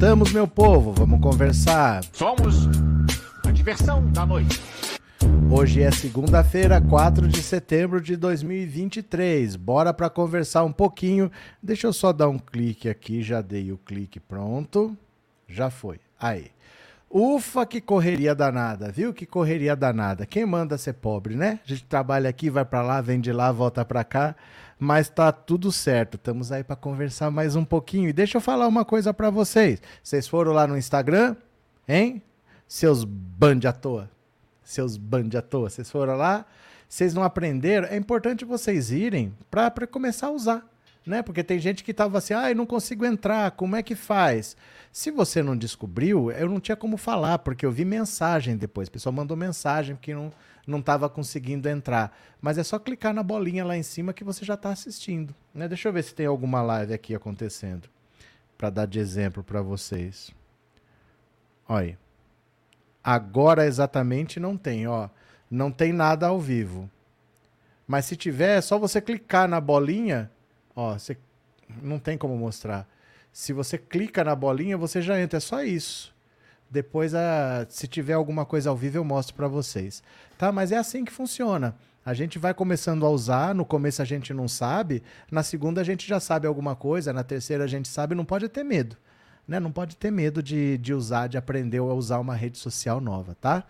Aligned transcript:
Voltamos, 0.00 0.32
meu 0.32 0.48
povo, 0.48 0.94
vamos 0.94 1.20
conversar. 1.20 2.02
Somos 2.14 2.66
a 3.46 3.50
diversão 3.50 4.10
da 4.10 4.24
noite. 4.24 4.58
Hoje 5.52 5.82
é 5.82 5.90
segunda-feira, 5.90 6.80
4 6.80 7.28
de 7.28 7.42
setembro 7.42 8.00
de 8.00 8.16
2023. 8.16 9.56
Bora 9.56 9.92
para 9.92 10.08
conversar 10.08 10.64
um 10.64 10.72
pouquinho. 10.72 11.30
Deixa 11.62 11.86
eu 11.86 11.92
só 11.92 12.14
dar 12.14 12.30
um 12.30 12.38
clique 12.38 12.88
aqui, 12.88 13.22
já 13.22 13.42
dei 13.42 13.72
o 13.72 13.76
clique 13.76 14.18
pronto. 14.18 14.96
Já 15.46 15.68
foi. 15.68 16.00
Aí. 16.18 16.50
Ufa, 17.10 17.66
que 17.66 17.78
correria 17.78 18.34
danada, 18.34 18.90
viu? 18.90 19.12
Que 19.12 19.26
correria 19.26 19.76
danada. 19.76 20.24
Quem 20.24 20.46
manda 20.46 20.78
ser 20.78 20.94
pobre, 20.94 21.34
né? 21.34 21.60
A 21.62 21.68
gente 21.68 21.84
trabalha 21.84 22.30
aqui, 22.30 22.48
vai 22.48 22.64
para 22.64 22.80
lá, 22.80 23.02
vem 23.02 23.20
de 23.20 23.32
lá, 23.32 23.52
volta 23.52 23.84
para 23.84 24.02
cá, 24.02 24.34
mas 24.80 25.10
tá 25.10 25.30
tudo 25.30 25.70
certo. 25.70 26.16
Estamos 26.16 26.50
aí 26.50 26.64
para 26.64 26.74
conversar 26.74 27.30
mais 27.30 27.54
um 27.54 27.64
pouquinho. 27.64 28.08
E 28.08 28.12
deixa 28.12 28.38
eu 28.38 28.40
falar 28.40 28.66
uma 28.66 28.84
coisa 28.84 29.12
para 29.12 29.28
vocês. 29.28 29.80
Vocês 30.02 30.26
foram 30.26 30.52
lá 30.52 30.66
no 30.66 30.76
Instagram, 30.76 31.36
hein? 31.86 32.22
Seus 32.66 33.04
band 33.04 33.60
à 33.68 33.72
toa. 33.72 34.10
Seus 34.64 34.96
band 34.96 35.28
à 35.36 35.42
toa. 35.42 35.68
Vocês 35.68 35.90
foram 35.90 36.16
lá, 36.16 36.46
vocês 36.88 37.12
não 37.12 37.22
aprenderam. 37.22 37.86
É 37.88 37.96
importante 37.96 38.44
vocês 38.44 38.90
irem 38.90 39.36
para 39.50 39.86
começar 39.86 40.28
a 40.28 40.30
usar 40.30 40.70
né? 41.06 41.22
Porque 41.22 41.42
tem 41.42 41.58
gente 41.58 41.82
que 41.82 41.94
tava 41.94 42.18
assim, 42.18 42.34
ah, 42.34 42.50
eu 42.50 42.56
não 42.56 42.66
consigo 42.66 43.04
entrar, 43.04 43.50
como 43.52 43.76
é 43.76 43.82
que 43.82 43.94
faz? 43.94 44.56
Se 44.92 45.10
você 45.10 45.42
não 45.42 45.56
descobriu, 45.56 46.30
eu 46.30 46.48
não 46.48 46.60
tinha 46.60 46.76
como 46.76 46.96
falar, 46.96 47.38
porque 47.38 47.64
eu 47.64 47.72
vi 47.72 47.84
mensagem 47.84 48.56
depois. 48.56 48.88
O 48.88 48.90
pessoal 48.90 49.12
mandou 49.12 49.36
mensagem 49.36 49.96
que 50.00 50.14
não 50.14 50.32
não 50.66 50.80
estava 50.80 51.08
conseguindo 51.08 51.68
entrar. 51.68 52.16
Mas 52.40 52.58
é 52.58 52.62
só 52.62 52.78
clicar 52.78 53.12
na 53.12 53.22
bolinha 53.22 53.64
lá 53.64 53.76
em 53.76 53.82
cima 53.82 54.12
que 54.12 54.24
você 54.24 54.44
já 54.44 54.54
está 54.54 54.70
assistindo. 54.70 55.34
Né? 55.54 55.68
Deixa 55.68 55.88
eu 55.88 55.92
ver 55.92 56.04
se 56.04 56.14
tem 56.14 56.26
alguma 56.26 56.62
live 56.62 56.94
aqui 56.94 57.14
acontecendo. 57.14 57.88
Para 58.56 58.70
dar 58.70 58.86
de 58.86 58.98
exemplo 58.98 59.42
para 59.42 59.62
vocês. 59.62 60.30
Olha. 61.68 61.98
Agora 63.02 63.66
exatamente 63.66 64.38
não 64.38 64.56
tem, 64.56 64.86
ó. 64.86 65.08
Não 65.50 65.70
tem 65.70 65.92
nada 65.92 66.26
ao 66.26 66.38
vivo. 66.38 66.90
Mas 67.86 68.04
se 68.04 68.14
tiver, 68.14 68.58
é 68.58 68.60
só 68.60 68.78
você 68.78 69.00
clicar 69.00 69.48
na 69.48 69.60
bolinha 69.60 70.30
Ó, 70.74 70.94
você 70.94 71.16
não 71.82 71.98
tem 71.98 72.16
como 72.16 72.36
mostrar. 72.36 72.88
Se 73.32 73.52
você 73.52 73.76
clica 73.78 74.24
na 74.24 74.34
bolinha, 74.34 74.76
você 74.76 75.02
já 75.02 75.20
entra. 75.20 75.36
É 75.36 75.40
só 75.40 75.62
isso. 75.62 76.14
Depois, 76.70 77.14
a, 77.14 77.66
se 77.68 77.88
tiver 77.88 78.12
alguma 78.12 78.46
coisa 78.46 78.70
ao 78.70 78.76
vivo, 78.76 78.98
eu 78.98 79.04
mostro 79.04 79.34
para 79.34 79.48
vocês. 79.48 80.02
Tá? 80.38 80.52
Mas 80.52 80.70
é 80.70 80.76
assim 80.76 81.04
que 81.04 81.12
funciona. 81.12 81.74
A 82.04 82.14
gente 82.14 82.38
vai 82.38 82.54
começando 82.54 83.04
a 83.04 83.10
usar, 83.10 83.54
no 83.54 83.64
começo 83.64 84.00
a 84.00 84.04
gente 84.04 84.32
não 84.32 84.48
sabe, 84.48 85.02
na 85.30 85.42
segunda 85.42 85.80
a 85.80 85.84
gente 85.84 86.08
já 86.08 86.18
sabe 86.18 86.46
alguma 86.46 86.74
coisa, 86.74 87.12
na 87.12 87.22
terceira 87.22 87.64
a 87.64 87.66
gente 87.66 87.88
sabe, 87.88 88.14
não 88.14 88.24
pode 88.24 88.48
ter 88.48 88.64
medo. 88.64 88.96
Né? 89.46 89.60
Não 89.60 89.70
pode 89.70 89.96
ter 89.96 90.10
medo 90.10 90.42
de, 90.42 90.78
de 90.78 90.94
usar, 90.94 91.26
de 91.26 91.36
aprender 91.36 91.78
a 91.78 91.82
usar 91.84 92.18
uma 92.18 92.34
rede 92.34 92.56
social 92.56 93.00
nova, 93.00 93.36
tá? 93.40 93.64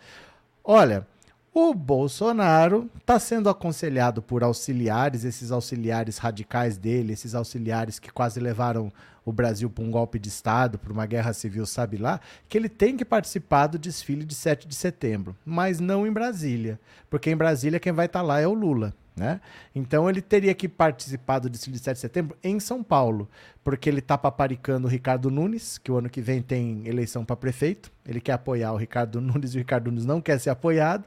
Olha, 0.62 1.06
o 1.53 1.75
Bolsonaro 1.75 2.88
está 2.99 3.19
sendo 3.19 3.49
aconselhado 3.49 4.22
por 4.22 4.44
auxiliares, 4.44 5.25
esses 5.25 5.50
auxiliares 5.50 6.16
radicais 6.16 6.77
dele, 6.77 7.12
esses 7.12 7.34
auxiliares 7.34 7.99
que 7.99 8.11
quase 8.11 8.38
levaram 8.38 8.93
o 9.25 9.33
Brasil 9.33 9.69
para 9.69 9.84
um 9.84 9.91
golpe 9.91 10.19
de 10.19 10.28
Estado, 10.28 10.78
para 10.78 10.93
uma 10.93 11.06
guerra 11.06 11.33
civil, 11.33 11.66
sabe 11.66 11.97
lá, 11.97 12.21
que 12.49 12.56
ele 12.56 12.69
tem 12.69 12.97
que 12.97 13.05
participar 13.05 13.66
do 13.66 13.78
desfile 13.78 14.25
de 14.25 14.34
7 14.34 14.66
de 14.66 14.75
setembro, 14.75 15.37
mas 15.44 15.81
não 15.81 16.06
em 16.06 16.12
Brasília, 16.12 16.81
porque 17.09 17.31
em 17.31 17.37
Brasília 17.37 17.81
quem 17.81 17.93
vai 17.93 18.06
estar 18.06 18.21
tá 18.21 18.25
lá 18.25 18.41
é 18.41 18.47
o 18.47 18.55
Lula. 18.55 18.94
Né? 19.21 19.39
Então 19.75 20.09
ele 20.09 20.23
teria 20.23 20.55
que 20.55 20.67
participar 20.67 21.41
do 21.41 21.51
desfile 21.51 21.77
de 21.77 21.83
7 21.83 21.95
de 21.95 22.01
setembro 22.01 22.39
em 22.43 22.59
São 22.59 22.83
Paulo, 22.83 23.29
porque 23.63 23.87
ele 23.87 23.99
está 23.99 24.17
paparicando 24.17 24.87
o 24.89 24.91
Ricardo 24.91 25.31
Nunes, 25.31 25.77
que 25.77 25.93
o 25.93 25.99
ano 25.99 26.09
que 26.09 26.23
vem 26.23 26.41
tem 26.41 26.89
eleição 26.89 27.23
para 27.23 27.37
prefeito. 27.37 27.93
Ele 28.09 28.19
quer 28.19 28.33
apoiar 28.33 28.73
o 28.73 28.79
Ricardo 28.79 29.21
Nunes 29.21 29.53
e 29.53 29.57
o 29.57 29.59
Ricardo 29.59 29.91
Nunes 29.91 30.07
não 30.07 30.23
quer 30.23 30.41
ser 30.41 30.49
apoiado. 30.49 31.05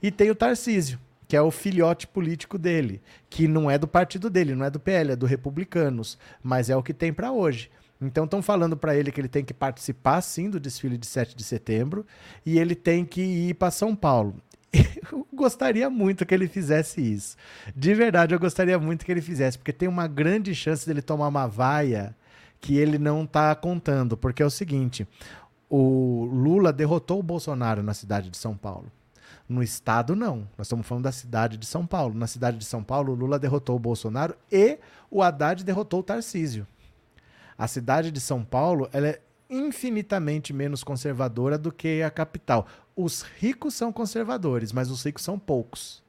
E 0.00 0.12
tem 0.12 0.30
o 0.30 0.34
Tarcísio, 0.36 0.96
que 1.26 1.36
é 1.36 1.42
o 1.42 1.50
filhote 1.50 2.06
político 2.06 2.56
dele, 2.56 3.02
que 3.28 3.48
não 3.48 3.68
é 3.68 3.76
do 3.76 3.88
partido 3.88 4.30
dele, 4.30 4.54
não 4.54 4.64
é 4.64 4.70
do 4.70 4.78
PL, 4.78 5.10
é 5.10 5.16
do 5.16 5.26
Republicanos, 5.26 6.16
mas 6.40 6.70
é 6.70 6.76
o 6.76 6.84
que 6.84 6.94
tem 6.94 7.12
para 7.12 7.32
hoje. 7.32 7.68
Então 8.00 8.26
estão 8.26 8.40
falando 8.42 8.76
para 8.76 8.94
ele 8.94 9.10
que 9.10 9.20
ele 9.20 9.26
tem 9.26 9.44
que 9.44 9.52
participar 9.52 10.20
sim 10.20 10.48
do 10.48 10.60
desfile 10.60 10.96
de 10.96 11.06
7 11.06 11.34
de 11.34 11.42
setembro 11.42 12.06
e 12.44 12.60
ele 12.60 12.76
tem 12.76 13.04
que 13.04 13.22
ir 13.22 13.54
para 13.54 13.72
São 13.72 13.96
Paulo. 13.96 14.36
Eu 15.12 15.26
gostaria 15.32 15.88
muito 15.90 16.24
que 16.24 16.34
ele 16.34 16.48
fizesse 16.48 17.00
isso. 17.00 17.36
De 17.74 17.94
verdade, 17.94 18.34
eu 18.34 18.38
gostaria 18.38 18.78
muito 18.78 19.04
que 19.04 19.12
ele 19.12 19.20
fizesse, 19.20 19.58
porque 19.58 19.72
tem 19.72 19.88
uma 19.88 20.06
grande 20.06 20.54
chance 20.54 20.86
dele 20.86 21.02
tomar 21.02 21.28
uma 21.28 21.46
vaia 21.46 22.14
que 22.60 22.76
ele 22.76 22.98
não 22.98 23.24
está 23.24 23.54
contando. 23.54 24.16
Porque 24.16 24.42
é 24.42 24.46
o 24.46 24.50
seguinte: 24.50 25.06
o 25.68 26.24
Lula 26.24 26.72
derrotou 26.72 27.18
o 27.18 27.22
Bolsonaro 27.22 27.82
na 27.82 27.94
cidade 27.94 28.30
de 28.30 28.36
São 28.36 28.56
Paulo. 28.56 28.90
No 29.48 29.62
estado, 29.62 30.16
não. 30.16 30.48
Nós 30.58 30.66
estamos 30.66 30.86
falando 30.86 31.04
da 31.04 31.12
cidade 31.12 31.56
de 31.56 31.66
São 31.66 31.86
Paulo. 31.86 32.14
Na 32.14 32.26
cidade 32.26 32.58
de 32.58 32.64
São 32.64 32.82
Paulo, 32.82 33.12
o 33.12 33.16
Lula 33.16 33.38
derrotou 33.38 33.76
o 33.76 33.80
Bolsonaro 33.80 34.34
e 34.50 34.78
o 35.10 35.22
Haddad 35.22 35.62
derrotou 35.62 36.00
o 36.00 36.02
Tarcísio. 36.02 36.66
A 37.56 37.68
cidade 37.68 38.10
de 38.10 38.20
São 38.20 38.44
Paulo 38.44 38.88
ela 38.92 39.08
é 39.08 39.20
infinitamente 39.48 40.52
menos 40.52 40.82
conservadora 40.82 41.56
do 41.56 41.72
que 41.72 42.02
a 42.02 42.10
capital. 42.10 42.66
Os 42.94 43.22
ricos 43.22 43.74
são 43.74 43.92
conservadores, 43.92 44.72
mas 44.72 44.90
os 44.90 45.04
ricos 45.04 45.22
são 45.22 45.38
poucos. 45.38 46.02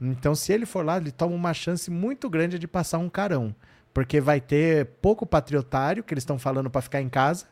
Então, 0.00 0.34
se 0.34 0.52
ele 0.52 0.66
for 0.66 0.84
lá, 0.84 0.96
ele 0.96 1.12
toma 1.12 1.34
uma 1.34 1.54
chance 1.54 1.90
muito 1.90 2.28
grande 2.28 2.58
de 2.58 2.66
passar 2.66 2.98
um 2.98 3.08
carão. 3.08 3.54
Porque 3.94 4.20
vai 4.20 4.40
ter 4.40 4.86
pouco 5.00 5.24
patriotário, 5.24 6.02
que 6.02 6.12
eles 6.12 6.22
estão 6.22 6.38
falando 6.38 6.70
para 6.70 6.80
ficar 6.82 7.00
em 7.00 7.08
casa. 7.08 7.46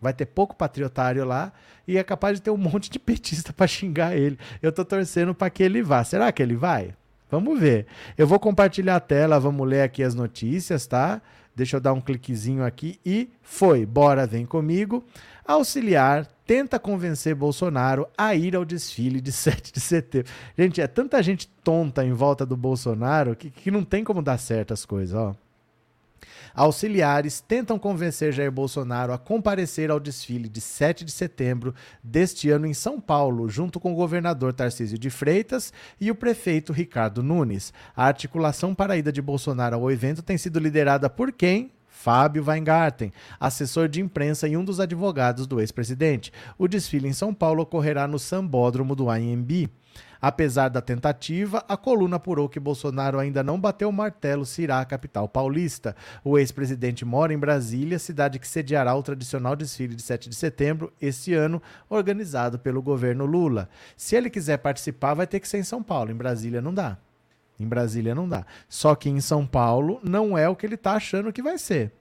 Vai 0.00 0.12
ter 0.12 0.26
pouco 0.26 0.56
patriotário 0.56 1.24
lá. 1.24 1.52
E 1.86 1.96
é 1.96 2.02
capaz 2.02 2.38
de 2.38 2.42
ter 2.42 2.50
um 2.50 2.56
monte 2.56 2.90
de 2.90 2.98
petista 2.98 3.52
para 3.52 3.66
xingar 3.66 4.16
ele. 4.16 4.38
Eu 4.60 4.72
tô 4.72 4.84
torcendo 4.84 5.34
para 5.34 5.50
que 5.50 5.62
ele 5.62 5.82
vá. 5.82 6.02
Será 6.02 6.32
que 6.32 6.42
ele 6.42 6.56
vai? 6.56 6.94
Vamos 7.30 7.58
ver. 7.58 7.86
Eu 8.16 8.26
vou 8.26 8.38
compartilhar 8.38 8.96
a 8.96 9.00
tela, 9.00 9.40
vamos 9.40 9.66
ler 9.66 9.82
aqui 9.82 10.02
as 10.02 10.14
notícias, 10.14 10.86
tá? 10.86 11.20
Deixa 11.54 11.76
eu 11.76 11.80
dar 11.80 11.92
um 11.92 12.00
cliquezinho 12.00 12.64
aqui 12.64 12.98
e 13.04 13.30
foi. 13.42 13.86
Bora, 13.86 14.26
vem 14.26 14.44
comigo. 14.44 15.04
Auxiliar 15.46 16.26
tenta 16.46 16.78
convencer 16.78 17.34
Bolsonaro 17.34 18.08
a 18.16 18.34
ir 18.34 18.56
ao 18.56 18.64
desfile 18.64 19.20
de 19.20 19.30
7 19.32 19.72
de 19.72 19.80
setembro. 19.80 20.32
Gente, 20.56 20.80
é 20.80 20.86
tanta 20.86 21.22
gente 21.22 21.46
tonta 21.62 22.04
em 22.04 22.12
volta 22.12 22.44
do 22.44 22.56
Bolsonaro 22.56 23.36
que, 23.36 23.50
que 23.50 23.70
não 23.70 23.84
tem 23.84 24.02
como 24.02 24.22
dar 24.22 24.38
certo 24.38 24.72
as 24.72 24.84
coisas, 24.84 25.14
ó. 25.14 25.34
Auxiliares 26.54 27.40
tentam 27.40 27.78
convencer 27.78 28.32
Jair 28.32 28.52
Bolsonaro 28.52 29.12
a 29.12 29.18
comparecer 29.18 29.90
ao 29.90 29.98
desfile 29.98 30.48
de 30.48 30.60
7 30.60 31.04
de 31.04 31.10
setembro 31.10 31.74
deste 32.02 32.48
ano 32.48 32.64
em 32.64 32.72
São 32.72 33.00
Paulo, 33.00 33.48
junto 33.48 33.80
com 33.80 33.92
o 33.92 33.96
governador 33.96 34.52
Tarcísio 34.52 34.96
de 34.96 35.10
Freitas 35.10 35.72
e 36.00 36.12
o 36.12 36.14
prefeito 36.14 36.72
Ricardo 36.72 37.24
Nunes. 37.24 37.72
A 37.96 38.06
articulação 38.06 38.72
para 38.72 38.94
a 38.94 38.96
ida 38.96 39.10
de 39.10 39.20
Bolsonaro 39.20 39.74
ao 39.74 39.90
evento 39.90 40.22
tem 40.22 40.38
sido 40.38 40.60
liderada 40.60 41.10
por 41.10 41.32
quem? 41.32 41.72
Fábio 41.88 42.44
Weingarten, 42.46 43.12
assessor 43.40 43.88
de 43.88 44.00
imprensa 44.00 44.46
e 44.46 44.56
um 44.56 44.64
dos 44.64 44.78
advogados 44.78 45.46
do 45.46 45.60
ex-presidente. 45.60 46.32
O 46.58 46.68
desfile 46.68 47.08
em 47.08 47.12
São 47.12 47.32
Paulo 47.32 47.62
ocorrerá 47.62 48.06
no 48.06 48.18
Sambódromo 48.18 48.94
do 48.94 49.08
AMB. 49.08 49.70
Apesar 50.26 50.70
da 50.70 50.80
tentativa, 50.80 51.62
a 51.68 51.76
coluna 51.76 52.16
apurou 52.16 52.48
que 52.48 52.58
Bolsonaro 52.58 53.18
ainda 53.18 53.42
não 53.42 53.60
bateu 53.60 53.90
o 53.90 53.92
martelo 53.92 54.46
se 54.46 54.62
irá 54.62 54.80
à 54.80 54.84
capital 54.86 55.28
paulista. 55.28 55.94
O 56.24 56.38
ex-presidente 56.38 57.04
mora 57.04 57.34
em 57.34 57.38
Brasília, 57.38 57.98
cidade 57.98 58.38
que 58.38 58.48
sediará 58.48 58.94
o 58.94 59.02
tradicional 59.02 59.54
desfile 59.54 59.94
de 59.94 60.00
7 60.00 60.30
de 60.30 60.34
setembro 60.34 60.90
este 60.98 61.34
ano, 61.34 61.60
organizado 61.90 62.58
pelo 62.58 62.80
governo 62.80 63.26
Lula. 63.26 63.68
Se 63.98 64.16
ele 64.16 64.30
quiser 64.30 64.56
participar, 64.56 65.12
vai 65.12 65.26
ter 65.26 65.40
que 65.40 65.46
ser 65.46 65.58
em 65.58 65.62
São 65.62 65.82
Paulo. 65.82 66.10
Em 66.10 66.16
Brasília 66.16 66.62
não 66.62 66.72
dá. 66.72 66.96
Em 67.60 67.68
Brasília 67.68 68.14
não 68.14 68.26
dá. 68.26 68.46
Só 68.66 68.94
que 68.94 69.10
em 69.10 69.20
São 69.20 69.46
Paulo 69.46 70.00
não 70.02 70.38
é 70.38 70.48
o 70.48 70.56
que 70.56 70.64
ele 70.64 70.76
está 70.76 70.92
achando 70.92 71.34
que 71.34 71.42
vai 71.42 71.58
ser. 71.58 71.92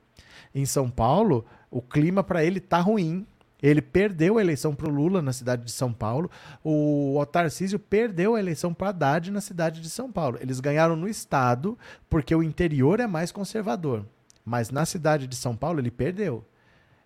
Em 0.56 0.66
São 0.66 0.90
Paulo, 0.90 1.46
o 1.70 1.82
clima 1.82 2.24
para 2.24 2.42
ele 2.42 2.62
tá 2.62 2.80
ruim. 2.80 3.28
Ele 3.64 3.82
perdeu 3.82 4.38
a 4.38 4.42
eleição 4.42 4.76
para 4.76 4.90
o 4.90 4.94
Lula 4.94 5.22
na 5.22 5.32
cidade 5.32 5.64
de 5.64 5.72
São 5.72 5.94
Paulo. 5.94 6.30
O 6.62 7.26
Tarcísio 7.32 7.80
perdeu 7.80 8.36
a 8.36 8.40
eleição 8.40 8.74
para 8.74 8.90
Haddad 8.90 9.32
na 9.32 9.40
cidade 9.40 9.80
de 9.80 9.90
São 9.90 10.12
Paulo. 10.12 10.38
Eles 10.42 10.60
ganharam 10.60 10.98
no 10.98 11.08
estado 11.08 11.80
porque 12.10 12.36
o 12.36 12.44
interior 12.44 13.00
é 13.00 13.08
mais 13.08 13.32
conservador. 13.32 14.06
Mas 14.44 14.70
na 14.70 14.86
cidade 14.86 15.28
de 15.28 15.38
São 15.38 15.56
Paulo 15.56 15.80
ele 15.80 15.90
perdeu. 15.90 16.46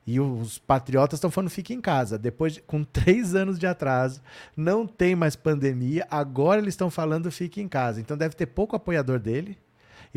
E 0.07 0.19
os 0.19 0.57
patriotas 0.57 1.17
estão 1.17 1.29
falando 1.29 1.51
fique 1.51 1.75
em 1.75 1.81
casa. 1.81 2.17
Depois, 2.17 2.53
de, 2.53 2.61
com 2.61 2.83
três 2.83 3.35
anos 3.35 3.59
de 3.59 3.67
atraso, 3.67 4.21
não 4.55 4.87
tem 4.87 5.15
mais 5.15 5.35
pandemia. 5.35 6.07
Agora 6.09 6.59
eles 6.59 6.73
estão 6.73 6.89
falando 6.89 7.29
fique 7.29 7.61
em 7.61 7.67
casa. 7.67 8.01
Então 8.01 8.17
deve 8.17 8.33
ter 8.33 8.47
pouco 8.47 8.75
apoiador 8.75 9.19
dele. 9.19 9.57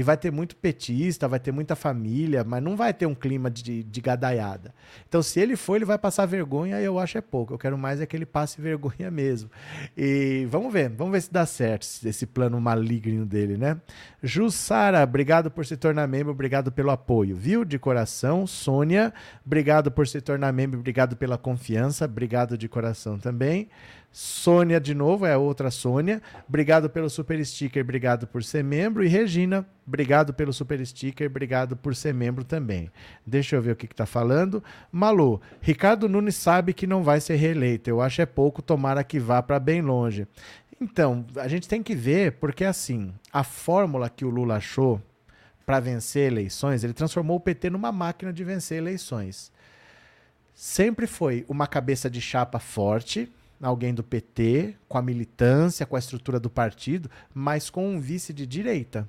E 0.00 0.02
vai 0.02 0.17
ter 0.17 0.32
muito 0.32 0.56
petista, 0.56 1.29
vai 1.29 1.38
ter 1.38 1.52
muita 1.52 1.76
família, 1.76 2.43
mas 2.43 2.62
não 2.62 2.75
vai 2.75 2.94
ter 2.94 3.05
um 3.05 3.14
clima 3.14 3.50
de, 3.50 3.82
de 3.82 4.00
gadaiada. 4.00 4.75
Então, 5.06 5.23
se 5.23 5.38
ele 5.38 5.56
for, 5.56 5.76
ele 5.76 5.85
vai 5.85 5.99
passar 5.99 6.25
vergonha, 6.25 6.81
eu 6.81 6.99
acho 6.99 7.19
é 7.19 7.20
pouco. 7.20 7.52
Eu 7.52 7.58
quero 7.58 7.76
mais 7.76 8.00
é 8.00 8.06
que 8.06 8.17
ele 8.17 8.25
passe 8.25 8.58
vergonha 8.62 9.11
mesmo. 9.11 9.50
E 9.94 10.47
vamos 10.49 10.73
ver, 10.73 10.88
vamos 10.88 11.12
ver 11.12 11.20
se 11.20 11.31
dá 11.31 11.44
certo 11.44 11.87
esse 12.02 12.25
plano 12.25 12.58
maligno 12.58 13.26
dele, 13.26 13.58
né? 13.58 13.79
Jussara, 14.23 15.02
obrigado 15.02 15.50
por 15.50 15.67
se 15.67 15.76
tornar 15.76 16.08
membro, 16.08 16.32
obrigado 16.32 16.73
pelo 16.73 16.91
apoio, 16.91 17.37
viu? 17.37 17.62
De 17.62 17.79
coração. 17.79 18.47
Sônia, 18.47 19.12
obrigado 19.44 19.91
por 19.91 20.08
se 20.08 20.23
tornar 20.23 20.50
membro, 20.50 20.81
obrigado 20.81 21.14
pela 21.14 21.37
confiança, 21.37 22.06
obrigado 22.06 22.56
de 22.56 22.70
coração 22.70 23.19
também. 23.19 23.69
Sônia, 24.12 24.80
de 24.80 24.92
novo, 24.92 25.24
é 25.24 25.36
outra 25.36 25.70
Sônia. 25.70 26.20
Obrigado 26.48 26.90
pelo 26.90 27.08
super 27.08 27.44
sticker, 27.44 27.82
obrigado 27.82 28.26
por 28.26 28.42
ser 28.42 28.64
membro. 28.64 29.04
E 29.04 29.08
Regina, 29.08 29.64
obrigado 29.86 30.34
pelo 30.34 30.52
super 30.52 30.84
sticker, 30.84 31.28
obrigado 31.28 31.76
por 31.76 31.94
ser 31.94 32.12
membro 32.12 32.42
também. 32.42 32.90
Deixa 33.24 33.54
eu 33.54 33.62
ver 33.62 33.72
o 33.72 33.76
que 33.76 33.86
está 33.86 34.06
falando. 34.06 34.62
Malu, 34.90 35.40
Ricardo 35.60 36.08
Nunes 36.08 36.34
sabe 36.34 36.74
que 36.74 36.88
não 36.88 37.04
vai 37.04 37.20
ser 37.20 37.36
reeleito. 37.36 37.88
Eu 37.88 38.00
acho 38.00 38.20
é 38.20 38.26
pouco, 38.26 38.60
tomara 38.60 39.04
que 39.04 39.20
vá 39.20 39.40
para 39.42 39.60
bem 39.60 39.80
longe. 39.80 40.26
Então, 40.80 41.24
a 41.36 41.46
gente 41.46 41.68
tem 41.68 41.82
que 41.82 41.94
ver, 41.94 42.32
porque 42.32 42.64
assim, 42.64 43.12
a 43.32 43.44
fórmula 43.44 44.08
que 44.08 44.24
o 44.24 44.30
Lula 44.30 44.56
achou 44.56 45.00
para 45.64 45.78
vencer 45.78 46.26
eleições, 46.32 46.82
ele 46.82 46.94
transformou 46.94 47.36
o 47.36 47.40
PT 47.40 47.70
numa 47.70 47.92
máquina 47.92 48.32
de 48.32 48.42
vencer 48.42 48.78
eleições. 48.78 49.52
Sempre 50.52 51.06
foi 51.06 51.44
uma 51.48 51.66
cabeça 51.66 52.10
de 52.10 52.20
chapa 52.20 52.58
forte, 52.58 53.30
alguém 53.68 53.92
do 53.92 54.02
PT, 54.02 54.76
com 54.88 54.96
a 54.96 55.02
militância, 55.02 55.84
com 55.84 55.96
a 55.96 55.98
estrutura 55.98 56.40
do 56.40 56.48
partido, 56.48 57.10
mas 57.34 57.68
com 57.68 57.86
um 57.86 58.00
vice 58.00 58.32
de 58.32 58.46
direita. 58.46 59.08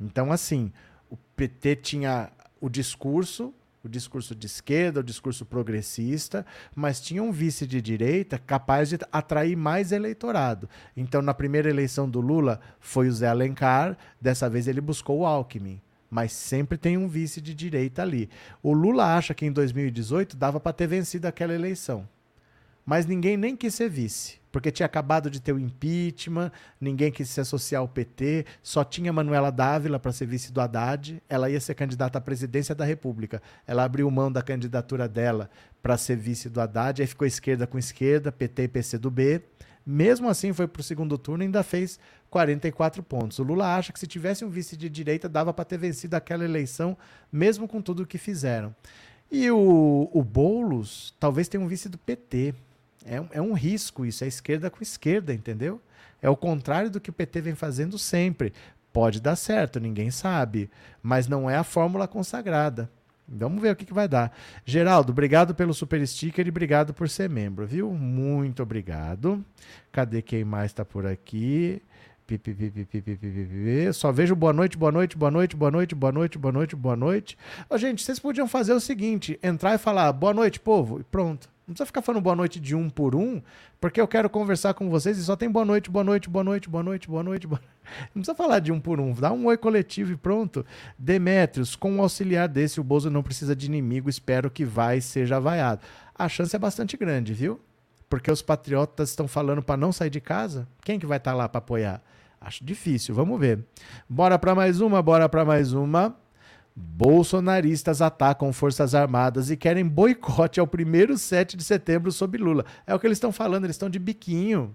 Então, 0.00 0.30
assim, 0.30 0.70
o 1.10 1.16
PT 1.16 1.76
tinha 1.76 2.30
o 2.60 2.68
discurso, 2.68 3.52
o 3.82 3.88
discurso 3.88 4.34
de 4.34 4.46
esquerda, 4.46 5.00
o 5.00 5.04
discurso 5.04 5.46
progressista, 5.46 6.44
mas 6.74 7.00
tinha 7.00 7.22
um 7.22 7.32
vice 7.32 7.66
de 7.66 7.80
direita 7.80 8.38
capaz 8.38 8.90
de 8.90 8.98
atrair 9.10 9.56
mais 9.56 9.90
eleitorado. 9.90 10.68
Então, 10.96 11.22
na 11.22 11.32
primeira 11.32 11.70
eleição 11.70 12.08
do 12.08 12.20
Lula, 12.20 12.60
foi 12.78 13.08
o 13.08 13.12
Zé 13.12 13.28
Alencar, 13.28 13.96
dessa 14.20 14.50
vez 14.50 14.68
ele 14.68 14.80
buscou 14.80 15.20
o 15.20 15.26
Alckmin. 15.26 15.80
Mas 16.10 16.32
sempre 16.32 16.78
tem 16.78 16.96
um 16.96 17.06
vice 17.06 17.40
de 17.40 17.54
direita 17.54 18.02
ali. 18.02 18.30
O 18.62 18.72
Lula 18.72 19.16
acha 19.16 19.34
que 19.34 19.44
em 19.44 19.52
2018 19.52 20.36
dava 20.36 20.58
para 20.58 20.72
ter 20.72 20.86
vencido 20.86 21.26
aquela 21.26 21.54
eleição 21.54 22.08
mas 22.88 23.04
ninguém 23.04 23.36
nem 23.36 23.54
quis 23.54 23.74
ser 23.74 23.90
vice, 23.90 24.40
porque 24.50 24.70
tinha 24.70 24.86
acabado 24.86 25.28
de 25.28 25.42
ter 25.42 25.52
o 25.52 25.58
impeachment, 25.58 26.50
ninguém 26.80 27.12
quis 27.12 27.28
se 27.28 27.38
associar 27.38 27.82
ao 27.82 27.86
PT, 27.86 28.46
só 28.62 28.82
tinha 28.82 29.12
Manuela 29.12 29.52
Dávila 29.52 29.98
para 29.98 30.10
ser 30.10 30.24
vice 30.24 30.50
do 30.50 30.58
Haddad, 30.58 31.22
ela 31.28 31.50
ia 31.50 31.60
ser 31.60 31.74
candidata 31.74 32.16
à 32.16 32.20
presidência 32.20 32.74
da 32.74 32.86
República. 32.86 33.42
Ela 33.66 33.84
abriu 33.84 34.10
mão 34.10 34.32
da 34.32 34.40
candidatura 34.40 35.06
dela 35.06 35.50
para 35.82 35.98
ser 35.98 36.16
vice 36.16 36.48
do 36.48 36.62
Haddad, 36.62 37.02
aí 37.02 37.06
ficou 37.06 37.26
esquerda 37.26 37.66
com 37.66 37.78
esquerda, 37.78 38.32
PT 38.32 38.62
e 38.62 38.68
PC 38.68 38.96
do 38.96 39.10
B. 39.10 39.42
Mesmo 39.84 40.26
assim, 40.26 40.54
foi 40.54 40.66
para 40.66 40.80
o 40.80 40.82
segundo 40.82 41.18
turno 41.18 41.44
e 41.44 41.46
ainda 41.46 41.62
fez 41.62 42.00
44 42.30 43.02
pontos. 43.02 43.38
O 43.38 43.42
Lula 43.42 43.76
acha 43.76 43.92
que 43.92 44.00
se 44.00 44.06
tivesse 44.06 44.46
um 44.46 44.48
vice 44.48 44.78
de 44.78 44.88
direita, 44.88 45.28
dava 45.28 45.52
para 45.52 45.66
ter 45.66 45.76
vencido 45.76 46.16
aquela 46.16 46.42
eleição, 46.42 46.96
mesmo 47.30 47.68
com 47.68 47.82
tudo 47.82 48.04
o 48.04 48.06
que 48.06 48.16
fizeram. 48.16 48.74
E 49.30 49.50
o, 49.50 50.08
o 50.10 50.24
Boulos 50.24 51.14
talvez 51.20 51.48
tenha 51.48 51.62
um 51.62 51.68
vice 51.68 51.90
do 51.90 51.98
PT. 51.98 52.54
É, 53.08 53.38
é 53.38 53.42
um 53.42 53.54
risco 53.54 54.04
isso, 54.04 54.22
é 54.22 54.26
esquerda 54.26 54.70
com 54.70 54.82
esquerda, 54.82 55.32
entendeu? 55.32 55.80
É 56.20 56.28
o 56.28 56.36
contrário 56.36 56.90
do 56.90 57.00
que 57.00 57.10
o 57.10 57.12
PT 57.12 57.40
vem 57.40 57.54
fazendo 57.54 57.98
sempre. 57.98 58.52
Pode 58.92 59.20
dar 59.20 59.36
certo, 59.36 59.80
ninguém 59.80 60.10
sabe, 60.10 60.70
mas 61.02 61.28
não 61.28 61.48
é 61.48 61.56
a 61.56 61.64
fórmula 61.64 62.06
consagrada. 62.08 62.90
Vamos 63.28 63.60
ver 63.60 63.72
o 63.72 63.76
que, 63.76 63.84
que 63.84 63.92
vai 63.92 64.08
dar. 64.08 64.34
Geraldo, 64.64 65.12
obrigado 65.12 65.54
pelo 65.54 65.74
super 65.74 66.04
sticker 66.06 66.46
e 66.46 66.50
obrigado 66.50 66.94
por 66.94 67.08
ser 67.08 67.28
membro, 67.28 67.66
viu? 67.66 67.92
Muito 67.92 68.62
obrigado. 68.62 69.44
Cadê 69.92 70.22
quem 70.22 70.44
mais 70.44 70.70
está 70.70 70.84
por 70.84 71.06
aqui? 71.06 71.82
Só 73.94 74.12
vejo 74.12 74.34
boa 74.34 74.52
noite, 74.52 74.76
boa 74.76 74.92
noite, 74.92 75.16
boa 75.16 75.30
noite, 75.30 75.56
boa 75.56 75.70
noite, 75.70 75.94
boa 75.94 76.12
noite, 76.12 76.38
boa 76.38 76.52
noite, 76.52 76.76
boa 76.76 76.96
noite. 76.96 77.38
Ô, 77.70 77.78
gente, 77.78 78.02
vocês 78.02 78.18
podiam 78.18 78.46
fazer 78.48 78.72
o 78.72 78.80
seguinte: 78.80 79.38
entrar 79.42 79.74
e 79.74 79.78
falar 79.78 80.12
boa 80.12 80.34
noite, 80.34 80.58
povo, 80.60 81.00
e 81.00 81.04
pronto. 81.04 81.48
Não 81.68 81.74
precisa 81.74 81.84
ficar 81.84 82.00
falando 82.00 82.22
boa 82.22 82.34
noite 82.34 82.58
de 82.58 82.74
um 82.74 82.88
por 82.88 83.14
um, 83.14 83.42
porque 83.78 84.00
eu 84.00 84.08
quero 84.08 84.30
conversar 84.30 84.72
com 84.72 84.88
vocês 84.88 85.18
e 85.18 85.22
só 85.22 85.36
tem 85.36 85.50
boa 85.50 85.66
noite, 85.66 85.90
boa 85.90 86.02
noite, 86.02 86.26
boa 86.30 86.42
noite, 86.42 86.66
boa 86.66 86.82
noite, 86.82 87.06
boa 87.06 87.22
noite. 87.22 87.46
Boa... 87.46 87.60
Não 88.14 88.22
precisa 88.22 88.34
falar 88.34 88.60
de 88.60 88.72
um 88.72 88.80
por 88.80 88.98
um, 88.98 89.12
dá 89.12 89.30
um 89.30 89.44
oi 89.44 89.58
coletivo 89.58 90.10
e 90.10 90.16
pronto. 90.16 90.64
Demétrios, 90.98 91.76
com 91.76 91.92
um 91.92 92.00
auxiliar 92.00 92.48
desse, 92.48 92.80
o 92.80 92.84
Bozo 92.84 93.10
não 93.10 93.22
precisa 93.22 93.54
de 93.54 93.66
inimigo, 93.66 94.08
espero 94.08 94.50
que 94.50 94.64
vai 94.64 95.02
seja 95.02 95.38
vaiado. 95.38 95.82
A 96.14 96.26
chance 96.26 96.56
é 96.56 96.58
bastante 96.58 96.96
grande, 96.96 97.34
viu? 97.34 97.60
Porque 98.08 98.30
os 98.30 98.40
patriotas 98.40 99.10
estão 99.10 99.28
falando 99.28 99.62
para 99.62 99.76
não 99.76 99.92
sair 99.92 100.08
de 100.08 100.22
casa. 100.22 100.66
Quem 100.82 100.98
que 100.98 101.04
vai 101.04 101.18
estar 101.18 101.32
tá 101.32 101.36
lá 101.36 101.50
para 101.50 101.58
apoiar? 101.58 102.02
Acho 102.40 102.64
difícil, 102.64 103.14
vamos 103.14 103.38
ver. 103.38 103.62
Bora 104.08 104.38
para 104.38 104.54
mais 104.54 104.80
uma, 104.80 105.02
bora 105.02 105.28
para 105.28 105.44
mais 105.44 105.74
uma. 105.74 106.16
Bolsonaristas 106.80 108.00
atacam 108.00 108.52
Forças 108.52 108.94
Armadas 108.94 109.50
e 109.50 109.56
querem 109.56 109.86
boicote 109.86 110.60
ao 110.60 110.66
primeiro 110.66 111.18
7 111.18 111.56
de 111.56 111.64
setembro 111.64 112.12
sob 112.12 112.38
Lula. 112.38 112.64
É 112.86 112.94
o 112.94 113.00
que 113.00 113.06
eles 113.06 113.16
estão 113.16 113.32
falando, 113.32 113.64
eles 113.64 113.74
estão 113.74 113.90
de 113.90 113.98
biquinho. 113.98 114.74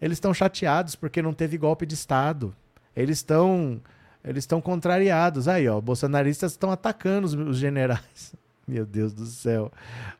Eles 0.00 0.16
estão 0.16 0.34
chateados 0.34 0.96
porque 0.96 1.22
não 1.22 1.32
teve 1.32 1.56
golpe 1.56 1.86
de 1.86 1.94
Estado. 1.94 2.54
Eles 2.94 3.18
estão 3.18 3.80
eles 4.24 4.42
estão 4.42 4.60
contrariados. 4.60 5.46
Aí, 5.46 5.68
ó, 5.68 5.80
bolsonaristas 5.80 6.52
estão 6.52 6.70
atacando 6.70 7.26
os, 7.26 7.34
os 7.34 7.58
generais. 7.58 8.34
Meu 8.68 8.84
Deus 8.84 9.12
do 9.12 9.26
céu. 9.26 9.70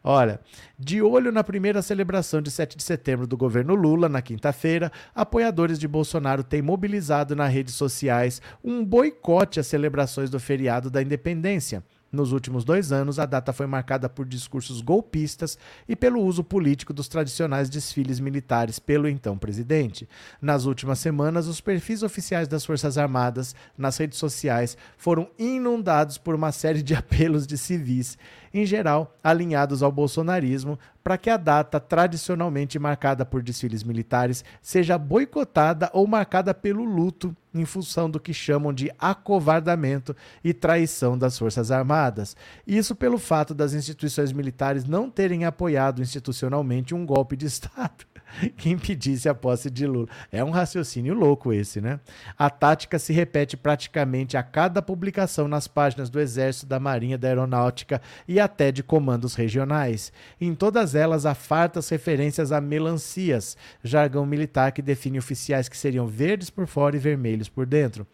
Olha, 0.05 0.39
de 0.79 1.03
olho 1.03 1.33
na 1.33 1.43
primeira 1.43 1.83
celebração 1.83 2.41
de 2.41 2.49
7 2.49 2.77
de 2.77 2.83
setembro 2.85 3.27
do 3.27 3.37
governo 3.37 3.75
Lula, 3.75 4.09
na 4.09 4.23
quinta-feira, 4.23 4.93
apoiadores 5.12 5.81
de 5.81 5.88
Bolsonaro 5.88 6.45
têm 6.45 6.62
mobilizado 6.62 7.35
nas 7.35 7.53
redes 7.53 7.75
sociais 7.75 8.41
um 8.62 8.85
boicote 8.85 9.59
às 9.59 9.67
celebrações 9.67 10.31
do 10.31 10.38
feriado 10.38 10.88
da 10.88 11.03
independência. 11.03 11.83
Nos 12.16 12.32
últimos 12.32 12.64
dois 12.64 12.92
anos, 12.92 13.18
a 13.18 13.26
data 13.26 13.52
foi 13.52 13.66
marcada 13.66 14.08
por 14.08 14.25
discursos 14.25 14.80
golpistas 14.80 15.58
e 15.87 15.94
pelo 15.94 16.23
uso 16.23 16.42
político 16.42 16.94
dos 16.94 17.08
tradicionais 17.08 17.68
desfiles 17.68 18.18
militares 18.18 18.78
pelo 18.78 19.06
então 19.06 19.37
presidente. 19.37 20.08
Nas 20.40 20.64
últimas 20.64 20.99
semanas, 20.99 21.46
os 21.46 21.61
perfis 21.61 22.02
oficiais 22.02 22.49
das 22.49 22.64
Forças 22.64 22.96
Armadas 22.96 23.54
nas 23.76 23.99
redes 23.99 24.18
sociais 24.18 24.78
foram 24.96 25.28
inundados 25.38 26.16
por 26.16 26.35
uma 26.35 26.52
série 26.52 26.82
de 26.82 26.94
apelos 26.96 27.46
de 27.46 27.58
civis 27.58 28.16
em 28.53 28.65
geral 28.67 29.17
alinhados 29.23 29.83
ao 29.83 29.93
bolsonarismo, 29.93 30.79
para 31.03 31.17
que 31.17 31.31
a 31.31 31.37
data 31.37 31.79
tradicionalmente 31.79 32.79
marcada 32.79 33.25
por 33.25 33.43
desfiles 33.43 33.83
militares 33.83 34.45
seja 34.61 34.99
boicotada 34.99 35.91
ou 35.93 36.07
marcada 36.07 36.53
pelo 36.53 36.85
luto 36.85 37.35
em 37.55 37.65
função 37.65 38.11
do 38.11 38.21
que 38.21 38.35
chamam 38.35 38.73
de 38.73 38.91
acovardamento 38.99 40.15
e 40.43 40.53
traição 40.53 41.17
das 41.17 41.38
Forças 41.38 41.71
Armadas. 41.71 42.37
Isso 42.67 42.95
pelo 42.95 43.19
fato 43.19 43.55
das 43.55 43.73
instituições 43.73 44.33
militares 44.33 44.85
não 44.85 45.11
terem 45.11 45.45
apoiado 45.45 46.03
institucionalmente 46.03 46.95
um 46.95 47.07
golpe 47.07 47.37
de 47.37 47.47
Estado. 47.57 48.15
que 48.57 48.71
impedisse 48.71 49.28
a 49.28 49.35
posse 49.35 49.71
de 49.71 49.87
Lula. 49.87 50.09
É 50.31 50.43
um 50.43 50.50
raciocínio 50.50 51.14
louco 51.14 51.52
esse, 51.52 51.81
né? 51.81 52.00
A 52.38 52.50
tática 52.50 52.99
se 52.99 53.12
repete 53.12 53.57
praticamente 53.57 54.37
a 54.37 54.43
cada 54.43 54.83
publicação 54.83 55.49
nas 55.49 55.66
páginas 55.66 56.11
do 56.11 56.21
Exército, 56.21 56.66
da 56.66 56.78
Marinha, 56.78 57.19
da 57.19 57.28
Aeronáutica 57.28 58.00
e 58.26 58.38
até 58.38 58.71
de 58.71 58.83
comandos 58.83 59.35
regionais. 59.35 60.12
Em 60.40 60.55
todas 60.55 60.95
elas 60.95 61.26
há 61.26 61.35
fartas 61.35 61.88
referências 61.88 62.52
a 62.52 62.61
melancias, 62.61 63.57
jargão 63.83 64.26
militar 64.26 64.73
que 64.73 64.83
define 64.83 65.19
oficiais 65.19 65.69
que 65.69 65.76
seriam 65.76 66.07
verdes 66.07 66.50
por 66.50 66.66
fora 66.66 66.97
e 66.97 67.00
vermelhos 67.00 67.49
por 67.49 67.66
dentro 67.66 68.07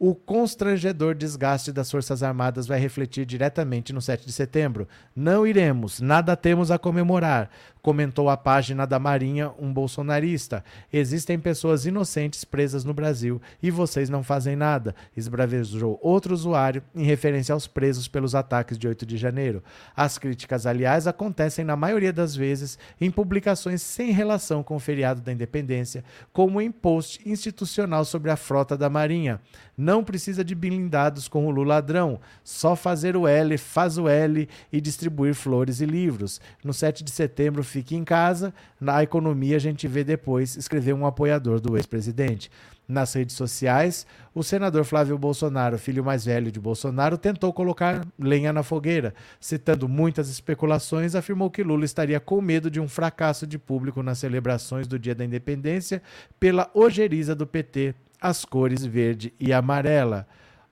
o 0.00 0.14
constrangedor 0.14 1.14
desgaste 1.14 1.70
das 1.70 1.90
Forças 1.90 2.22
Armadas 2.22 2.66
vai 2.66 2.78
refletir 2.78 3.26
diretamente 3.26 3.92
no 3.92 4.00
7 4.00 4.24
de 4.24 4.32
setembro. 4.32 4.88
Não 5.14 5.46
iremos, 5.46 6.00
nada 6.00 6.34
temos 6.34 6.70
a 6.70 6.78
comemorar, 6.78 7.50
comentou 7.82 8.28
a 8.28 8.36
página 8.36 8.86
da 8.86 8.98
Marinha 8.98 9.50
um 9.58 9.72
bolsonarista. 9.72 10.62
Existem 10.92 11.38
pessoas 11.38 11.86
inocentes 11.86 12.44
presas 12.44 12.84
no 12.84 12.92
Brasil 12.92 13.40
e 13.62 13.70
vocês 13.70 14.10
não 14.10 14.22
fazem 14.22 14.54
nada, 14.54 14.94
esbravejou 15.16 15.98
outro 16.02 16.34
usuário 16.34 16.82
em 16.94 17.04
referência 17.04 17.54
aos 17.54 17.66
presos 17.66 18.06
pelos 18.06 18.34
ataques 18.34 18.76
de 18.76 18.86
8 18.86 19.06
de 19.06 19.16
janeiro. 19.16 19.62
As 19.96 20.18
críticas, 20.18 20.66
aliás, 20.66 21.06
acontecem 21.06 21.64
na 21.64 21.76
maioria 21.76 22.12
das 22.12 22.36
vezes 22.36 22.78
em 23.00 23.10
publicações 23.10 23.80
sem 23.80 24.12
relação 24.12 24.62
com 24.62 24.76
o 24.76 24.80
feriado 24.80 25.22
da 25.22 25.32
independência, 25.32 26.04
como 26.32 26.60
em 26.60 26.70
post 26.70 27.26
institucional 27.26 28.04
sobre 28.04 28.30
a 28.30 28.36
frota 28.36 28.76
da 28.76 28.90
Marinha 28.90 29.40
Não 29.76 30.04
precisa 30.04 30.44
de 30.44 30.54
blindados 30.54 31.26
com 31.26 31.46
o 31.46 31.50
Lula 31.50 31.70
ladrão. 31.70 32.20
Só 32.44 32.76
fazer 32.76 33.16
o 33.16 33.26
L, 33.26 33.56
faz 33.56 33.96
o 33.96 34.08
L 34.08 34.48
e 34.72 34.80
distribuir 34.80 35.34
flores 35.34 35.80
e 35.80 35.86
livros. 35.86 36.40
No 36.62 36.74
7 36.74 37.02
de 37.02 37.10
setembro, 37.10 37.64
fique 37.70 37.96
em 37.96 38.04
casa. 38.04 38.52
Na 38.80 39.02
economia, 39.02 39.56
a 39.56 39.60
gente 39.60 39.86
vê 39.88 40.04
depois, 40.04 40.56
escreveu 40.56 40.96
um 40.96 41.06
apoiador 41.06 41.60
do 41.60 41.76
ex-presidente. 41.76 42.50
Nas 42.86 43.12
redes 43.14 43.36
sociais, 43.36 44.04
o 44.34 44.42
senador 44.42 44.84
Flávio 44.84 45.16
Bolsonaro, 45.16 45.78
filho 45.78 46.04
mais 46.04 46.24
velho 46.24 46.50
de 46.50 46.58
Bolsonaro, 46.58 47.16
tentou 47.16 47.52
colocar 47.52 48.04
lenha 48.18 48.52
na 48.52 48.64
fogueira. 48.64 49.14
Citando 49.38 49.88
muitas 49.88 50.28
especulações, 50.28 51.14
afirmou 51.14 51.50
que 51.50 51.62
Lula 51.62 51.84
estaria 51.84 52.18
com 52.18 52.40
medo 52.40 52.68
de 52.68 52.80
um 52.80 52.88
fracasso 52.88 53.46
de 53.46 53.58
público 53.58 54.02
nas 54.02 54.18
celebrações 54.18 54.88
do 54.88 54.98
Dia 54.98 55.14
da 55.14 55.24
Independência 55.24 56.02
pela 56.40 56.68
ojeriza 56.74 57.32
do 57.32 57.46
PT, 57.46 57.94
as 58.20 58.44
cores 58.44 58.84
verde 58.84 59.32
e 59.38 59.52
amarela. 59.52 60.26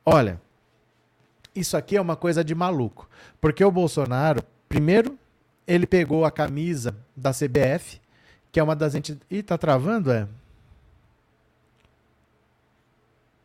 Olha, 0.04 0.40
isso 1.54 1.76
aqui 1.76 1.96
é 1.96 2.00
uma 2.00 2.16
coisa 2.16 2.42
de 2.42 2.54
maluco, 2.54 3.08
porque 3.40 3.64
o 3.64 3.70
Bolsonaro, 3.70 4.42
primeiro, 4.68 5.16
ele 5.68 5.86
pegou 5.86 6.24
a 6.24 6.30
camisa 6.30 6.96
da 7.14 7.30
CBF, 7.30 8.00
que 8.50 8.58
é 8.58 8.62
uma 8.62 8.74
das 8.74 8.94
entidades. 8.94 9.26
Ih, 9.30 9.42
tá 9.42 9.58
travando, 9.58 10.10
é? 10.10 10.26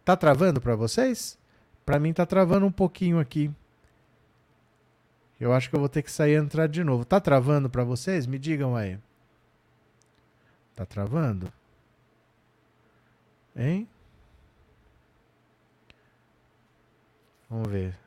Tá 0.06 0.16
travando 0.16 0.62
para 0.62 0.74
vocês? 0.74 1.38
Para 1.86 2.00
mim 2.00 2.14
tá 2.14 2.26
travando 2.26 2.66
um 2.66 2.72
pouquinho 2.72 3.20
aqui. 3.20 3.52
Eu 5.38 5.52
acho 5.52 5.70
que 5.70 5.76
eu 5.76 5.80
vou 5.82 5.90
ter 5.90 6.02
que 6.02 6.12
sair 6.12 6.34
e 6.34 6.38
entrar 6.38 6.68
de 6.68 6.82
novo. 6.82 7.04
Tá 7.04 7.20
travando 7.20 7.70
para 7.70 7.84
vocês? 7.84 8.26
Me 8.26 8.40
digam 8.40 8.74
aí. 8.74 8.98
Tá 10.74 10.86
travando? 10.86 11.52
Hein? 13.54 13.88
Vamos 17.50 17.68
ver. 17.70 18.03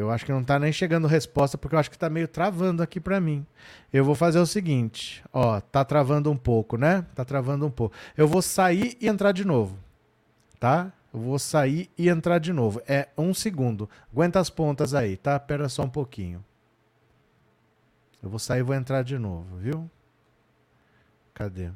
Eu 0.00 0.10
acho 0.10 0.24
que 0.24 0.32
não 0.32 0.44
tá 0.44 0.58
nem 0.58 0.72
chegando 0.72 1.06
resposta 1.06 1.58
porque 1.58 1.74
eu 1.74 1.78
acho 1.78 1.90
que 1.90 1.98
tá 1.98 2.08
meio 2.08 2.28
travando 2.28 2.82
aqui 2.82 3.00
para 3.00 3.20
mim. 3.20 3.44
Eu 3.92 4.04
vou 4.04 4.14
fazer 4.14 4.38
o 4.38 4.46
seguinte, 4.46 5.22
ó, 5.32 5.60
tá 5.60 5.84
travando 5.84 6.30
um 6.30 6.36
pouco, 6.36 6.76
né? 6.76 7.04
Tá 7.14 7.24
travando 7.24 7.66
um 7.66 7.70
pouco. 7.70 7.94
Eu 8.16 8.28
vou 8.28 8.42
sair 8.42 8.96
e 9.00 9.08
entrar 9.08 9.32
de 9.32 9.44
novo 9.44 9.76
tá? 10.58 10.92
Eu 11.12 11.20
vou 11.20 11.38
sair 11.38 11.90
e 11.96 12.08
entrar 12.08 12.38
de 12.38 12.52
novo. 12.52 12.82
É 12.86 13.08
um 13.16 13.32
segundo. 13.32 13.88
Aguenta 14.12 14.38
as 14.38 14.50
pontas 14.50 14.92
aí, 14.94 15.16
tá? 15.16 15.36
Espera 15.36 15.68
só 15.68 15.84
um 15.84 15.88
pouquinho. 15.88 16.44
Eu 18.22 18.28
vou 18.28 18.38
sair 18.38 18.60
e 18.60 18.62
vou 18.62 18.74
entrar 18.74 19.02
de 19.02 19.18
novo, 19.18 19.56
viu? 19.56 19.90
Cadê? 21.32 21.70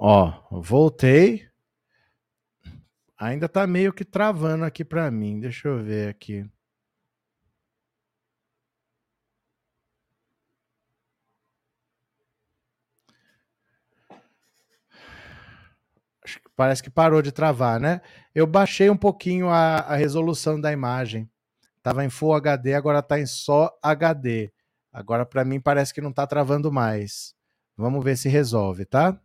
Ó, 0.00 0.32
voltei. 0.52 1.48
Ainda 3.18 3.48
tá 3.48 3.66
meio 3.66 3.92
que 3.92 4.04
travando 4.04 4.64
aqui 4.64 4.84
para 4.84 5.10
mim. 5.10 5.40
Deixa 5.40 5.66
eu 5.66 5.82
ver 5.82 6.08
aqui. 6.08 6.48
Parece 16.54 16.80
que 16.82 16.90
parou 16.90 17.20
de 17.20 17.32
travar, 17.32 17.80
né? 17.80 18.00
Eu 18.32 18.46
baixei 18.46 18.88
um 18.90 18.96
pouquinho 18.96 19.48
a, 19.48 19.78
a 19.78 19.96
resolução 19.96 20.60
da 20.60 20.72
imagem. 20.72 21.28
Tava 21.82 22.04
em 22.04 22.10
Full 22.10 22.34
HD, 22.34 22.74
agora 22.74 23.02
tá 23.02 23.18
em 23.18 23.26
só 23.26 23.76
HD. 23.82 24.52
Agora 24.92 25.26
para 25.26 25.44
mim 25.44 25.60
parece 25.60 25.92
que 25.92 26.00
não 26.00 26.12
tá 26.12 26.26
travando 26.26 26.70
mais. 26.70 27.34
Vamos 27.76 28.04
ver 28.04 28.16
se 28.16 28.28
resolve, 28.28 28.84
tá? 28.84 29.20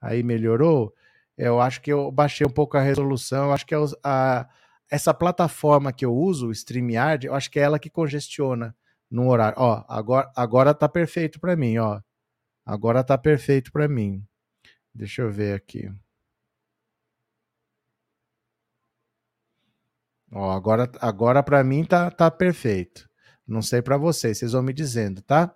Aí 0.00 0.22
melhorou, 0.22 0.94
eu 1.36 1.60
acho 1.60 1.80
que 1.80 1.92
eu 1.92 2.10
baixei 2.10 2.46
um 2.46 2.50
pouco 2.50 2.76
a 2.76 2.82
resolução, 2.82 3.46
eu 3.46 3.52
acho 3.52 3.64
que 3.66 3.74
é 3.74 3.78
a, 4.02 4.48
essa 4.90 5.14
plataforma 5.14 5.92
que 5.92 6.04
eu 6.04 6.14
uso, 6.14 6.48
o 6.48 6.52
StreamYard, 6.52 7.26
eu 7.26 7.34
acho 7.34 7.50
que 7.50 7.60
é 7.60 7.62
ela 7.62 7.78
que 7.78 7.90
congestiona 7.90 8.74
no 9.10 9.28
horário. 9.28 9.56
Ó, 9.58 9.84
agora, 9.88 10.30
agora 10.34 10.74
tá 10.74 10.88
perfeito 10.88 11.40
para 11.40 11.56
mim, 11.56 11.78
ó. 11.78 12.00
Agora 12.66 13.04
tá 13.04 13.16
perfeito 13.16 13.72
para 13.72 13.88
mim. 13.88 14.24
Deixa 14.94 15.22
eu 15.22 15.30
ver 15.30 15.54
aqui. 15.54 15.90
Ó, 20.30 20.50
agora 20.50 20.90
agora 21.00 21.42
para 21.42 21.64
mim 21.64 21.84
tá, 21.84 22.10
tá 22.10 22.30
perfeito. 22.30 23.08
Não 23.46 23.62
sei 23.62 23.80
para 23.80 23.96
vocês, 23.96 24.38
vocês 24.38 24.52
vão 24.52 24.62
me 24.62 24.72
dizendo, 24.74 25.22
tá? 25.22 25.54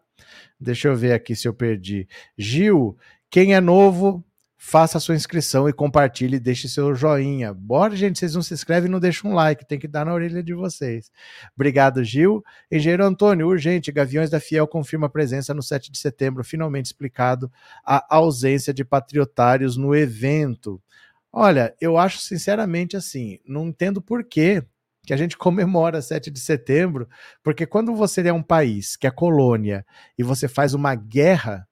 Deixa 0.58 0.88
eu 0.88 0.96
ver 0.96 1.12
aqui 1.12 1.36
se 1.36 1.46
eu 1.46 1.52
perdi. 1.52 2.08
Gil, 2.38 2.96
quem 3.28 3.54
é 3.54 3.60
novo, 3.60 4.24
faça 4.64 4.96
a 4.96 5.00
sua 5.00 5.16
inscrição 5.16 5.68
e 5.68 5.72
compartilhe, 5.72 6.38
deixe 6.38 6.68
seu 6.68 6.94
joinha. 6.94 7.52
Bora, 7.52 7.96
gente, 7.96 8.20
vocês 8.20 8.36
não 8.36 8.42
se 8.42 8.54
inscrevem 8.54 8.88
e 8.88 8.92
não 8.92 9.00
deixam 9.00 9.32
um 9.32 9.34
like, 9.34 9.66
tem 9.66 9.76
que 9.76 9.88
dar 9.88 10.06
na 10.06 10.14
orelha 10.14 10.40
de 10.40 10.54
vocês. 10.54 11.10
Obrigado, 11.54 12.02
Gil. 12.04 12.44
Engenheiro 12.70 13.04
Antônio, 13.04 13.48
urgente, 13.48 13.90
Gaviões 13.90 14.30
da 14.30 14.38
Fiel 14.38 14.68
confirma 14.68 15.10
presença 15.10 15.52
no 15.52 15.64
7 15.64 15.90
de 15.90 15.98
setembro, 15.98 16.44
finalmente 16.44 16.86
explicado 16.86 17.50
a 17.84 18.06
ausência 18.08 18.72
de 18.72 18.84
patriotários 18.84 19.76
no 19.76 19.96
evento. 19.96 20.80
Olha, 21.32 21.74
eu 21.80 21.98
acho 21.98 22.18
sinceramente 22.18 22.96
assim, 22.96 23.40
não 23.44 23.66
entendo 23.66 24.00
por 24.00 24.22
quê 24.22 24.62
que 25.04 25.12
a 25.12 25.16
gente 25.16 25.36
comemora 25.36 26.00
7 26.00 26.30
de 26.30 26.38
setembro, 26.38 27.08
porque 27.42 27.66
quando 27.66 27.96
você 27.96 28.26
é 28.26 28.32
um 28.32 28.42
país 28.42 28.96
que 28.96 29.08
é 29.08 29.10
colônia 29.10 29.84
e 30.16 30.22
você 30.22 30.46
faz 30.46 30.72
uma 30.72 30.94
guerra 30.94 31.66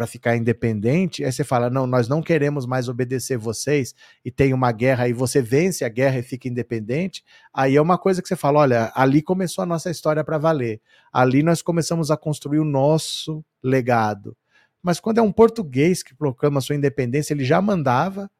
para 0.00 0.06
ficar 0.06 0.34
independente, 0.34 1.22
aí 1.22 1.30
você 1.30 1.44
fala: 1.44 1.68
não, 1.68 1.86
nós 1.86 2.08
não 2.08 2.22
queremos 2.22 2.64
mais 2.64 2.88
obedecer 2.88 3.36
vocês, 3.36 3.94
e 4.24 4.30
tem 4.30 4.54
uma 4.54 4.72
guerra, 4.72 5.06
e 5.06 5.12
você 5.12 5.42
vence 5.42 5.84
a 5.84 5.90
guerra 5.90 6.20
e 6.20 6.22
fica 6.22 6.48
independente, 6.48 7.22
aí 7.52 7.76
é 7.76 7.82
uma 7.82 7.98
coisa 7.98 8.22
que 8.22 8.28
você 8.28 8.34
fala: 8.34 8.60
olha, 8.60 8.90
ali 8.94 9.20
começou 9.20 9.60
a 9.60 9.66
nossa 9.66 9.90
história 9.90 10.24
para 10.24 10.38
valer, 10.38 10.80
ali 11.12 11.42
nós 11.42 11.60
começamos 11.60 12.10
a 12.10 12.16
construir 12.16 12.60
o 12.60 12.64
nosso 12.64 13.44
legado. 13.62 14.34
Mas 14.82 14.98
quando 14.98 15.18
é 15.18 15.22
um 15.22 15.30
português 15.30 16.02
que 16.02 16.14
proclama 16.14 16.62
sua 16.62 16.76
independência, 16.76 17.34
ele 17.34 17.44
já 17.44 17.60
mandava, 17.60 18.30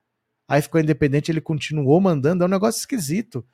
aí 0.48 0.62
ficou 0.62 0.80
independente, 0.80 1.30
ele 1.30 1.42
continuou 1.42 2.00
mandando, 2.00 2.42
é 2.42 2.46
um 2.46 2.50
negócio 2.50 2.78
esquisito 2.78 3.44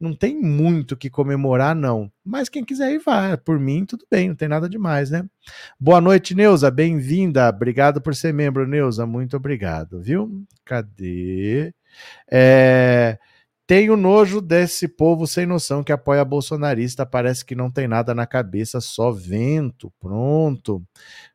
não 0.00 0.14
tem 0.14 0.40
muito 0.40 0.96
que 0.96 1.10
comemorar, 1.10 1.74
não. 1.76 2.10
Mas 2.24 2.48
quem 2.48 2.64
quiser 2.64 2.92
ir, 2.92 2.98
vai. 2.98 3.36
Por 3.36 3.60
mim, 3.60 3.84
tudo 3.84 4.06
bem, 4.10 4.30
não 4.30 4.34
tem 4.34 4.48
nada 4.48 4.68
demais, 4.68 5.10
né? 5.10 5.24
Boa 5.78 6.00
noite, 6.00 6.34
Neuza. 6.34 6.70
Bem-vinda. 6.70 7.48
Obrigado 7.50 8.00
por 8.00 8.14
ser 8.14 8.32
membro, 8.32 8.66
Neuza. 8.66 9.04
Muito 9.04 9.36
obrigado, 9.36 10.00
viu? 10.00 10.42
Cadê? 10.64 11.74
É... 12.30 13.18
Tenho 13.66 13.96
nojo 13.96 14.40
desse 14.40 14.88
povo 14.88 15.28
sem 15.28 15.46
noção 15.46 15.84
que 15.84 15.92
apoia 15.92 16.24
bolsonarista. 16.24 17.06
Parece 17.06 17.44
que 17.44 17.54
não 17.54 17.70
tem 17.70 17.86
nada 17.86 18.14
na 18.14 18.26
cabeça, 18.26 18.80
só 18.80 19.12
vento. 19.12 19.92
Pronto. 20.00 20.82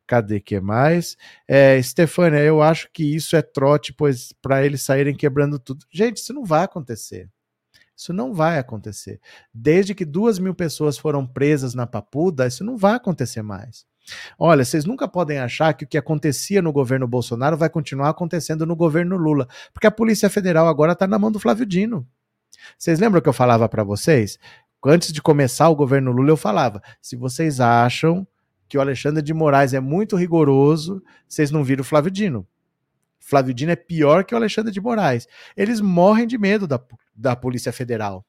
Cadê 0.07 0.39
que 0.39 0.59
mais? 0.59 1.15
É, 1.47 1.81
Stefânia, 1.81 2.39
eu 2.39 2.61
acho 2.61 2.89
que 2.91 3.15
isso 3.15 3.35
é 3.35 3.41
trote, 3.41 3.93
pois 3.93 4.33
para 4.41 4.65
eles 4.65 4.81
saírem 4.81 5.15
quebrando 5.15 5.57
tudo. 5.57 5.85
Gente, 5.89 6.17
isso 6.17 6.33
não 6.33 6.43
vai 6.43 6.63
acontecer. 6.63 7.29
Isso 7.95 8.11
não 8.11 8.33
vai 8.33 8.59
acontecer. 8.59 9.19
Desde 9.53 9.95
que 9.95 10.03
duas 10.03 10.37
mil 10.37 10.53
pessoas 10.53 10.97
foram 10.97 11.25
presas 11.25 11.73
na 11.73 11.87
Papuda, 11.87 12.47
isso 12.47 12.63
não 12.63 12.77
vai 12.77 12.95
acontecer 12.95 13.41
mais. 13.41 13.85
Olha, 14.37 14.63
vocês 14.63 14.85
nunca 14.85 15.07
podem 15.07 15.39
achar 15.39 15.73
que 15.73 15.85
o 15.85 15.87
que 15.87 15.97
acontecia 15.97 16.61
no 16.61 16.71
governo 16.71 17.07
Bolsonaro 17.07 17.57
vai 17.57 17.69
continuar 17.69 18.09
acontecendo 18.09 18.65
no 18.65 18.75
governo 18.75 19.17
Lula, 19.17 19.47
porque 19.73 19.87
a 19.87 19.91
Polícia 19.91 20.29
Federal 20.29 20.67
agora 20.67 20.91
está 20.93 21.07
na 21.07 21.17
mão 21.17 21.31
do 21.31 21.39
Flávio 21.39 21.65
Dino. 21.65 22.07
Vocês 22.77 22.99
lembram 22.99 23.21
que 23.21 23.29
eu 23.29 23.33
falava 23.33 23.67
para 23.67 23.83
vocês? 23.83 24.37
Antes 24.85 25.11
de 25.11 25.21
começar 25.21 25.69
o 25.69 25.75
governo 25.75 26.11
Lula, 26.11 26.29
eu 26.29 26.37
falava: 26.37 26.81
se 27.01 27.15
vocês 27.15 27.59
acham 27.59 28.27
que 28.67 28.77
o 28.77 28.81
Alexandre 28.81 29.21
de 29.21 29.33
Moraes 29.33 29.73
é 29.73 29.79
muito 29.79 30.15
rigoroso, 30.15 31.01
vocês 31.27 31.49
não 31.49 31.63
viram 31.63 31.81
o 31.81 31.85
Flávio 31.85 32.11
Dino. 32.11 32.47
Flávio 33.25 33.55
Dino 33.55 33.71
é 33.71 33.75
pior 33.75 34.23
que 34.23 34.35
o 34.35 34.37
Alexandre 34.37 34.71
de 34.71 34.79
Moraes. 34.79 35.27
Eles 35.57 35.81
morrem 35.81 36.27
de 36.27 36.37
medo 36.37 36.67
da, 36.67 36.79
da 37.13 37.35
Polícia 37.35 37.73
Federal. 37.73 38.23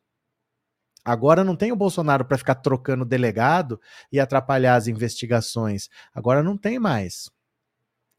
Agora 1.04 1.44
não 1.44 1.54
tem 1.54 1.70
o 1.70 1.76
Bolsonaro 1.76 2.24
para 2.24 2.38
ficar 2.38 2.56
trocando 2.56 3.04
delegado 3.04 3.78
e 4.10 4.18
atrapalhar 4.18 4.74
as 4.74 4.88
investigações. 4.88 5.90
Agora 6.14 6.42
não 6.42 6.56
tem 6.56 6.78
mais. 6.78 7.30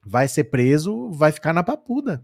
Vai 0.05 0.27
ser 0.27 0.45
preso, 0.45 1.09
vai 1.11 1.31
ficar 1.31 1.51
na 1.51 1.63
papuda. 1.63 2.23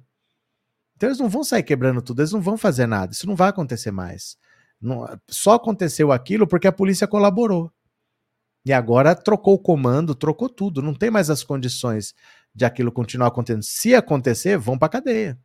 Então 0.96 1.10
eles 1.10 1.20
não 1.20 1.28
vão 1.28 1.44
sair 1.44 1.64
quebrando 1.64 2.02
tudo, 2.02 2.22
eles 2.22 2.32
não 2.32 2.40
vão 2.40 2.56
fazer 2.56 2.86
nada. 2.86 3.12
Isso 3.12 3.26
não 3.26 3.36
vai 3.36 3.50
acontecer 3.50 3.92
mais. 3.92 4.38
Não, 4.80 5.04
só 5.28 5.56
aconteceu 5.56 6.12
aquilo 6.12 6.48
porque 6.48 6.68
a 6.68 6.72
polícia 6.72 7.08
colaborou. 7.08 7.72
E 8.66 8.72
agora 8.72 9.16
trocou 9.16 9.56
o 9.56 9.60
comando, 9.60 10.14
trocou 10.14 10.48
tudo. 10.48 10.82
Não 10.82 10.94
tem 10.94 11.10
mais 11.10 11.30
as 11.30 11.44
condições 11.44 12.14
de 12.54 12.66
aquilo 12.66 12.92
continuar 12.92 13.28
acontecendo. 13.28 13.64
Se 13.64 13.96
acontecer, 13.96 14.58
vão 14.58 14.78
para 14.78 14.90
cadeia. 14.90 15.38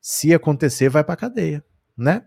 Se 0.00 0.32
acontecer, 0.32 0.88
vai 0.88 1.04
para 1.04 1.16
cadeia 1.16 1.64
né? 1.98 2.22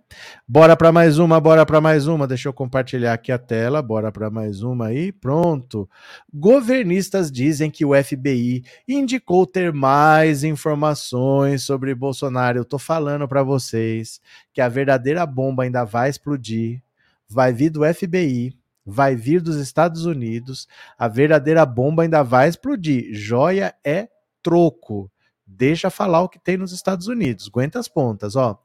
Bora 0.46 0.76
para 0.76 0.92
mais 0.92 1.18
uma, 1.18 1.40
bora 1.40 1.66
para 1.66 1.80
mais 1.80 2.06
uma. 2.06 2.28
Deixa 2.28 2.50
eu 2.50 2.54
compartilhar 2.54 3.14
aqui 3.14 3.32
a 3.32 3.38
tela, 3.38 3.82
bora 3.82 4.12
para 4.12 4.30
mais 4.30 4.62
uma 4.62 4.88
aí. 4.88 5.14
Pronto. 5.14 5.90
Governistas 6.32 7.32
dizem 7.32 7.72
que 7.72 7.86
o 7.86 7.92
FBI 7.96 8.64
indicou 8.86 9.48
ter 9.48 9.72
mais 9.72 10.44
informações 10.44 11.64
sobre 11.64 11.96
Bolsonaro. 11.96 12.60
Eu 12.60 12.66
tô 12.66 12.78
falando 12.78 13.26
para 13.30 13.44
vocês 13.44 14.20
que 14.54 14.60
a 14.60 14.68
verdadeira 14.68 15.26
bomba 15.26 15.64
ainda 15.64 15.86
vai 15.86 16.10
explodir. 16.10 16.84
Vai 17.30 17.54
vir 17.54 17.70
do 17.70 17.82
FBI, 17.86 18.54
vai 18.86 19.16
vir 19.16 19.42
dos 19.42 19.56
Estados 19.58 20.06
Unidos. 20.06 20.68
A 20.98 21.08
verdadeira 21.08 21.66
bomba 21.66 22.04
ainda 22.04 22.24
vai 22.24 22.48
explodir. 22.48 23.14
Joia 23.14 23.74
é 23.84 24.08
troco. 24.42 25.12
Deixa 25.46 25.90
falar 25.90 26.22
o 26.22 26.30
que 26.30 26.40
tem 26.40 26.58
nos 26.58 26.72
Estados 26.72 27.08
Unidos. 27.08 27.48
Aguenta 27.48 27.80
as 27.80 27.88
pontas, 27.88 28.36
ó. 28.36 28.58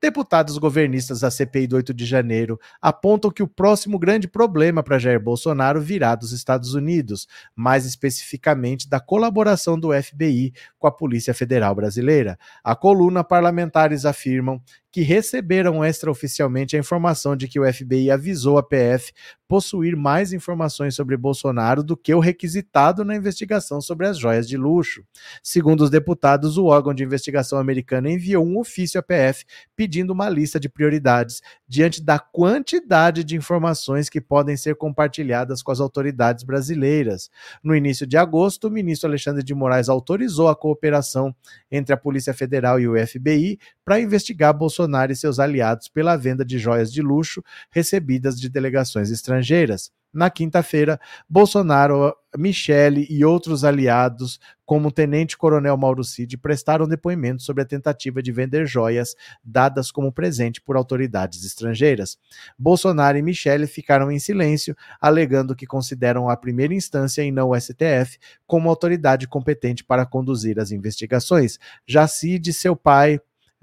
Deputados 0.00 0.58
governistas 0.58 1.20
da 1.20 1.30
CPI 1.30 1.66
do 1.66 1.76
8 1.76 1.94
de 1.94 2.04
janeiro 2.04 2.60
apontam 2.82 3.30
que 3.30 3.42
o 3.42 3.48
próximo 3.48 3.98
grande 3.98 4.28
problema 4.28 4.82
para 4.82 4.98
Jair 4.98 5.18
Bolsonaro 5.18 5.80
virá 5.80 6.14
dos 6.14 6.32
Estados 6.32 6.74
Unidos, 6.74 7.26
mais 7.54 7.86
especificamente 7.86 8.88
da 8.90 9.00
colaboração 9.00 9.80
do 9.80 9.90
FBI 9.90 10.52
com 10.78 10.86
a 10.86 10.92
Polícia 10.92 11.32
Federal 11.32 11.74
Brasileira. 11.74 12.38
A 12.62 12.76
coluna 12.76 13.24
parlamentares 13.24 14.04
afirmam 14.04 14.60
que 14.92 15.02
receberam 15.02 15.84
extraoficialmente 15.84 16.74
a 16.74 16.78
informação 16.78 17.36
de 17.36 17.48
que 17.48 17.60
o 17.60 17.70
FBI 17.70 18.10
avisou 18.10 18.56
a 18.56 18.62
PF 18.62 19.12
possuir 19.46 19.94
mais 19.94 20.32
informações 20.32 20.94
sobre 20.94 21.18
Bolsonaro 21.18 21.82
do 21.82 21.96
que 21.96 22.14
o 22.14 22.18
requisitado 22.18 23.04
na 23.04 23.14
investigação 23.14 23.80
sobre 23.80 24.06
as 24.06 24.18
joias 24.18 24.48
de 24.48 24.56
luxo. 24.56 25.04
Segundo 25.42 25.82
os 25.82 25.90
deputados, 25.90 26.56
o 26.56 26.64
órgão 26.64 26.94
de 26.94 27.04
investigação 27.04 27.58
americano 27.58 28.08
enviou 28.08 28.44
um 28.44 28.58
ofício 28.58 28.98
à 28.98 29.02
PF 29.02 29.44
pedindo 29.76 29.85
uma 30.12 30.28
lista 30.28 30.58
de 30.58 30.68
prioridades 30.68 31.40
diante 31.66 32.02
da 32.02 32.18
quantidade 32.18 33.24
de 33.24 33.36
informações 33.36 34.08
que 34.08 34.20
podem 34.20 34.56
ser 34.56 34.76
compartilhadas 34.76 35.62
com 35.62 35.72
as 35.72 35.80
autoridades 35.80 36.44
brasileiras. 36.44 37.30
No 37.62 37.74
início 37.74 38.06
de 38.06 38.16
agosto, 38.16 38.68
o 38.68 38.70
ministro 38.70 39.08
Alexandre 39.08 39.42
de 39.42 39.54
Moraes 39.54 39.88
autorizou 39.88 40.48
a 40.48 40.56
cooperação 40.56 41.34
entre 41.70 41.92
a 41.94 41.96
Polícia 41.96 42.34
Federal 42.34 42.78
e 42.80 42.88
o 42.88 43.06
FBI 43.06 43.58
para 43.84 44.00
investigar 44.00 44.52
Bolsonaro 44.52 45.12
e 45.12 45.16
seus 45.16 45.38
aliados 45.38 45.88
pela 45.88 46.16
venda 46.16 46.44
de 46.44 46.58
joias 46.58 46.92
de 46.92 47.02
luxo 47.02 47.42
recebidas 47.70 48.38
de 48.40 48.48
delegações 48.48 49.10
estrangeiras. 49.10 49.90
Na 50.16 50.30
quinta-feira, 50.30 50.98
Bolsonaro, 51.28 52.16
Michele 52.38 53.06
e 53.10 53.22
outros 53.22 53.64
aliados, 53.64 54.40
como 54.64 54.88
o 54.88 54.90
tenente-coronel 54.90 55.76
Mauro 55.76 56.02
Cid, 56.02 56.38
prestaram 56.38 56.88
depoimento 56.88 57.42
sobre 57.42 57.62
a 57.62 57.66
tentativa 57.66 58.22
de 58.22 58.32
vender 58.32 58.66
joias 58.66 59.14
dadas 59.44 59.90
como 59.90 60.10
presente 60.10 60.58
por 60.58 60.74
autoridades 60.74 61.44
estrangeiras. 61.44 62.16
Bolsonaro 62.58 63.18
e 63.18 63.22
Michele 63.22 63.66
ficaram 63.66 64.10
em 64.10 64.18
silêncio, 64.18 64.74
alegando 64.98 65.54
que 65.54 65.66
consideram 65.66 66.30
a 66.30 66.36
primeira 66.36 66.72
instância 66.72 67.22
e 67.22 67.30
não 67.30 67.50
o 67.50 67.60
STF 67.60 68.18
como 68.46 68.70
autoridade 68.70 69.28
competente 69.28 69.84
para 69.84 70.06
conduzir 70.06 70.58
as 70.58 70.70
investigações. 70.70 71.58
Já 71.86 72.08
Cid, 72.08 72.54
seu 72.54 72.74
pai, 72.74 73.20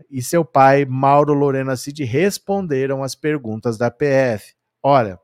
e 0.08 0.22
seu 0.22 0.46
pai, 0.46 0.86
Mauro 0.86 1.34
Lorena 1.34 1.76
Cid, 1.76 2.04
responderam 2.04 3.02
às 3.02 3.16
perguntas 3.16 3.76
da 3.76 3.90
PF. 3.90 4.54
Olha, 4.84 5.18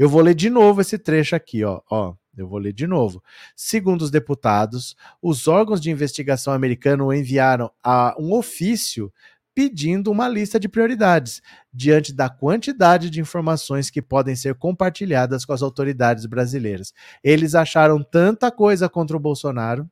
eu 0.00 0.08
vou 0.08 0.22
ler 0.22 0.34
de 0.34 0.48
novo 0.48 0.80
esse 0.80 0.96
trecho 0.96 1.36
aqui, 1.36 1.62
ó. 1.62 1.82
ó 1.90 2.14
eu 2.34 2.48
vou 2.48 2.58
ler 2.58 2.72
de 2.72 2.86
novo. 2.86 3.22
Segundo 3.54 4.00
os 4.00 4.10
deputados, 4.10 4.96
os 5.20 5.46
órgãos 5.46 5.78
de 5.78 5.90
investigação 5.90 6.54
americanos 6.54 7.14
enviaram 7.14 7.70
a 7.84 8.16
um 8.18 8.32
ofício 8.32 9.12
pedindo 9.54 10.10
uma 10.10 10.26
lista 10.26 10.58
de 10.58 10.70
prioridades, 10.70 11.42
diante 11.70 12.14
da 12.14 12.30
quantidade 12.30 13.10
de 13.10 13.20
informações 13.20 13.90
que 13.90 14.00
podem 14.00 14.34
ser 14.34 14.54
compartilhadas 14.54 15.44
com 15.44 15.52
as 15.52 15.60
autoridades 15.60 16.24
brasileiras. 16.24 16.94
Eles 17.22 17.54
acharam 17.54 18.02
tanta 18.02 18.50
coisa 18.50 18.88
contra 18.88 19.14
o 19.14 19.20
Bolsonaro, 19.20 19.86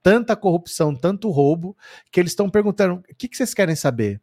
tanta 0.00 0.36
corrupção, 0.36 0.94
tanto 0.94 1.28
roubo, 1.28 1.76
que 2.12 2.20
eles 2.20 2.30
estão 2.30 2.48
perguntando: 2.48 3.02
o 3.10 3.14
que, 3.16 3.26
que 3.26 3.36
vocês 3.36 3.52
querem 3.52 3.74
saber? 3.74 4.22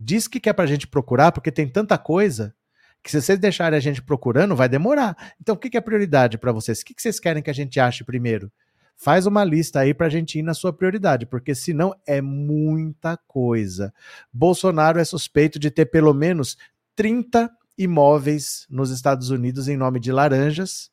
Diz 0.00 0.26
que 0.26 0.40
quer 0.40 0.52
para 0.52 0.64
a 0.64 0.68
gente 0.68 0.88
procurar, 0.88 1.30
porque 1.30 1.52
tem 1.52 1.68
tanta 1.68 1.96
coisa 1.96 2.56
que 3.02 3.10
se 3.10 3.20
vocês 3.20 3.38
deixarem 3.38 3.76
a 3.76 3.80
gente 3.80 4.02
procurando, 4.02 4.56
vai 4.56 4.68
demorar. 4.68 5.16
Então, 5.40 5.54
o 5.54 5.58
que, 5.58 5.76
é 5.76 5.80
prioridade 5.80 6.38
para 6.38 6.52
vocês? 6.52 6.80
O 6.80 6.84
que, 6.84 6.94
vocês 6.96 7.18
querem 7.18 7.42
que 7.42 7.50
a 7.50 7.54
gente 7.54 7.78
ache 7.80 8.04
primeiro? 8.04 8.50
Faz 8.96 9.26
uma 9.26 9.44
lista 9.44 9.80
aí 9.80 9.94
para 9.94 10.06
a 10.06 10.10
gente 10.10 10.38
ir 10.38 10.42
na 10.42 10.54
sua 10.54 10.72
prioridade, 10.72 11.24
porque 11.24 11.54
senão 11.54 11.94
é 12.06 12.20
muita 12.20 13.16
coisa. 13.16 13.94
Bolsonaro 14.32 14.98
é 14.98 15.04
suspeito 15.04 15.58
de 15.58 15.70
ter 15.70 15.86
pelo 15.86 16.12
menos 16.12 16.56
30 16.96 17.48
imóveis 17.78 18.66
nos 18.68 18.90
Estados 18.90 19.30
Unidos 19.30 19.68
em 19.68 19.76
nome 19.76 20.00
de 20.00 20.10
laranjas. 20.10 20.90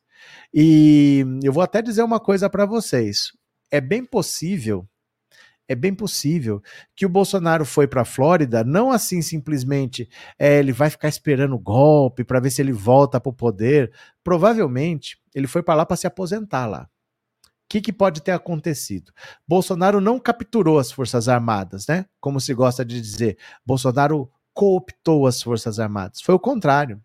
E 0.54 1.24
eu 1.42 1.52
vou 1.52 1.62
até 1.62 1.82
dizer 1.82 2.02
uma 2.02 2.20
coisa 2.20 2.48
para 2.48 2.64
vocês. 2.64 3.32
É 3.70 3.80
bem 3.80 4.04
possível 4.04 4.88
é 5.68 5.74
bem 5.74 5.94
possível 5.94 6.62
que 6.94 7.04
o 7.04 7.08
Bolsonaro 7.08 7.64
foi 7.64 7.86
para 7.88 8.02
a 8.02 8.04
Flórida, 8.04 8.62
não 8.62 8.90
assim 8.90 9.20
simplesmente 9.20 10.08
é, 10.38 10.58
ele 10.58 10.72
vai 10.72 10.90
ficar 10.90 11.08
esperando 11.08 11.54
o 11.54 11.58
golpe 11.58 12.24
para 12.24 12.40
ver 12.40 12.50
se 12.50 12.62
ele 12.62 12.72
volta 12.72 13.20
para 13.20 13.30
o 13.30 13.34
poder. 13.34 13.92
Provavelmente 14.22 15.18
ele 15.34 15.46
foi 15.46 15.62
para 15.62 15.74
lá 15.74 15.86
para 15.86 15.96
se 15.96 16.06
aposentar 16.06 16.66
lá. 16.66 16.88
O 17.66 17.68
que, 17.68 17.80
que, 17.80 17.92
pode 17.92 18.22
ter 18.22 18.30
acontecido? 18.30 19.12
Bolsonaro 19.46 20.00
não 20.00 20.20
capturou 20.20 20.78
as 20.78 20.92
Forças 20.92 21.28
Armadas, 21.28 21.88
né? 21.88 22.06
Como 22.20 22.40
se 22.40 22.54
gosta 22.54 22.84
de 22.84 23.00
dizer. 23.00 23.36
Bolsonaro 23.64 24.30
cooptou 24.54 25.26
as 25.26 25.42
Forças 25.42 25.80
Armadas. 25.80 26.20
Foi 26.20 26.32
o 26.32 26.38
contrário. 26.38 27.02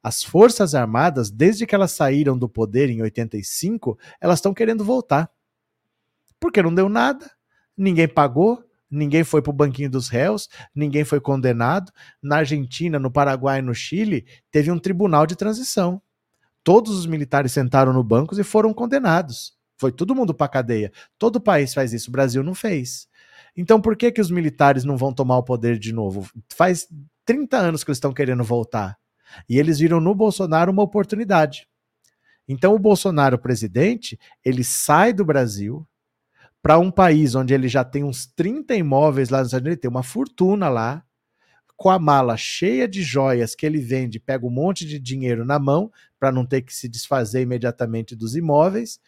As 0.00 0.22
Forças 0.22 0.76
Armadas, 0.76 1.28
desde 1.28 1.66
que 1.66 1.74
elas 1.74 1.90
saíram 1.90 2.38
do 2.38 2.48
poder 2.48 2.88
em 2.88 3.02
85, 3.02 3.98
elas 4.20 4.38
estão 4.38 4.54
querendo 4.54 4.84
voltar. 4.84 5.28
Porque 6.38 6.62
não 6.62 6.72
deu 6.72 6.88
nada 6.88 7.28
ninguém 7.76 8.08
pagou, 8.08 8.64
ninguém 8.90 9.24
foi 9.24 9.42
para 9.42 9.50
o 9.50 9.54
banquinho 9.54 9.90
dos 9.90 10.08
réus, 10.08 10.48
ninguém 10.74 11.04
foi 11.04 11.20
condenado. 11.20 11.92
Na 12.22 12.38
Argentina, 12.38 12.98
no 12.98 13.10
Paraguai 13.10 13.58
e 13.58 13.62
no 13.62 13.74
Chile, 13.74 14.26
teve 14.50 14.70
um 14.70 14.78
tribunal 14.78 15.26
de 15.26 15.36
transição. 15.36 16.00
Todos 16.62 16.96
os 16.98 17.06
militares 17.06 17.52
sentaram 17.52 17.92
no 17.92 18.02
banco 18.02 18.38
e 18.38 18.44
foram 18.44 18.72
condenados. 18.72 19.54
Foi 19.76 19.92
todo 19.92 20.14
mundo 20.14 20.32
para 20.32 20.48
cadeia. 20.48 20.92
Todo 21.18 21.40
país 21.40 21.74
faz 21.74 21.92
isso, 21.92 22.08
o 22.08 22.12
Brasil 22.12 22.42
não 22.42 22.54
fez. 22.54 23.06
Então 23.56 23.80
por 23.80 23.96
que 23.96 24.10
que 24.10 24.20
os 24.20 24.30
militares 24.30 24.84
não 24.84 24.96
vão 24.96 25.12
tomar 25.12 25.36
o 25.38 25.42
poder 25.42 25.78
de 25.78 25.92
novo? 25.92 26.28
Faz 26.54 26.88
30 27.24 27.56
anos 27.56 27.84
que 27.84 27.90
eles 27.90 27.98
estão 27.98 28.12
querendo 28.12 28.42
voltar. 28.42 28.96
E 29.48 29.58
eles 29.58 29.78
viram 29.78 30.00
no 30.00 30.14
Bolsonaro 30.14 30.70
uma 30.72 30.82
oportunidade. 30.82 31.68
Então 32.46 32.74
o 32.74 32.78
Bolsonaro, 32.78 33.38
presidente, 33.38 34.18
ele 34.44 34.62
sai 34.62 35.12
do 35.12 35.24
Brasil, 35.24 35.86
para 36.64 36.78
um 36.78 36.90
país 36.90 37.34
onde 37.34 37.52
ele 37.52 37.68
já 37.68 37.84
tem 37.84 38.02
uns 38.02 38.24
30 38.24 38.74
imóveis 38.74 39.28
lá 39.28 39.40
nos 39.40 39.48
Estados 39.48 39.64
Unidos, 39.64 39.74
ele 39.74 39.80
tem 39.82 39.90
uma 39.90 40.02
fortuna 40.02 40.70
lá, 40.70 41.04
com 41.76 41.90
a 41.90 41.98
mala 41.98 42.38
cheia 42.38 42.88
de 42.88 43.02
joias 43.02 43.54
que 43.54 43.66
ele 43.66 43.78
vende, 43.78 44.18
pega 44.18 44.46
um 44.46 44.50
monte 44.50 44.86
de 44.86 44.98
dinheiro 44.98 45.44
na 45.44 45.58
mão 45.58 45.92
para 46.18 46.32
não 46.32 46.46
ter 46.46 46.62
que 46.62 46.74
se 46.74 46.88
desfazer 46.88 47.42
imediatamente 47.42 48.16
dos 48.16 48.34
imóveis. 48.34 48.98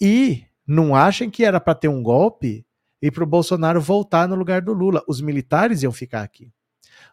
E 0.00 0.44
não 0.64 0.94
achem 0.94 1.28
que 1.28 1.44
era 1.44 1.58
para 1.58 1.74
ter 1.74 1.88
um 1.88 2.04
golpe 2.04 2.64
e 3.02 3.10
para 3.10 3.24
o 3.24 3.26
Bolsonaro 3.26 3.80
voltar 3.80 4.28
no 4.28 4.36
lugar 4.36 4.62
do 4.62 4.72
Lula. 4.72 5.02
Os 5.08 5.20
militares 5.20 5.82
iam 5.82 5.90
ficar 5.90 6.22
aqui. 6.22 6.52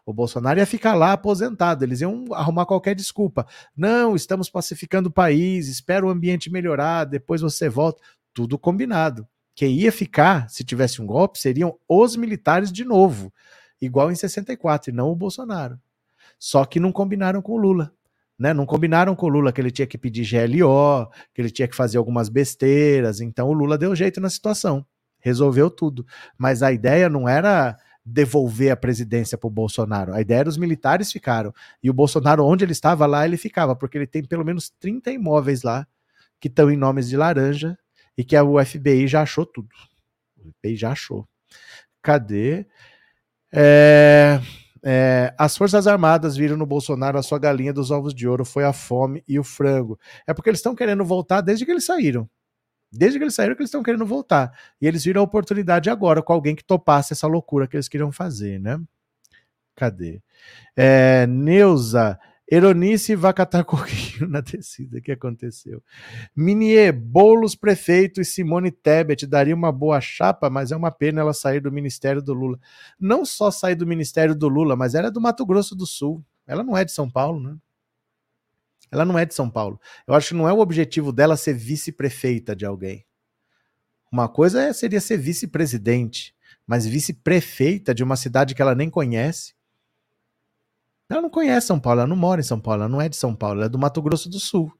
O 0.06 0.12
Bolsonaro 0.12 0.60
ia 0.60 0.66
ficar 0.66 0.94
lá 0.94 1.14
aposentado, 1.14 1.84
eles 1.84 2.00
iam 2.00 2.26
arrumar 2.32 2.64
qualquer 2.64 2.94
desculpa. 2.94 3.44
Não, 3.76 4.14
estamos 4.14 4.48
pacificando 4.48 5.08
o 5.08 5.12
país, 5.12 5.66
espera 5.66 6.06
o 6.06 6.10
ambiente 6.10 6.48
melhorar, 6.48 7.06
depois 7.06 7.40
você 7.40 7.68
volta. 7.68 8.00
Tudo 8.32 8.56
combinado. 8.56 9.26
Quem 9.54 9.74
ia 9.74 9.92
ficar, 9.92 10.50
se 10.50 10.64
tivesse 10.64 11.00
um 11.00 11.06
golpe, 11.06 11.38
seriam 11.38 11.78
os 11.88 12.16
militares 12.16 12.72
de 12.72 12.84
novo, 12.84 13.32
igual 13.80 14.10
em 14.10 14.14
64, 14.14 14.90
e 14.90 14.94
não 14.94 15.10
o 15.10 15.16
Bolsonaro. 15.16 15.78
Só 16.38 16.64
que 16.64 16.80
não 16.80 16.90
combinaram 16.90 17.40
com 17.40 17.52
o 17.52 17.56
Lula. 17.56 17.92
Né? 18.38 18.52
Não 18.52 18.66
combinaram 18.66 19.14
com 19.14 19.26
o 19.26 19.28
Lula 19.28 19.52
que 19.52 19.60
ele 19.60 19.70
tinha 19.70 19.86
que 19.86 19.96
pedir 19.96 20.26
GLO, 20.28 21.08
que 21.32 21.40
ele 21.40 21.50
tinha 21.50 21.68
que 21.68 21.76
fazer 21.76 21.98
algumas 21.98 22.28
besteiras. 22.28 23.20
Então 23.20 23.48
o 23.48 23.52
Lula 23.52 23.78
deu 23.78 23.94
jeito 23.94 24.20
na 24.20 24.28
situação, 24.28 24.84
resolveu 25.20 25.70
tudo. 25.70 26.04
Mas 26.36 26.62
a 26.62 26.72
ideia 26.72 27.08
não 27.08 27.28
era 27.28 27.76
devolver 28.04 28.70
a 28.70 28.76
presidência 28.76 29.38
para 29.38 29.46
o 29.46 29.50
Bolsonaro. 29.50 30.12
A 30.12 30.20
ideia 30.20 30.40
era 30.40 30.48
os 30.48 30.58
militares 30.58 31.12
ficaram. 31.12 31.54
E 31.82 31.88
o 31.88 31.94
Bolsonaro, 31.94 32.44
onde 32.44 32.64
ele 32.64 32.72
estava, 32.72 33.06
lá 33.06 33.24
ele 33.24 33.36
ficava, 33.36 33.74
porque 33.74 33.96
ele 33.96 34.06
tem 34.06 34.22
pelo 34.24 34.44
menos 34.44 34.68
30 34.80 35.12
imóveis 35.12 35.62
lá 35.62 35.86
que 36.40 36.48
estão 36.48 36.70
em 36.70 36.76
nomes 36.76 37.08
de 37.08 37.16
laranja 37.16 37.78
e 38.16 38.24
que 38.24 38.36
a 38.36 38.42
FBI 38.64 39.06
já 39.06 39.22
achou 39.22 39.44
tudo. 39.44 39.68
O 40.38 40.50
FBI 40.50 40.76
já 40.76 40.92
achou. 40.92 41.26
Cadê? 42.02 42.66
É, 43.52 44.40
é, 44.82 45.34
as 45.38 45.56
Forças 45.56 45.86
Armadas 45.86 46.36
viram 46.36 46.56
no 46.56 46.66
Bolsonaro 46.66 47.18
a 47.18 47.22
sua 47.22 47.38
galinha 47.38 47.72
dos 47.72 47.90
ovos 47.90 48.14
de 48.14 48.28
ouro, 48.28 48.44
foi 48.44 48.64
a 48.64 48.72
fome 48.72 49.24
e 49.26 49.38
o 49.38 49.44
frango. 49.44 49.98
É 50.26 50.34
porque 50.34 50.50
eles 50.50 50.58
estão 50.58 50.74
querendo 50.74 51.04
voltar 51.04 51.40
desde 51.40 51.64
que 51.64 51.70
eles 51.70 51.86
saíram. 51.86 52.28
Desde 52.92 53.18
que 53.18 53.24
eles 53.24 53.34
saíram, 53.34 53.54
que 53.56 53.62
eles 53.62 53.70
estão 53.70 53.82
querendo 53.82 54.04
voltar. 54.04 54.52
E 54.80 54.86
eles 54.86 55.04
viram 55.04 55.20
a 55.20 55.24
oportunidade 55.24 55.88
agora 55.88 56.22
com 56.22 56.32
alguém 56.32 56.54
que 56.54 56.62
topasse 56.62 57.12
essa 57.12 57.26
loucura 57.26 57.66
que 57.66 57.76
eles 57.76 57.88
queriam 57.88 58.12
fazer, 58.12 58.60
né? 58.60 58.80
Cadê? 59.74 60.22
É, 60.76 61.26
Neuza, 61.26 62.18
Eronice 62.50 63.16
vai 63.16 63.32
catar 63.32 63.64
coquinho 63.64 64.28
na 64.28 64.40
descida. 64.40 64.98
O 64.98 65.02
que 65.02 65.12
aconteceu? 65.12 65.82
Minier, 66.36 66.92
Boulos 66.92 67.54
prefeito 67.54 68.20
e 68.20 68.24
Simone 68.24 68.70
Tebet 68.70 69.26
daria 69.26 69.54
uma 69.54 69.72
boa 69.72 70.00
chapa, 70.00 70.50
mas 70.50 70.70
é 70.70 70.76
uma 70.76 70.90
pena 70.90 71.20
ela 71.20 71.32
sair 71.32 71.60
do 71.60 71.72
ministério 71.72 72.22
do 72.22 72.34
Lula. 72.34 72.58
Não 73.00 73.24
só 73.24 73.50
sair 73.50 73.74
do 73.74 73.86
ministério 73.86 74.34
do 74.34 74.48
Lula, 74.48 74.76
mas 74.76 74.94
ela 74.94 75.08
é 75.08 75.10
do 75.10 75.20
Mato 75.20 75.44
Grosso 75.46 75.74
do 75.74 75.86
Sul. 75.86 76.24
Ela 76.46 76.62
não 76.62 76.76
é 76.76 76.84
de 76.84 76.92
São 76.92 77.10
Paulo, 77.10 77.40
né? 77.40 77.56
Ela 78.90 79.04
não 79.04 79.18
é 79.18 79.24
de 79.24 79.34
São 79.34 79.50
Paulo. 79.50 79.80
Eu 80.06 80.14
acho 80.14 80.28
que 80.28 80.34
não 80.34 80.48
é 80.48 80.52
o 80.52 80.60
objetivo 80.60 81.12
dela 81.12 81.36
ser 81.36 81.54
vice-prefeita 81.54 82.54
de 82.54 82.64
alguém. 82.64 83.04
Uma 84.12 84.28
coisa 84.28 84.62
é, 84.62 84.72
seria 84.72 85.00
ser 85.00 85.16
vice-presidente, 85.16 86.32
mas 86.64 86.86
vice-prefeita 86.86 87.92
de 87.92 88.04
uma 88.04 88.14
cidade 88.14 88.54
que 88.54 88.62
ela 88.62 88.74
nem 88.74 88.88
conhece. 88.88 89.54
Ela 91.10 91.20
não 91.20 91.30
conhece 91.30 91.66
São 91.66 91.78
Paulo, 91.78 92.00
ela 92.00 92.08
não 92.08 92.16
mora 92.16 92.40
em 92.40 92.44
São 92.44 92.60
Paulo, 92.60 92.82
ela 92.82 92.88
não 92.88 93.00
é 93.00 93.08
de 93.08 93.16
São 93.16 93.34
Paulo, 93.34 93.58
ela 93.58 93.66
é 93.66 93.68
do 93.68 93.78
Mato 93.78 94.00
Grosso 94.02 94.28
do 94.28 94.40
Sul. 94.40 94.72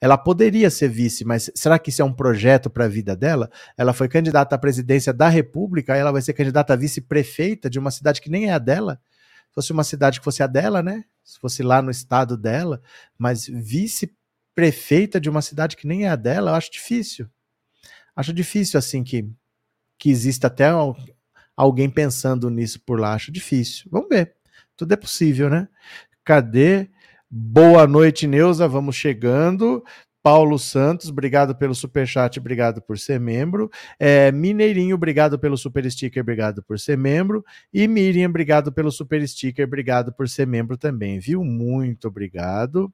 Ela 0.00 0.18
poderia 0.18 0.68
ser 0.70 0.88
vice, 0.88 1.24
mas 1.24 1.50
será 1.54 1.78
que 1.78 1.88
isso 1.88 2.02
é 2.02 2.04
um 2.04 2.12
projeto 2.12 2.68
para 2.68 2.84
a 2.84 2.88
vida 2.88 3.16
dela? 3.16 3.50
Ela 3.76 3.92
foi 3.92 4.08
candidata 4.08 4.54
à 4.54 4.58
presidência 4.58 5.12
da 5.12 5.28
República, 5.28 5.96
ela 5.96 6.12
vai 6.12 6.20
ser 6.20 6.34
candidata 6.34 6.74
a 6.74 6.76
vice-prefeita 6.76 7.70
de 7.70 7.78
uma 7.78 7.90
cidade 7.90 8.20
que 8.20 8.30
nem 8.30 8.50
é 8.50 8.52
a 8.52 8.58
dela. 8.58 9.00
Se 9.48 9.54
fosse 9.54 9.72
uma 9.72 9.84
cidade 9.84 10.18
que 10.18 10.24
fosse 10.24 10.42
a 10.42 10.46
dela, 10.46 10.82
né? 10.82 11.04
se 11.24 11.38
fosse 11.38 11.62
lá 11.62 11.80
no 11.80 11.90
estado 11.90 12.36
dela, 12.36 12.82
mas 13.18 13.46
vice-prefeita 13.46 15.18
de 15.18 15.30
uma 15.30 15.40
cidade 15.40 15.76
que 15.76 15.86
nem 15.86 16.04
é 16.04 16.10
a 16.10 16.16
dela, 16.16 16.50
eu 16.50 16.54
acho 16.54 16.70
difícil. 16.70 17.26
Acho 18.14 18.32
difícil, 18.32 18.78
assim, 18.78 19.02
que, 19.02 19.28
que 19.98 20.10
exista 20.10 20.48
até 20.48 20.66
alguém 21.56 21.88
pensando 21.88 22.50
nisso 22.50 22.80
por 22.84 23.00
lá. 23.00 23.14
Acho 23.14 23.32
difícil. 23.32 23.88
Vamos 23.90 24.08
ver. 24.08 24.36
Tudo 24.76 24.92
é 24.92 24.96
possível, 24.96 25.48
né? 25.48 25.68
Cadê? 26.24 26.88
Boa 27.30 27.86
noite, 27.86 28.26
Neuza. 28.26 28.66
Vamos 28.66 28.96
chegando. 28.96 29.84
Paulo 30.24 30.58
Santos, 30.58 31.10
obrigado 31.10 31.54
pelo 31.54 31.74
super 31.74 32.06
chat, 32.08 32.40
obrigado 32.40 32.80
por 32.80 32.98
ser 32.98 33.20
membro. 33.20 33.70
É, 34.00 34.32
Mineirinho, 34.32 34.94
obrigado 34.94 35.38
pelo 35.38 35.54
super 35.54 35.88
sticker, 35.90 36.22
obrigado 36.22 36.62
por 36.62 36.80
ser 36.80 36.96
membro. 36.96 37.44
E 37.70 37.86
Miriam, 37.86 38.30
obrigado 38.30 38.72
pelo 38.72 38.90
super 38.90 39.26
sticker, 39.28 39.66
obrigado 39.66 40.14
por 40.14 40.26
ser 40.26 40.46
membro 40.46 40.78
também, 40.78 41.18
viu? 41.18 41.44
Muito 41.44 42.08
obrigado. 42.08 42.90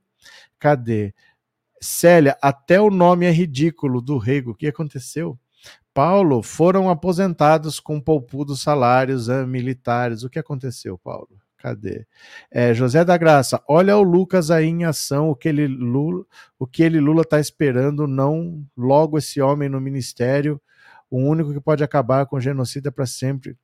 Cadê? 0.59 1.15
Célia, 1.81 2.37
até 2.43 2.81
o 2.81 2.91
nome 2.91 3.27
é 3.27 3.31
ridículo 3.31 4.03
do 4.03 4.19
Rego. 4.19 4.51
O 4.51 4.55
que 4.55 4.67
aconteceu? 4.67 5.39
Paulo, 5.95 6.43
foram 6.43 6.91
aposentados 6.91 7.81
com 7.81 8.01
poupudos 8.01 8.61
salários 8.61 9.31
ah, 9.31 9.47
militares. 9.47 10.25
O 10.25 10.31
que 10.31 10.39
aconteceu, 10.39 10.99
Paulo? 10.99 11.40
Cadê? 11.61 12.07
É, 12.51 12.73
José 12.73 13.05
da 13.05 13.19
Graça, 13.19 13.63
olha 13.69 13.95
o 13.95 14.03
Lucas 14.03 14.51
aí 14.51 14.65
em 14.65 14.85
ação, 14.85 15.29
o 15.29 15.37
que 15.37 15.47
ele 15.47 15.67
Lula, 15.67 16.25
o 16.59 16.67
que 16.67 16.83
ele 16.83 16.99
Lula 16.99 17.21
está 17.21 17.39
esperando, 17.39 18.07
não 18.07 18.67
logo 18.75 19.19
esse 19.19 19.43
homem 19.43 19.69
no 19.69 19.79
ministério, 19.79 20.59
o 21.11 21.19
único 21.19 21.53
que 21.53 21.61
pode 21.61 21.85
acabar 21.85 22.25
com 22.25 22.37
o 22.37 22.41
genocida 22.41 22.91
para 22.91 23.05
sempre. 23.05 23.59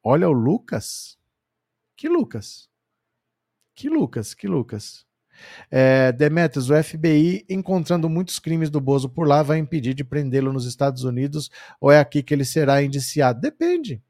Olha 0.00 0.28
o 0.28 0.32
Lucas? 0.32 1.18
Que 1.96 2.08
Lucas? 2.08 2.68
Que 3.74 3.88
Lucas? 3.88 4.32
Que 4.32 4.46
Lucas? 4.46 5.04
É, 5.68 6.12
Demetrios, 6.12 6.70
o 6.70 6.84
FBI, 6.84 7.44
encontrando 7.50 8.08
muitos 8.08 8.38
crimes 8.38 8.70
do 8.70 8.80
Bozo 8.80 9.08
por 9.08 9.26
lá, 9.26 9.42
vai 9.42 9.58
impedir 9.58 9.92
de 9.92 10.04
prendê-lo 10.04 10.52
nos 10.52 10.66
Estados 10.66 11.02
Unidos 11.02 11.50
ou 11.80 11.90
é 11.90 11.98
aqui 11.98 12.22
que 12.22 12.32
ele 12.32 12.44
será 12.44 12.80
indiciado? 12.80 13.40
Depende. 13.40 14.00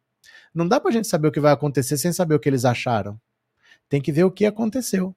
Não 0.55 0.69
dá 0.69 0.79
pra 0.79 0.93
gente 0.93 1.09
saber 1.09 1.29
o 1.29 1.33
que 1.33 1.41
vai 1.41 1.53
acontecer 1.53 1.99
sem 1.99 2.13
saber 2.13 2.35
o 2.35 2.39
que 2.39 2.49
eles 2.49 2.65
acharam. 2.65 3.21
Tem 3.89 4.01
que 4.01 4.13
ver 4.13 4.25
o 4.25 4.31
que 4.31 4.47
aconteceu. 4.47 5.15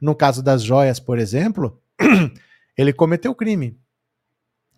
No 0.00 0.14
caso 0.14 0.42
das 0.42 0.62
joias, 0.62 1.00
por 1.00 1.18
exemplo, 1.18 1.82
ele 2.76 2.92
cometeu 2.92 3.34
crime. 3.34 3.78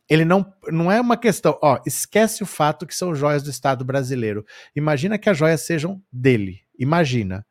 Ele 0.08 0.24
não, 0.24 0.52
não 0.68 0.90
é 0.90 1.00
uma 1.00 1.16
questão, 1.16 1.56
ó, 1.62 1.80
esquece 1.86 2.42
o 2.42 2.46
fato 2.46 2.84
que 2.84 2.94
são 2.94 3.14
joias 3.14 3.44
do 3.44 3.50
Estado 3.50 3.84
brasileiro. 3.84 4.44
Imagina 4.74 5.18
que 5.18 5.30
as 5.30 5.38
joias 5.38 5.60
sejam 5.60 6.02
dele. 6.10 6.62
Imagina. 6.76 7.46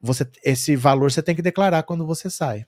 Você, 0.00 0.26
esse 0.44 0.76
valor 0.76 1.10
você 1.10 1.22
tem 1.22 1.34
que 1.34 1.42
declarar 1.42 1.82
quando 1.82 2.06
você 2.06 2.30
sai. 2.30 2.64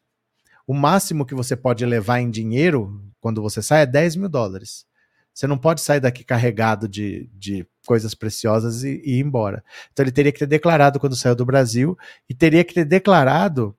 O 0.67 0.75
máximo 0.75 1.25
que 1.25 1.35
você 1.35 1.57
pode 1.57 1.87
levar 1.87 2.21
em 2.21 2.31
dinheiro 2.31 3.03
quando 3.21 3.41
você 3.41 3.63
sai 3.63 3.83
é 3.83 3.87
10 3.87 4.17
mil 4.17 4.29
dólares. 4.29 4.85
Você 5.33 5.47
não 5.47 5.57
pode 5.57 5.81
sair 5.81 6.01
daqui 6.01 6.25
carregado 6.25 6.89
de, 6.89 7.31
de 7.33 7.67
coisas 7.89 8.15
preciosas 8.15 8.85
e, 8.85 9.01
e 9.03 9.15
ir 9.15 9.21
embora. 9.21 9.65
Então 9.91 10.05
ele 10.05 10.13
teria 10.13 10.31
que 10.31 10.39
ter 10.39 10.47
declarado 10.47 11.01
quando 11.01 11.17
saiu 11.17 11.35
do 11.35 11.47
Brasil 11.47 11.97
e 12.29 12.35
teria 12.35 12.63
que 12.63 12.75
ter 12.75 12.85
declarado 12.85 13.75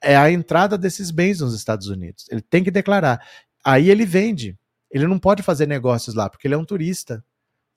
é, 0.00 0.16
a 0.16 0.30
entrada 0.30 0.78
desses 0.78 1.10
bens 1.10 1.40
nos 1.40 1.52
Estados 1.52 1.88
Unidos. 1.88 2.26
Ele 2.30 2.40
tem 2.40 2.62
que 2.62 2.70
declarar. 2.70 3.20
Aí 3.64 3.90
ele 3.90 4.06
vende. 4.06 4.56
Ele 4.88 5.08
não 5.08 5.18
pode 5.18 5.42
fazer 5.42 5.66
negócios 5.66 6.14
lá, 6.14 6.30
porque 6.30 6.46
ele 6.46 6.54
é 6.54 6.58
um 6.58 6.64
turista. 6.64 7.24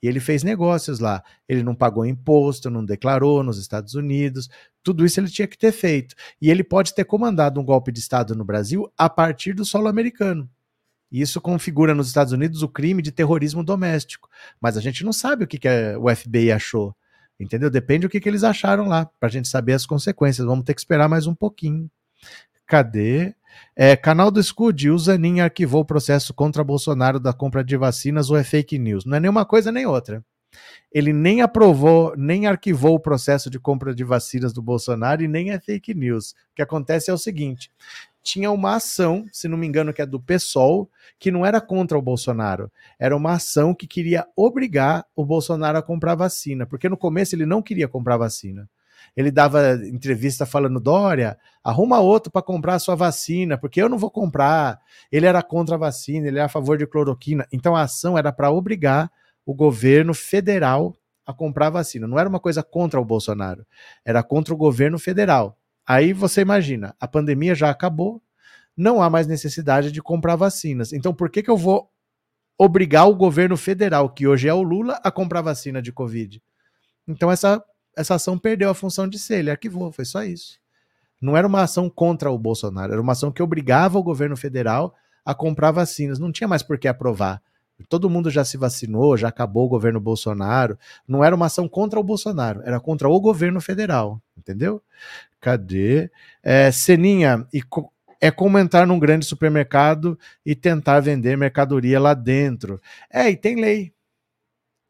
E 0.04 0.08
ele 0.08 0.20
fez 0.20 0.44
negócios 0.44 1.00
lá. 1.00 1.24
Ele 1.50 1.64
não 1.64 1.74
pagou 1.74 2.06
imposto, 2.06 2.70
não 2.70 2.86
declarou 2.86 3.42
nos 3.42 3.58
Estados 3.58 3.96
Unidos. 3.96 4.48
Tudo 4.84 5.04
isso 5.04 5.20
ele 5.20 5.30
tinha 5.30 5.48
que 5.48 5.58
ter 5.58 5.72
feito. 5.72 6.14
E 6.40 6.52
ele 6.52 6.64
pode 6.64 6.94
ter 6.94 7.06
comandado 7.06 7.60
um 7.60 7.66
golpe 7.66 7.92
de 7.92 8.00
Estado 8.00 8.36
no 8.36 8.46
Brasil 8.46 8.88
a 8.96 9.10
partir 9.10 9.54
do 9.54 9.66
solo 9.66 9.88
americano. 9.88 10.48
Isso 11.22 11.40
configura 11.40 11.96
nos 11.96 12.08
Estados 12.08 12.34
Unidos 12.34 12.62
o 12.62 12.68
crime 12.68 13.02
de 13.02 13.12
terrorismo 13.12 13.64
doméstico. 13.64 14.30
Mas 14.60 14.78
a 14.78 14.82
gente 14.82 15.04
não 15.04 15.14
sabe 15.14 15.44
o 15.44 15.48
que, 15.48 15.58
que 15.58 15.68
o 16.00 16.14
FBI 16.14 16.52
achou. 16.52 16.96
Entendeu? 17.40 17.70
Depende 17.70 18.02
do 18.02 18.10
que, 18.10 18.20
que 18.20 18.30
eles 18.30 18.44
acharam 18.44 18.88
lá, 18.88 19.06
para 19.20 19.28
a 19.28 19.32
gente 19.32 19.48
saber 19.48 19.74
as 19.74 19.86
consequências. 19.86 20.46
Vamos 20.46 20.66
ter 20.66 20.74
que 20.74 20.82
esperar 20.82 21.10
mais 21.10 21.28
um 21.28 21.36
pouquinho. 21.36 21.90
Cadê? 22.66 23.36
É, 23.76 23.96
canal 23.96 24.32
do 24.32 24.42
Scud, 24.42 24.90
o 24.90 24.98
Zanin 24.98 25.40
arquivou 25.40 25.82
o 25.82 25.86
processo 25.86 26.34
contra 26.34 26.64
Bolsonaro 26.64 27.20
da 27.20 27.34
compra 27.34 27.64
de 27.64 27.78
vacinas 27.78 28.30
ou 28.30 28.38
é 28.38 28.44
fake 28.44 28.78
news? 28.78 29.06
Não 29.06 29.18
é 29.18 29.20
nenhuma 29.20 29.46
coisa 29.46 29.72
nem 29.72 29.86
outra. 29.86 30.24
Ele 30.92 31.12
nem 31.12 31.42
aprovou, 31.42 32.14
nem 32.18 32.48
arquivou 32.48 32.96
o 32.96 33.00
processo 33.00 33.50
de 33.50 33.60
compra 33.60 33.94
de 33.94 34.04
vacinas 34.04 34.54
do 34.54 34.62
Bolsonaro 34.62 35.22
e 35.22 35.28
nem 35.28 35.52
é 35.52 35.60
fake 35.60 35.94
news. 35.94 36.32
O 36.32 36.56
que 36.56 36.62
acontece 36.62 37.12
é 37.12 37.14
o 37.14 37.18
seguinte: 37.18 37.70
tinha 38.26 38.50
uma 38.50 38.76
ação, 38.78 39.28
se 39.32 39.48
não 39.48 39.56
me 39.56 39.68
engano, 39.68 39.94
que 39.94 40.02
é 40.02 40.06
do 40.06 40.20
PSOL, 40.20 40.90
que 41.20 41.30
não 41.30 41.46
era 41.46 41.62
contra 41.62 41.96
o 41.96 42.02
Bolsonaro. 42.02 42.72
Era 42.98 43.16
uma 43.16 43.34
ação 43.34 43.72
que 43.72 43.86
queria 43.86 44.28
obrigar 44.36 45.06
o 45.16 45.24
Bolsonaro 45.24 45.78
a 45.78 45.84
comprar 45.84 46.16
vacina, 46.16 46.66
porque 46.66 46.90
no 46.90 46.98
começo 46.98 47.36
ele 47.36 47.46
não 47.46 47.62
queria 47.62 47.88
comprar 47.88 48.18
vacina. 48.18 48.68
Ele 49.16 49.30
dava 49.30 49.76
entrevista 49.86 50.44
falando: 50.44 50.80
Dória, 50.80 51.38
arruma 51.64 52.00
outro 52.00 52.32
para 52.32 52.42
comprar 52.42 52.74
a 52.74 52.80
sua 52.80 52.96
vacina, 52.96 53.60
porque 53.60 53.80
eu 53.80 53.88
não 53.88 53.98
vou 53.98 54.10
comprar. 54.10 54.82
Ele 55.12 55.28
era 55.28 55.44
contra 55.44 55.76
a 55.76 55.78
vacina, 55.78 56.28
ele 56.28 56.38
era 56.38 56.48
a 56.48 56.50
favor 56.50 56.80
de 56.80 56.88
cloroquina. 56.88 57.48
Então 57.54 57.76
a 57.76 57.84
ação 57.84 58.18
era 58.18 58.32
para 58.32 58.50
obrigar 58.50 59.12
o 59.46 59.54
governo 59.54 60.16
federal 60.16 60.98
a 61.28 61.32
comprar 61.32 61.70
vacina. 61.70 62.08
Não 62.08 62.18
era 62.18 62.28
uma 62.28 62.40
coisa 62.40 62.64
contra 62.64 63.00
o 63.00 63.06
Bolsonaro, 63.06 63.64
era 64.04 64.24
contra 64.24 64.52
o 64.52 64.58
governo 64.58 64.98
federal. 64.98 65.56
Aí 65.86 66.14
você 66.14 66.42
imagina, 66.42 66.96
a 67.00 67.08
pandemia 67.08 67.54
já 67.54 67.70
acabou, 67.70 68.22
não 68.76 69.02
há 69.02 69.10
mais 69.10 69.28
necessidade 69.28 69.92
de 69.92 70.02
comprar 70.02 70.36
vacinas. 70.36 70.92
Então, 70.92 71.14
por 71.14 71.30
que, 71.30 71.44
que 71.44 71.50
eu 71.50 71.58
vou 71.58 71.90
obrigar 72.58 73.08
o 73.08 73.16
governo 73.16 73.56
federal, 73.56 74.10
que 74.10 74.28
hoje 74.28 74.48
é 74.48 74.54
o 74.54 74.64
Lula, 74.64 75.00
a 75.04 75.12
comprar 75.12 75.42
vacina 75.42 75.82
de 75.82 75.92
Covid? 75.92 76.42
Então, 77.08 77.32
essa, 77.32 77.64
essa 77.96 78.16
ação 78.16 78.38
perdeu 78.38 78.70
a 78.70 78.74
função 78.74 79.08
de 79.08 79.20
ser, 79.20 79.40
ele 79.40 79.52
arquivou, 79.52 79.92
foi 79.92 80.06
só 80.06 80.24
isso. 80.24 80.60
Não 81.22 81.38
era 81.38 81.48
uma 81.48 81.62
ação 81.62 81.90
contra 81.90 82.32
o 82.32 82.38
Bolsonaro, 82.38 82.92
era 82.92 83.02
uma 83.02 83.14
ação 83.14 83.32
que 83.32 83.42
obrigava 83.42 83.98
o 83.98 84.04
governo 84.04 84.36
federal 84.36 84.94
a 85.24 85.34
comprar 85.34 85.72
vacinas. 85.72 86.20
Não 86.20 86.32
tinha 86.32 86.48
mais 86.48 86.62
por 86.62 86.78
que 86.78 86.88
aprovar. 86.88 87.42
Todo 87.90 88.10
mundo 88.10 88.30
já 88.30 88.46
se 88.46 88.58
vacinou, 88.58 89.18
já 89.18 89.28
acabou 89.28 89.66
o 89.66 89.70
governo 89.70 90.00
Bolsonaro. 90.00 90.78
Não 91.08 91.24
era 91.24 91.36
uma 91.36 91.48
ação 91.48 91.68
contra 91.68 92.00
o 92.00 92.04
Bolsonaro, 92.04 92.62
era 92.64 92.80
contra 92.80 93.10
o 93.10 93.20
governo 93.20 93.60
federal, 93.60 94.22
entendeu? 94.38 94.82
Cadê? 95.42 96.10
É, 96.42 96.72
Seninha, 96.72 97.46
e 97.54 97.62
co 97.62 97.92
é 98.22 98.32
como 98.32 98.58
entrar 98.58 98.88
num 98.88 98.98
grande 98.98 99.26
supermercado 99.26 100.18
e 100.44 100.56
tentar 100.56 101.00
vender 101.02 101.38
mercadoria 101.38 102.00
lá 102.00 102.14
dentro. 102.14 102.82
É, 103.12 103.30
e 103.30 103.36
tem 103.36 103.56
lei. 103.60 103.94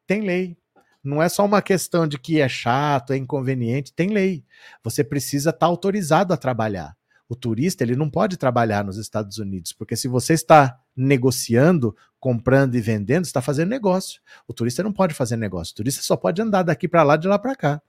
Tem 0.08 0.21
lei. 0.21 0.56
Não 1.04 1.21
é 1.21 1.28
só 1.28 1.43
uma 1.43 1.62
questão 1.62 2.08
de 2.08 2.17
que 2.17 2.39
é 2.39 2.48
chato, 2.48 3.13
é 3.13 3.17
inconveniente, 3.17 3.93
tem 3.93 4.10
lei. 4.10 4.43
Você 4.84 5.04
precisa 5.04 5.50
estar 5.50 5.60
tá 5.60 5.65
autorizado 5.65 6.34
a 6.34 6.38
trabalhar. 6.38 6.95
O 7.28 7.36
turista 7.36 7.84
ele 7.84 7.95
não 7.95 8.10
pode 8.10 8.38
trabalhar 8.38 8.84
nos 8.84 8.98
Estados 8.98 9.38
Unidos, 9.38 9.74
porque 9.74 9.95
se 9.95 10.08
você 10.08 10.34
está 10.34 10.80
negociando, 10.95 11.95
comprando 12.19 12.75
e 12.75 12.81
vendendo, 12.81 13.25
está 13.25 13.41
fazendo 13.41 13.69
negócio. 13.69 14.21
O 14.47 14.53
turista 14.53 14.81
não 14.81 14.93
pode 14.93 15.13
fazer 15.13 15.36
negócio. 15.36 15.73
O 15.73 15.75
turista 15.75 16.01
só 16.01 16.15
pode 16.15 16.41
andar 16.41 16.63
daqui 16.63 16.88
para 16.88 17.03
lá, 17.03 17.17
de 17.17 17.27
lá 17.27 17.38
para 17.38 17.55
cá. 17.55 17.81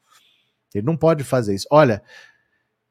Ele 0.74 0.84
não 0.84 0.96
pode 0.96 1.24
fazer 1.24 1.54
isso. 1.54 1.66
Olha, 1.70 2.02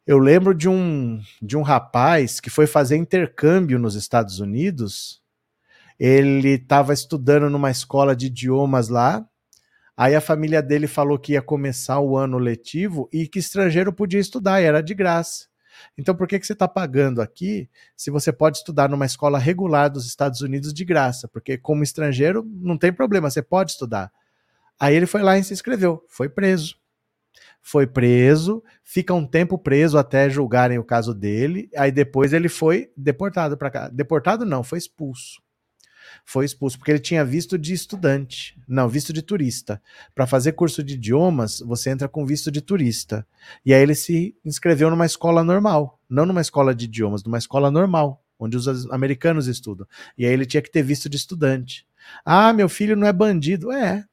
eu 0.07 0.17
lembro 0.17 0.53
de 0.53 0.69
um 0.69 1.21
de 1.41 1.57
um 1.57 1.61
rapaz 1.61 2.39
que 2.39 2.49
foi 2.49 2.67
fazer 2.67 2.95
intercâmbio 2.95 3.77
nos 3.77 3.95
Estados 3.95 4.39
Unidos. 4.39 5.21
Ele 5.99 6.55
estava 6.55 6.93
estudando 6.93 7.49
numa 7.49 7.71
escola 7.71 8.15
de 8.15 8.27
idiomas 8.27 8.89
lá. 8.89 9.27
Aí 9.97 10.13
a 10.13 10.21
família 10.21 10.61
dele 10.61 10.87
falou 10.87 11.17
que 11.17 11.33
ia 11.33 11.41
começar 11.41 11.99
o 11.99 12.17
ano 12.17 12.37
letivo 12.37 13.09
e 13.13 13.27
que 13.27 13.39
estrangeiro 13.39 13.93
podia 13.93 14.19
estudar, 14.19 14.59
era 14.61 14.81
de 14.81 14.93
graça. 14.93 15.47
Então, 15.97 16.15
por 16.15 16.27
que, 16.27 16.39
que 16.39 16.45
você 16.45 16.53
está 16.53 16.67
pagando 16.67 17.21
aqui 17.21 17.69
se 17.95 18.11
você 18.11 18.31
pode 18.31 18.57
estudar 18.57 18.89
numa 18.89 19.05
escola 19.05 19.39
regular 19.39 19.89
dos 19.89 20.05
Estados 20.05 20.41
Unidos 20.41 20.73
de 20.73 20.83
graça? 20.83 21.27
Porque, 21.27 21.57
como 21.57 21.83
estrangeiro, 21.83 22.43
não 22.45 22.77
tem 22.77 22.91
problema, 22.91 23.29
você 23.29 23.41
pode 23.41 23.71
estudar. 23.71 24.11
Aí 24.79 24.95
ele 24.95 25.05
foi 25.05 25.21
lá 25.21 25.37
e 25.37 25.43
se 25.43 25.53
inscreveu, 25.53 26.03
foi 26.07 26.27
preso. 26.27 26.77
Foi 27.61 27.87
preso, 27.87 28.63
fica 28.83 29.13
um 29.13 29.25
tempo 29.25 29.57
preso 29.57 29.97
até 29.97 30.29
julgarem 30.29 30.77
o 30.77 30.83
caso 30.83 31.13
dele. 31.13 31.69
Aí 31.75 31.91
depois 31.91 32.33
ele 32.33 32.49
foi 32.49 32.91
deportado 32.95 33.57
para 33.57 33.71
cá. 33.71 33.87
Deportado 33.87 34.45
não, 34.45 34.63
foi 34.63 34.77
expulso 34.77 35.44
foi 36.25 36.43
expulso 36.43 36.77
porque 36.77 36.91
ele 36.91 36.99
tinha 36.99 37.23
visto 37.23 37.55
de 37.55 37.71
estudante, 37.71 38.59
não, 38.67 38.89
visto 38.89 39.13
de 39.13 39.21
turista. 39.21 39.79
Para 40.13 40.25
fazer 40.25 40.53
curso 40.53 40.83
de 40.83 40.95
idiomas, 40.95 41.59
você 41.59 41.91
entra 41.91 42.09
com 42.09 42.25
visto 42.25 42.51
de 42.51 42.61
turista. 42.61 43.25
E 43.63 43.71
aí 43.71 43.81
ele 43.81 43.93
se 43.93 44.35
inscreveu 44.43 44.89
numa 44.89 45.05
escola 45.05 45.43
normal, 45.43 45.99
não 46.09 46.25
numa 46.25 46.41
escola 46.41 46.73
de 46.73 46.85
idiomas, 46.85 47.23
numa 47.23 47.37
escola 47.37 47.69
normal, 47.69 48.23
onde 48.39 48.57
os 48.57 48.89
americanos 48.89 49.45
estudam. 49.45 49.87
E 50.17 50.25
aí 50.25 50.33
ele 50.33 50.47
tinha 50.47 50.63
que 50.63 50.71
ter 50.71 50.81
visto 50.81 51.07
de 51.07 51.15
estudante. 51.15 51.85
Ah, 52.25 52.51
meu 52.51 52.67
filho 52.67 52.95
não 52.95 53.05
é 53.05 53.13
bandido. 53.13 53.71
É. 53.71 54.03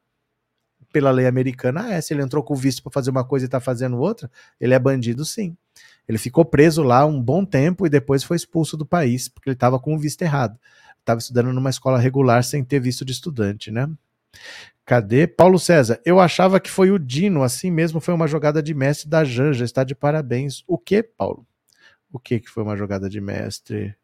Pela 0.93 1.09
lei 1.09 1.25
americana, 1.25 1.91
é. 1.91 1.99
Se 1.99 2.13
ele 2.13 2.21
entrou 2.21 2.43
com 2.43 2.53
visto 2.53 2.83
para 2.83 2.91
fazer 2.91 3.09
uma 3.09 3.25
coisa 3.25 3.45
e 3.45 3.47
está 3.47 3.59
fazendo 3.59 3.97
outra, 3.97 4.29
ele 4.61 4.75
é 4.75 4.79
bandido 4.79 5.25
sim. 5.25 5.57
Ele 6.07 6.19
ficou 6.19 6.45
preso 6.45 6.83
lá 6.83 7.05
um 7.07 7.19
bom 7.19 7.43
tempo 7.43 7.87
e 7.87 7.89
depois 7.89 8.23
foi 8.23 8.37
expulso 8.37 8.77
do 8.77 8.85
país, 8.85 9.27
porque 9.27 9.49
ele 9.49 9.55
estava 9.55 9.79
com 9.79 9.95
o 9.95 9.97
visto 9.97 10.21
errado 10.21 10.59
estava 11.03 11.19
estudando 11.19 11.53
numa 11.53 11.69
escola 11.69 11.99
regular 11.99 12.43
sem 12.43 12.63
ter 12.63 12.79
visto 12.79 13.05
de 13.05 13.11
estudante, 13.11 13.69
né? 13.69 13.87
Cadê? 14.85 15.27
Paulo 15.27 15.59
César, 15.59 16.01
eu 16.05 16.19
achava 16.19 16.59
que 16.59 16.69
foi 16.69 16.91
o 16.91 16.99
Dino, 16.99 17.43
assim 17.43 17.71
mesmo 17.71 18.01
foi 18.01 18.13
uma 18.13 18.27
jogada 18.27 18.61
de 18.61 18.73
mestre 18.73 19.07
da 19.09 19.23
Janja, 19.23 19.63
está 19.63 19.83
de 19.83 19.95
parabéns. 19.95 20.63
O 20.67 20.77
que, 20.77 21.03
Paulo? 21.03 21.45
O 22.11 22.19
que 22.19 22.39
que 22.39 22.49
foi 22.49 22.63
uma 22.63 22.75
jogada 22.75 23.09
de 23.09 23.21
mestre? 23.21 23.95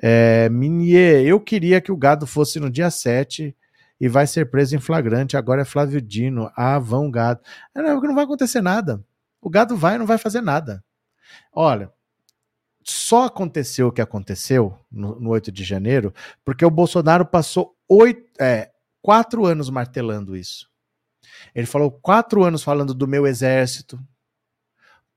É, 0.00 0.48
Minier, 0.50 1.24
eu 1.24 1.40
queria 1.40 1.80
que 1.80 1.90
o 1.90 1.96
gado 1.96 2.26
fosse 2.26 2.60
no 2.60 2.70
dia 2.70 2.90
7 2.90 3.56
e 3.98 4.08
vai 4.08 4.26
ser 4.26 4.50
preso 4.50 4.76
em 4.76 4.80
flagrante, 4.80 5.36
agora 5.36 5.62
é 5.62 5.64
Flávio 5.64 6.00
Dino. 6.00 6.50
Ah, 6.54 6.78
vão 6.78 7.10
gado. 7.10 7.40
Não, 7.74 8.00
não 8.00 8.14
vai 8.14 8.24
acontecer 8.24 8.60
nada. 8.60 9.02
O 9.40 9.48
gado 9.48 9.76
vai 9.76 9.96
não 9.96 10.06
vai 10.06 10.18
fazer 10.18 10.42
nada. 10.42 10.84
Olha, 11.52 11.90
só 12.88 13.24
aconteceu 13.24 13.88
o 13.88 13.92
que 13.92 14.00
aconteceu 14.00 14.78
no, 14.90 15.18
no 15.18 15.30
8 15.30 15.50
de 15.50 15.64
janeiro 15.64 16.14
porque 16.44 16.64
o 16.64 16.70
Bolsonaro 16.70 17.26
passou 17.26 17.76
oito, 17.88 18.24
é, 18.40 18.70
quatro 19.02 19.44
anos 19.44 19.68
martelando 19.68 20.36
isso. 20.36 20.68
Ele 21.54 21.66
falou 21.66 21.90
quatro 21.90 22.44
anos 22.44 22.62
falando 22.62 22.94
do 22.94 23.08
meu 23.08 23.26
exército, 23.26 23.98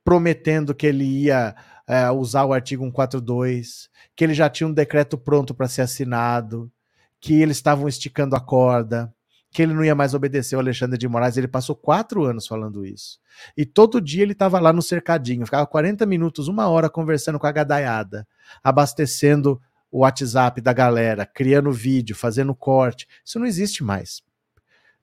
prometendo 0.03 0.73
que 0.73 0.88
ele 0.88 1.03
ia 1.03 1.55
é, 1.88 2.10
usar 2.10 2.45
o 2.45 2.53
artigo 2.53 2.84
142, 2.84 3.89
que 4.15 4.23
ele 4.23 4.34
já 4.34 4.49
tinha 4.49 4.67
um 4.67 4.73
decreto 4.73 5.17
pronto 5.17 5.53
para 5.53 5.67
ser 5.67 5.82
assinado, 5.82 6.71
que 7.19 7.41
eles 7.41 7.58
estavam 7.58 7.88
esticando 7.88 8.36
a 8.36 8.39
corda, 8.39 9.13
que 9.51 9.62
ele 9.62 9.73
não 9.73 9.83
ia 9.83 9.95
mais 9.95 10.13
obedecer 10.13 10.55
o 10.55 10.59
Alexandre 10.59 10.97
de 10.97 11.07
Moraes. 11.07 11.38
Ele 11.38 11.47
passou 11.47 11.75
quatro 11.75 12.23
anos 12.23 12.45
falando 12.45 12.85
isso. 12.85 13.19
E 13.57 13.65
todo 13.65 14.01
dia 14.01 14.23
ele 14.23 14.33
estava 14.33 14.59
lá 14.59 14.71
no 14.71 14.81
cercadinho, 14.81 15.45
ficava 15.45 15.65
40 15.65 16.05
minutos, 16.05 16.47
uma 16.47 16.67
hora 16.67 16.89
conversando 16.89 17.39
com 17.39 17.47
a 17.47 17.51
gadaiada, 17.51 18.27
abastecendo 18.63 19.59
o 19.91 19.99
WhatsApp 19.99 20.62
da 20.62 20.71
galera, 20.71 21.25
criando 21.25 21.71
vídeo, 21.71 22.15
fazendo 22.15 22.53
corte. 22.53 23.07
Isso 23.25 23.39
não 23.39 23.45
existe 23.45 23.83
mais. 23.83 24.21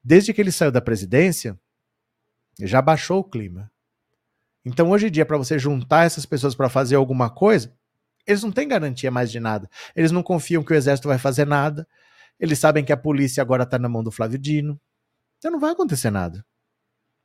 Desde 0.02 0.32
que 0.32 0.40
ele 0.40 0.52
saiu 0.52 0.70
da 0.70 0.80
presidência, 0.80 1.58
já 2.60 2.80
baixou 2.80 3.18
o 3.18 3.24
clima. 3.24 3.70
Então, 4.64 4.90
hoje 4.90 5.08
em 5.08 5.10
dia, 5.10 5.26
para 5.26 5.36
você 5.36 5.58
juntar 5.58 6.04
essas 6.04 6.24
pessoas 6.24 6.54
para 6.54 6.68
fazer 6.68 6.96
alguma 6.96 7.28
coisa, 7.28 7.72
eles 8.26 8.42
não 8.42 8.50
têm 8.50 8.66
garantia 8.66 9.10
mais 9.10 9.30
de 9.30 9.38
nada. 9.38 9.68
Eles 9.94 10.10
não 10.10 10.22
confiam 10.22 10.62
que 10.62 10.72
o 10.72 10.76
exército 10.76 11.08
vai 11.08 11.18
fazer 11.18 11.46
nada. 11.46 11.86
Eles 12.38 12.58
sabem 12.58 12.84
que 12.84 12.92
a 12.92 12.96
polícia 12.96 13.42
agora 13.42 13.62
está 13.62 13.78
na 13.78 13.88
mão 13.88 14.02
do 14.02 14.10
Flávio 14.10 14.38
Dino. 14.38 14.80
Então 15.38 15.50
não 15.50 15.60
vai 15.60 15.72
acontecer 15.72 16.10
nada. 16.10 16.44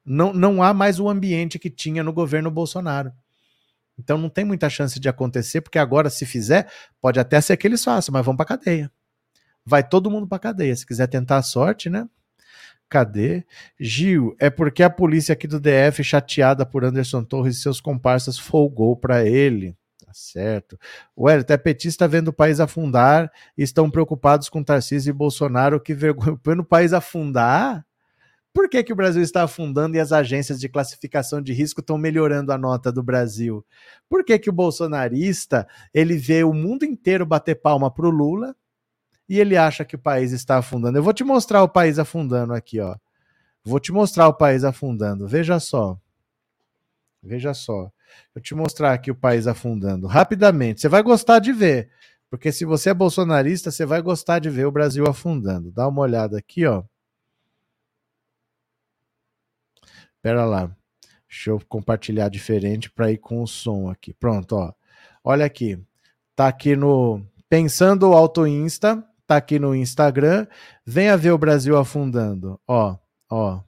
Não, 0.05 0.33
não 0.33 0.63
há 0.63 0.73
mais 0.73 0.99
o 0.99 1.09
ambiente 1.09 1.59
que 1.59 1.69
tinha 1.69 2.03
no 2.03 2.13
governo 2.13 2.49
Bolsonaro. 2.49 3.11
Então 3.97 4.17
não 4.17 4.29
tem 4.29 4.43
muita 4.43 4.69
chance 4.69 4.99
de 4.99 5.07
acontecer, 5.07 5.61
porque 5.61 5.77
agora, 5.77 6.09
se 6.09 6.25
fizer, 6.25 6.71
pode 6.99 7.19
até 7.19 7.39
ser 7.39 7.55
que 7.57 7.67
eles 7.67 7.83
façam, 7.83 8.11
mas 8.13 8.25
vão 8.25 8.35
para 8.35 8.45
cadeia. 8.45 8.91
Vai 9.65 9.87
todo 9.87 10.09
mundo 10.09 10.27
para 10.27 10.39
cadeia. 10.39 10.75
Se 10.75 10.85
quiser 10.85 11.07
tentar 11.07 11.37
a 11.37 11.43
sorte, 11.43 11.89
né? 11.89 12.09
Cadê? 12.89 13.45
Gil, 13.79 14.35
é 14.39 14.49
porque 14.49 14.83
a 14.83 14.89
polícia 14.89 15.33
aqui 15.33 15.47
do 15.47 15.59
DF, 15.59 16.03
chateada 16.03 16.65
por 16.65 16.83
Anderson 16.83 17.23
Torres 17.23 17.57
e 17.57 17.61
seus 17.61 17.79
comparsas, 17.79 18.37
folgou 18.37 18.97
para 18.97 19.25
ele. 19.25 19.77
Tá 20.11 20.13
certo. 20.13 20.77
O 21.15 21.29
Hélio, 21.29 21.45
é 21.47 21.57
petista 21.57 22.05
vendo 22.05 22.27
o 22.27 22.33
país 22.33 22.59
afundar 22.59 23.31
e 23.57 23.63
estão 23.63 23.89
preocupados 23.89 24.49
com 24.49 24.61
Tarcísio 24.61 25.11
e 25.11 25.13
Bolsonaro. 25.13 25.79
Que 25.79 25.93
vergonha. 25.93 26.37
Vendo 26.43 26.59
o 26.59 26.65
país 26.65 26.91
afundar? 26.91 27.85
Por 28.53 28.67
que, 28.67 28.83
que 28.83 28.91
o 28.91 28.95
Brasil 28.95 29.21
está 29.21 29.43
afundando 29.43 29.95
e 29.95 29.99
as 30.01 30.11
agências 30.11 30.59
de 30.59 30.67
classificação 30.67 31.41
de 31.41 31.53
risco 31.53 31.79
estão 31.79 31.97
melhorando 31.97 32.51
a 32.51 32.57
nota 32.57 32.91
do 32.91 33.01
Brasil? 33.01 33.65
Por 34.09 34.25
que, 34.25 34.37
que 34.37 34.49
o 34.49 34.53
bolsonarista 34.53 35.65
ele 35.93 36.17
vê 36.17 36.43
o 36.43 36.53
mundo 36.53 36.83
inteiro 36.83 37.25
bater 37.25 37.55
palma 37.55 37.89
para 37.89 38.05
o 38.05 38.09
Lula 38.09 38.53
e 39.29 39.39
ele 39.39 39.55
acha 39.55 39.85
que 39.85 39.95
o 39.95 39.99
país 39.99 40.33
está 40.33 40.57
afundando? 40.57 40.97
Eu 40.97 41.03
vou 41.03 41.13
te 41.13 41.23
mostrar 41.23 41.63
o 41.63 41.69
país 41.69 41.97
afundando 41.97 42.53
aqui, 42.53 42.81
ó. 42.81 42.97
Vou 43.63 43.79
te 43.79 43.93
mostrar 43.93 44.27
o 44.27 44.33
país 44.33 44.65
afundando. 44.65 45.25
Veja 45.25 45.57
só. 45.57 45.97
Veja 47.23 47.53
só. 47.53 47.89
Vou 48.33 48.41
te 48.41 48.55
mostrar 48.55 48.93
aqui 48.93 49.11
o 49.11 49.15
país 49.15 49.47
afundando 49.47 50.07
rapidamente. 50.07 50.81
Você 50.81 50.89
vai 50.89 51.03
gostar 51.03 51.39
de 51.39 51.51
ver, 51.51 51.89
porque 52.29 52.51
se 52.51 52.65
você 52.65 52.89
é 52.89 52.93
bolsonarista, 52.93 53.71
você 53.71 53.85
vai 53.85 54.01
gostar 54.01 54.39
de 54.39 54.49
ver 54.49 54.65
o 54.65 54.71
Brasil 54.71 55.05
afundando. 55.07 55.71
Dá 55.71 55.87
uma 55.87 56.01
olhada 56.01 56.37
aqui, 56.37 56.65
ó. 56.65 56.83
Pera 60.21 60.45
lá. 60.45 60.75
Deixa 61.27 61.49
eu 61.49 61.61
compartilhar 61.67 62.29
diferente 62.29 62.89
para 62.91 63.11
ir 63.11 63.17
com 63.17 63.41
o 63.41 63.47
som 63.47 63.89
aqui. 63.89 64.13
Pronto, 64.13 64.55
ó. 64.55 64.73
Olha 65.23 65.45
aqui. 65.45 65.81
Tá 66.35 66.47
aqui 66.47 66.75
no 66.75 67.25
Pensando 67.49 68.13
Auto 68.13 68.47
Insta, 68.47 69.05
tá 69.27 69.37
aqui 69.37 69.59
no 69.59 69.75
Instagram. 69.75 70.47
Venha 70.85 71.17
ver 71.17 71.31
o 71.31 71.37
Brasil 71.37 71.77
afundando. 71.77 72.59
Ó, 72.67 72.97
ó. 73.29 73.61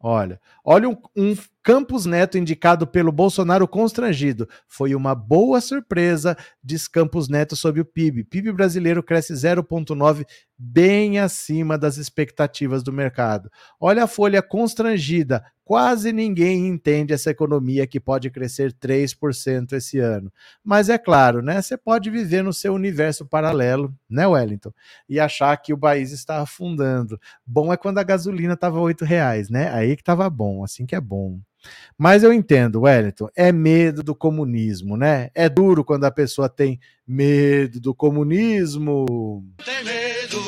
Olha, 0.00 0.40
olha 0.64 0.88
um, 0.88 0.96
um, 1.16 1.34
Campos 1.68 2.06
Neto 2.06 2.38
indicado 2.38 2.86
pelo 2.86 3.12
Bolsonaro 3.12 3.68
constrangido. 3.68 4.48
Foi 4.66 4.94
uma 4.94 5.14
boa 5.14 5.60
surpresa, 5.60 6.34
diz 6.64 6.88
Campos 6.88 7.28
Neto 7.28 7.54
sobre 7.54 7.82
o 7.82 7.84
PIB. 7.84 8.24
PIB 8.24 8.52
brasileiro 8.52 9.02
cresce 9.02 9.34
0,9, 9.34 10.24
bem 10.56 11.18
acima 11.18 11.76
das 11.76 11.98
expectativas 11.98 12.82
do 12.82 12.90
mercado. 12.90 13.50
Olha 13.78 14.04
a 14.04 14.06
folha 14.06 14.40
constrangida. 14.40 15.44
Quase 15.62 16.10
ninguém 16.10 16.66
entende 16.66 17.12
essa 17.12 17.30
economia 17.30 17.86
que 17.86 18.00
pode 18.00 18.30
crescer 18.30 18.72
3% 18.72 19.74
esse 19.74 19.98
ano. 19.98 20.32
Mas 20.64 20.88
é 20.88 20.96
claro, 20.96 21.42
né? 21.42 21.60
Você 21.60 21.76
pode 21.76 22.08
viver 22.08 22.42
no 22.42 22.54
seu 22.54 22.72
universo 22.72 23.26
paralelo, 23.26 23.94
né, 24.08 24.26
Wellington? 24.26 24.72
E 25.06 25.20
achar 25.20 25.54
que 25.58 25.74
o 25.74 25.78
país 25.78 26.12
está 26.12 26.40
afundando. 26.40 27.20
Bom 27.46 27.70
é 27.70 27.76
quando 27.76 27.98
a 27.98 28.02
gasolina 28.02 28.54
estava 28.54 28.80
R$ 28.80 28.96
reais, 29.02 29.50
né? 29.50 29.70
Aí 29.70 29.94
que 29.94 30.00
estava 30.00 30.30
bom, 30.30 30.64
assim 30.64 30.86
que 30.86 30.94
é 30.94 31.00
bom. 31.02 31.38
Mas 31.96 32.22
eu 32.22 32.32
entendo, 32.32 32.82
Wellington, 32.82 33.28
é 33.36 33.50
medo 33.52 34.02
do 34.02 34.14
comunismo, 34.14 34.96
né? 34.96 35.30
É 35.34 35.48
duro 35.48 35.84
quando 35.84 36.04
a 36.04 36.10
pessoa 36.10 36.48
tem 36.48 36.78
medo 37.08 37.80
do 37.80 37.94
comunismo. 37.94 39.42
Tem 39.64 39.82
medo 39.82 40.38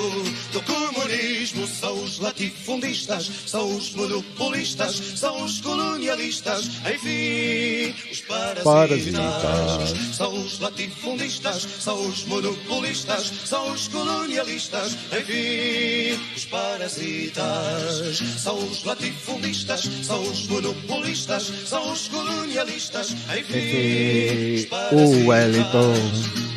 do 0.53 0.63
comunismo, 0.63 1.67
são 1.67 2.05
os 2.05 2.19
latifundistas, 2.19 3.31
são 3.47 3.75
os 3.75 3.95
monopolistas, 3.95 4.95
são 5.17 5.43
os 5.43 5.59
colonialistas, 5.63 6.67
enfim, 6.95 7.95
os 8.13 8.21
parasitas. 8.21 8.63
Parasitas. 8.65 10.15
São 10.15 10.35
os 10.35 10.59
latifundistas, 10.59 11.63
são 11.81 12.07
os 12.07 12.25
monopolistas, 12.27 13.33
são 13.47 13.73
os 13.73 13.89
colonialistas, 13.89 14.99
enfim, 15.19 16.21
os 16.37 16.45
parasitas. 16.45 18.19
São 18.39 18.59
os 18.59 18.85
latifundistas, 18.85 19.89
são 20.03 20.23
os 20.23 20.47
monopolistas, 20.47 21.45
são 21.65 21.91
os 21.91 22.07
colonialistas, 22.09 23.13
enfim, 23.13 24.67
os 24.93 24.93
O 24.93 25.29
Wellington. 25.29 26.50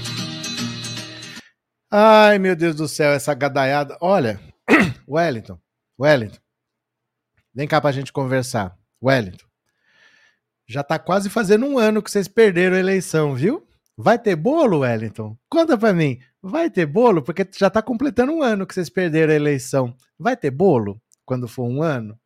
Ai, 1.96 2.40
meu 2.40 2.56
Deus 2.56 2.76
do 2.76 2.88
céu, 2.88 3.12
essa 3.12 3.36
gadaiada. 3.36 3.96
Olha, 4.02 4.40
Wellington, 5.08 5.60
Wellington, 6.00 6.40
vem 7.54 7.68
cá 7.68 7.80
pra 7.80 7.92
gente 7.92 8.12
conversar. 8.12 8.76
Wellington, 9.00 9.46
já 10.66 10.82
tá 10.82 10.98
quase 10.98 11.30
fazendo 11.30 11.68
um 11.68 11.78
ano 11.78 12.02
que 12.02 12.10
vocês 12.10 12.28
perderam 12.28 12.78
a 12.78 12.80
eleição, 12.80 13.36
viu? 13.36 13.68
Vai 13.96 14.18
ter 14.18 14.36
bolo, 14.36 14.80
Wellington? 14.80 15.38
Conta 15.48 15.78
pra 15.78 15.94
mim. 15.94 16.18
Vai 16.42 16.68
ter 16.68 16.88
bolo? 16.88 17.22
Porque 17.22 17.48
já 17.56 17.70
tá 17.70 17.80
completando 17.80 18.32
um 18.32 18.42
ano 18.42 18.66
que 18.66 18.74
vocês 18.74 18.90
perderam 18.90 19.32
a 19.32 19.36
eleição. 19.36 19.96
Vai 20.18 20.36
ter 20.36 20.50
bolo 20.50 21.00
quando 21.24 21.48
for 21.48 21.66
um 21.66 21.84
ano? 21.84 22.20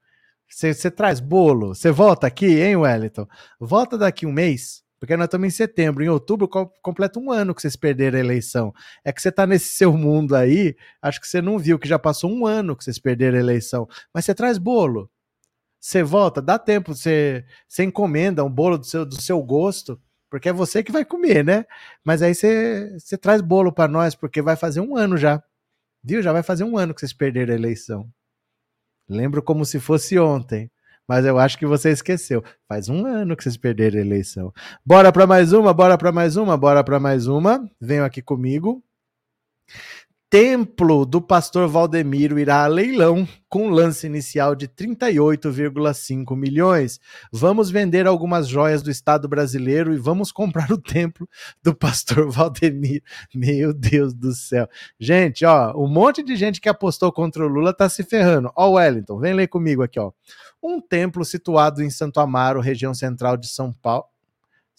Você 0.48 0.90
traz 0.90 1.20
bolo? 1.20 1.76
Você 1.76 1.92
volta 1.92 2.26
aqui, 2.26 2.62
hein, 2.62 2.78
Wellington? 2.78 3.28
Volta 3.60 3.98
daqui 3.98 4.26
um 4.26 4.32
mês, 4.32 4.82
porque 5.00 5.16
nós 5.18 5.26
estamos 5.26 5.48
em 5.48 5.52
setembro. 5.52 6.04
Em 6.04 6.10
outubro 6.10 6.48
co- 6.48 6.72
completa 6.82 7.20
um 7.20 7.32
ano 7.32 7.54
que 7.54 7.62
vocês 7.62 7.76
perderam 7.76 8.18
a 8.18 8.22
eleição. 8.22 8.74
É 9.04 9.12
que 9.12 9.22
você 9.22 9.32
tá 9.32 9.46
nesse 9.46 9.76
seu 9.76 9.94
mundo 9.94 10.36
aí, 10.36 10.76
acho 11.02 11.22
que 11.22 11.28
você 11.28 11.42
não 11.42 11.60
viu 11.60 11.78
que 11.80 11.88
já 11.88 12.00
passou 12.00 12.32
um 12.32 12.46
ano 12.46 12.76
que 12.76 12.84
vocês 12.84 13.00
perderam 13.00 13.38
a 13.38 13.42
eleição. 13.42 13.88
Mas 14.14 14.26
você 14.26 14.34
traz 14.36 14.58
bolo. 14.58 15.10
Você 15.80 16.04
volta, 16.04 16.42
dá 16.42 16.58
tempo, 16.60 16.94
você, 16.94 17.46
você 17.68 17.84
encomenda 17.84 18.44
um 18.44 18.50
bolo 18.50 18.78
do 18.78 18.86
seu, 18.86 19.06
do 19.06 19.22
seu 19.22 19.42
gosto, 19.42 20.02
porque 20.30 20.50
é 20.50 20.54
você 20.54 20.84
que 20.84 20.92
vai 20.92 21.06
comer, 21.06 21.46
né? 21.46 21.66
Mas 22.04 22.22
aí 22.22 22.34
você, 22.34 22.98
você 23.00 23.18
traz 23.18 23.42
bolo 23.42 23.72
para 23.72 23.88
nós, 23.88 24.16
porque 24.16 24.42
vai 24.42 24.56
fazer 24.56 24.82
um 24.82 24.98
ano 24.98 25.16
já. 25.18 25.42
Viu? 26.04 26.22
Já 26.22 26.34
vai 26.34 26.44
fazer 26.44 26.64
um 26.64 26.78
ano 26.78 26.94
que 26.94 27.00
vocês 27.02 27.14
perderam 27.14 27.54
a 27.54 27.58
eleição. 27.58 28.10
Lembro 29.08 29.42
como 29.42 29.64
se 29.66 29.80
fosse 29.80 30.18
ontem. 30.20 30.70
Mas 31.08 31.26
eu 31.26 31.40
acho 31.40 31.58
que 31.58 31.66
você 31.66 31.92
esqueceu. 31.92 32.44
Faz 32.68 32.90
um 32.90 33.06
ano 33.06 33.36
que 33.36 33.44
vocês 33.44 33.56
perderam 33.56 33.98
a 33.98 34.02
eleição. 34.02 34.54
Bora 34.86 35.12
para 35.12 35.26
mais 35.26 35.54
uma, 35.54 35.74
bora 35.74 35.98
para 35.98 36.12
mais 36.12 36.36
uma, 36.36 36.58
bora 36.58 36.84
para 36.84 37.00
mais 37.00 37.28
uma. 37.28 37.70
Venham 37.80 38.06
aqui 38.06 38.22
comigo. 38.22 38.84
Templo 40.30 41.06
do 41.06 41.22
pastor 41.22 41.70
Valdemiro 41.70 42.38
irá 42.38 42.66
a 42.66 42.68
leilão 42.68 43.26
com 43.48 43.70
lance 43.70 44.06
inicial 44.06 44.56
de 44.56 44.68
38,5 44.68 46.36
milhões. 46.36 47.00
Vamos 47.32 47.70
vender 47.70 48.06
algumas 48.06 48.46
joias 48.46 48.82
do 48.82 48.92
Estado 48.92 49.26
brasileiro 49.30 49.94
e 49.94 49.98
vamos 49.98 50.30
comprar 50.30 50.70
o 50.70 50.78
templo 50.78 51.30
do 51.64 51.74
pastor 51.74 52.28
Valdemiro. 52.30 53.02
Meu 53.34 53.74
Deus 53.74 54.14
do 54.14 54.34
céu. 54.34 54.68
Gente, 55.00 55.46
ó, 55.46 55.74
um 55.78 55.88
monte 55.88 56.22
de 56.22 56.36
gente 56.36 56.60
que 56.60 56.68
apostou 56.68 57.10
contra 57.10 57.46
o 57.46 57.48
Lula 57.48 57.74
tá 57.74 57.88
se 57.88 58.04
ferrando. 58.04 58.52
Ó, 58.54 58.72
Wellington, 58.72 59.20
vem 59.20 59.34
ler 59.34 59.48
comigo 59.48 59.82
aqui, 59.82 59.98
ó. 59.98 60.12
Um 60.62 60.82
templo 60.82 61.24
situado 61.24 61.82
em 61.82 61.90
Santo 61.90 62.20
Amaro, 62.20 62.60
região 62.60 62.94
central 62.94 63.38
de 63.38 63.48
São 63.48 63.72
Paulo. 63.72 64.04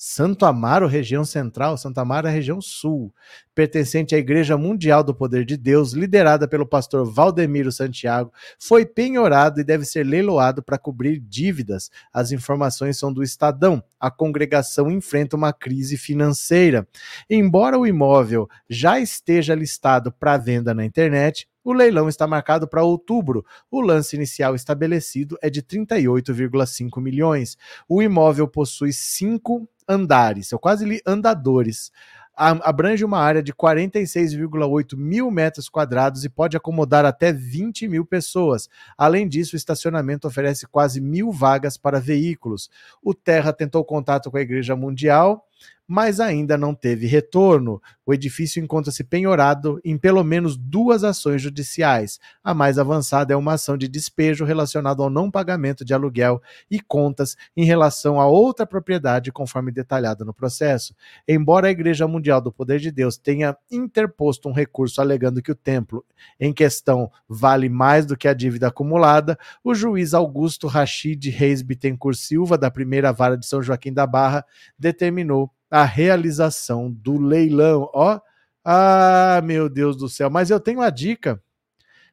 Santo 0.01 0.47
Amaro, 0.47 0.87
região 0.87 1.25
central, 1.25 1.77
Santo 1.77 1.99
Amaro 1.99 2.29
é 2.29 2.31
região 2.31 2.61
sul, 2.61 3.13
pertencente 3.53 4.15
à 4.15 4.19
Igreja 4.19 4.57
Mundial 4.57 5.03
do 5.03 5.13
Poder 5.13 5.45
de 5.45 5.57
Deus, 5.57 5.93
liderada 5.93 6.47
pelo 6.47 6.65
pastor 6.65 7.05
Valdemiro 7.05 7.73
Santiago, 7.73 8.33
foi 8.61 8.87
penhorado 8.87 9.61
e 9.61 9.65
deve 9.65 9.85
ser 9.85 10.07
leiloado 10.07 10.63
para 10.63 10.79
cobrir 10.79 11.19
dívidas. 11.19 11.91
As 12.13 12.31
informações 12.31 12.97
são 12.97 13.13
do 13.13 13.25
Estadão. 13.25 13.83
A 13.99 14.09
congregação 14.09 14.89
enfrenta 14.89 15.35
uma 15.35 15.53
crise 15.53 15.97
financeira. 15.97 16.87
Embora 17.29 17.77
o 17.77 17.85
imóvel 17.85 18.49
já 18.71 19.01
esteja 19.01 19.53
listado 19.53 20.13
para 20.13 20.39
venda 20.39 20.73
na 20.73 20.85
internet, 20.85 21.49
o 21.69 21.73
leilão 21.75 22.09
está 22.09 22.27
marcado 22.27 22.67
para 22.67 22.83
outubro. 22.83 23.45
O 23.71 23.83
lance 23.83 24.17
inicial 24.17 24.55
estabelecido 24.55 25.37
é 25.43 25.51
de 25.51 25.63
38,5 25.63 26.99
milhões. 26.99 27.59
O 27.87 28.03
imóvel 28.03 28.49
possui 28.49 28.91
cinco 28.91 29.69
andares, 29.87 30.51
eu 30.51 30.59
quase 30.59 30.87
li 30.87 31.03
andadores. 31.07 31.93
Abrange 32.35 33.05
uma 33.05 33.19
área 33.19 33.43
de 33.43 33.53
46,8 33.53 34.97
mil 34.97 35.31
metros 35.31 35.69
quadrados 35.69 36.25
e 36.25 36.31
pode 36.31 36.57
acomodar 36.57 37.05
até 37.05 37.35
20 37.35 37.87
mil 37.87 38.07
pessoas. 38.07 38.71
Além 38.97 39.29
disso, 39.29 39.55
o 39.55 39.59
estacionamento 39.59 40.27
oferece 40.27 40.67
quase 40.67 41.03
mil 41.03 41.31
vagas 41.31 41.77
para 41.77 42.01
veículos. 42.01 42.71
O 43.03 43.13
Terra 43.13 43.53
tentou 43.53 43.85
contato 43.85 44.31
com 44.31 44.39
a 44.39 44.41
Igreja 44.41 44.75
Mundial, 44.75 45.47
mas 45.89 46.21
ainda 46.21 46.59
não 46.59 46.75
teve 46.75 47.07
retorno. 47.07 47.81
O 48.05 48.13
edifício 48.13 48.63
encontra-se 48.63 49.03
penhorado 49.03 49.81
em 49.83 49.97
pelo 49.97 50.23
menos 50.23 50.55
duas 50.55 51.03
ações 51.03 51.41
judiciais. 51.41 52.21
A 52.45 52.53
mais 52.53 52.79
avançada 52.79 53.33
é 53.33 53.37
uma 53.37 53.55
ação 53.55 53.77
de 53.79 53.89
despejo 53.89 54.45
relacionada 54.45 55.03
ao 55.03 55.09
não 55.09 55.31
pagamento 55.31 55.87
de 55.87 55.95
aluguel 55.95 56.43
e 56.71 56.79
contas 56.79 57.37
em 57.57 57.65
relação 57.65 58.21
a 58.21 58.27
outra 58.27 58.67
propriedade, 58.67 59.33
conforme 59.33 59.73
detalhado 59.73 60.27
no 60.27 60.35
processo. 60.35 60.95
Embora 61.27 61.69
a 61.69 61.71
Igreja 61.71 62.07
Mundial 62.07 62.43
do 62.43 62.53
Poder 62.53 62.79
de 62.81 62.91
Deus 62.91 63.17
tenha 63.17 63.57
interposto 63.71 64.47
um 64.47 64.53
recurso 64.53 65.01
alegando 65.01 65.41
que 65.41 65.53
o 65.53 65.57
templo 65.57 66.05
em 66.39 66.53
questão 66.53 67.11
vale 67.27 67.71
mais 67.71 68.05
do 68.05 68.17
que 68.17 68.29
a 68.29 68.35
dívida 68.35 68.69
acumulada, 68.69 69.39
o 69.65 69.75
juiz 69.75 70.13
Augusto 70.13 70.67
Rachid 70.67 71.31
Reis 71.31 71.63
Bittencourt 71.63 72.19
Silva, 72.19 72.59
da 72.59 72.71
primeira 72.71 73.11
vara 73.11 73.39
de 73.39 73.47
São 73.47 73.63
Joaquim 73.63 73.93
da 73.93 74.07
Barra, 74.07 74.45
determinou 74.79 75.51
a 75.71 75.85
realização 75.85 76.91
do 76.91 77.19
leilão. 77.19 77.91
Ó, 77.95 78.21
ah, 78.65 79.41
meu 79.45 79.69
Deus 79.69 79.97
do 79.97 80.09
céu, 80.09 80.31
mas 80.31 80.51
eu 80.51 80.61
tenho 80.61 80.81
a 80.81 80.91
dica. 80.91 81.43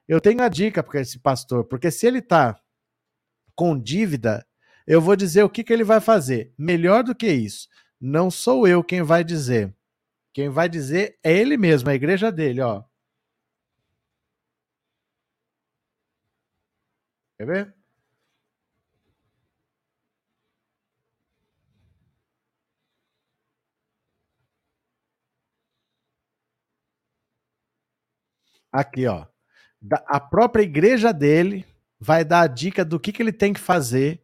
Eu 0.07 0.21
tenho 0.21 0.41
a 0.41 0.49
dica 0.49 0.83
para 0.83 1.01
esse 1.01 1.19
pastor, 1.19 1.65
porque 1.65 1.89
se 1.89 2.05
ele 2.05 2.21
tá 2.21 2.59
com 3.55 3.79
dívida, 3.79 4.45
eu 4.85 5.01
vou 5.01 5.15
dizer 5.15 5.43
o 5.43 5.49
que, 5.49 5.63
que 5.63 5.73
ele 5.73 5.83
vai 5.83 5.99
fazer. 5.99 6.53
Melhor 6.57 7.03
do 7.03 7.15
que 7.15 7.27
isso, 7.27 7.67
não 7.99 8.29
sou 8.29 8.67
eu 8.67 8.83
quem 8.83 9.01
vai 9.01 9.23
dizer. 9.23 9.73
Quem 10.33 10.49
vai 10.49 10.69
dizer 10.69 11.17
é 11.23 11.33
ele 11.33 11.57
mesmo, 11.57 11.89
a 11.89 11.95
igreja 11.95 12.31
dele, 12.31 12.61
ó. 12.61 12.83
Quer 17.37 17.45
ver? 17.45 17.75
Aqui, 28.75 29.07
ó. 29.07 29.25
A 30.05 30.19
própria 30.19 30.61
igreja 30.61 31.13
dele 31.13 31.65
vai 31.97 32.25
dar 32.25 32.41
a 32.41 32.47
dica 32.47 32.83
do 32.83 32.99
que, 32.99 33.13
que 33.13 33.23
ele 33.23 33.31
tem 33.31 33.53
que 33.53 33.59
fazer 33.59 34.21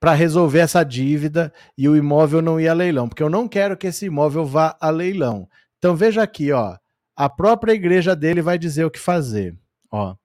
para 0.00 0.14
resolver 0.14 0.58
essa 0.58 0.82
dívida 0.82 1.52
e 1.78 1.88
o 1.88 1.96
imóvel 1.96 2.42
não 2.42 2.60
ir 2.60 2.66
a 2.66 2.74
leilão, 2.74 3.08
porque 3.08 3.22
eu 3.22 3.30
não 3.30 3.46
quero 3.46 3.76
que 3.76 3.86
esse 3.86 4.06
imóvel 4.06 4.44
vá 4.44 4.76
a 4.80 4.90
leilão. 4.90 5.48
Então 5.78 5.94
veja 5.94 6.24
aqui, 6.24 6.50
ó. 6.50 6.76
A 7.14 7.30
própria 7.30 7.72
igreja 7.72 8.16
dele 8.16 8.42
vai 8.42 8.58
dizer 8.58 8.84
o 8.84 8.90
que 8.90 8.98
fazer, 8.98 9.56
ó. 9.88 10.16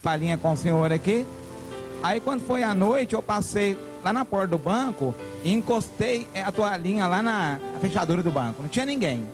falinha 0.00 0.36
com 0.36 0.52
o 0.52 0.56
senhor 0.56 0.92
aqui. 0.92 1.26
Aí 2.02 2.20
quando 2.20 2.42
foi 2.42 2.62
à 2.62 2.74
noite, 2.74 3.14
eu 3.14 3.22
passei 3.22 3.76
lá 4.04 4.12
na 4.12 4.24
porta 4.24 4.48
do 4.48 4.58
banco 4.58 5.14
e 5.44 5.52
encostei 5.52 6.26
eh, 6.34 6.42
a 6.42 6.50
toalhinha 6.52 7.06
lá 7.06 7.22
na 7.22 7.58
fechadura 7.80 8.22
do 8.22 8.30
banco. 8.30 8.62
Não 8.62 8.68
tinha 8.68 8.86
ninguém. 8.86 9.24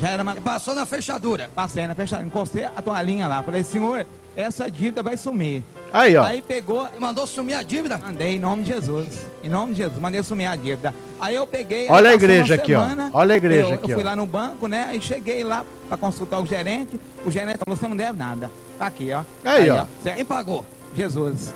Já 0.00 0.10
era 0.10 0.22
uma... 0.22 0.34
Passou 0.36 0.74
na 0.74 0.86
fechadura. 0.86 1.50
Passei 1.54 1.86
na 1.86 1.94
fechadura, 1.94 2.26
encostei 2.26 2.64
a 2.64 2.82
toalhinha 2.82 3.26
lá. 3.28 3.42
Falei, 3.42 3.62
senhor, 3.62 4.06
essa 4.36 4.70
dívida 4.70 5.02
vai 5.02 5.16
sumir. 5.16 5.62
Aí, 5.92 6.16
ó. 6.16 6.24
Aí 6.24 6.40
pegou, 6.40 6.88
E 6.96 6.98
mandou 6.98 7.26
sumir 7.26 7.54
a 7.54 7.62
dívida. 7.62 7.98
mandei 7.98 8.36
em 8.36 8.38
nome 8.38 8.62
de 8.62 8.72
Jesus. 8.72 9.26
Em 9.44 9.48
nome 9.50 9.72
de 9.74 9.78
Jesus, 9.82 10.00
mandei 10.00 10.22
sumir 10.22 10.46
a 10.46 10.56
dívida. 10.56 10.94
Aí 11.20 11.34
eu 11.34 11.46
peguei. 11.46 11.86
Olha 11.90 12.08
aí 12.08 12.12
a 12.12 12.16
igreja 12.16 12.54
aqui, 12.54 12.74
ó. 12.74 12.80
semana, 12.80 13.10
Olha 13.12 13.34
a 13.34 13.36
igreja 13.36 13.68
eu, 13.68 13.74
aqui, 13.74 13.90
Eu 13.90 13.96
fui 13.96 14.02
ó. 14.02 14.06
lá 14.08 14.16
no 14.16 14.24
banco, 14.26 14.66
né? 14.66 14.86
Aí 14.88 15.00
cheguei 15.02 15.44
lá 15.44 15.64
pra 15.88 15.98
consultar 15.98 16.40
o 16.40 16.46
gerente. 16.46 16.98
O 17.26 17.30
gerente 17.30 17.58
falou: 17.58 17.76
você 17.76 17.86
não 17.86 17.96
deve 17.96 18.18
nada. 18.18 18.50
Tá 18.78 18.86
aqui, 18.86 19.12
ó. 19.12 19.22
Aí, 19.44 19.68
ó. 19.68 19.84
certo? 20.02 20.16
Quem 20.16 20.24
pagou? 20.24 20.64
Jesus. 20.96 21.52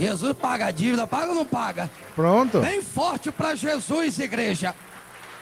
Jesus 0.00 0.32
paga 0.32 0.66
a 0.66 0.70
dívida, 0.70 1.06
paga 1.06 1.28
ou 1.28 1.34
não 1.34 1.44
paga? 1.44 1.90
Pronto. 2.16 2.60
Bem 2.60 2.80
forte 2.82 3.30
pra 3.30 3.54
Jesus, 3.54 4.18
igreja. 4.18 4.74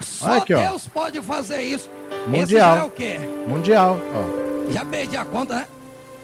Só 0.00 0.38
aqui, 0.38 0.54
ó. 0.54 0.60
Deus 0.60 0.86
pode 0.86 1.20
fazer 1.22 1.62
isso. 1.62 1.88
Esse 2.10 2.28
Mundial. 2.28 2.76
já 2.76 2.82
é 2.82 2.84
o 2.86 2.90
quê? 2.90 3.20
Mundial, 3.46 3.98
ó. 4.14 4.72
Já 4.72 4.84
perdi 4.84 5.16
a 5.16 5.24
conta, 5.24 5.54
né? 5.56 5.66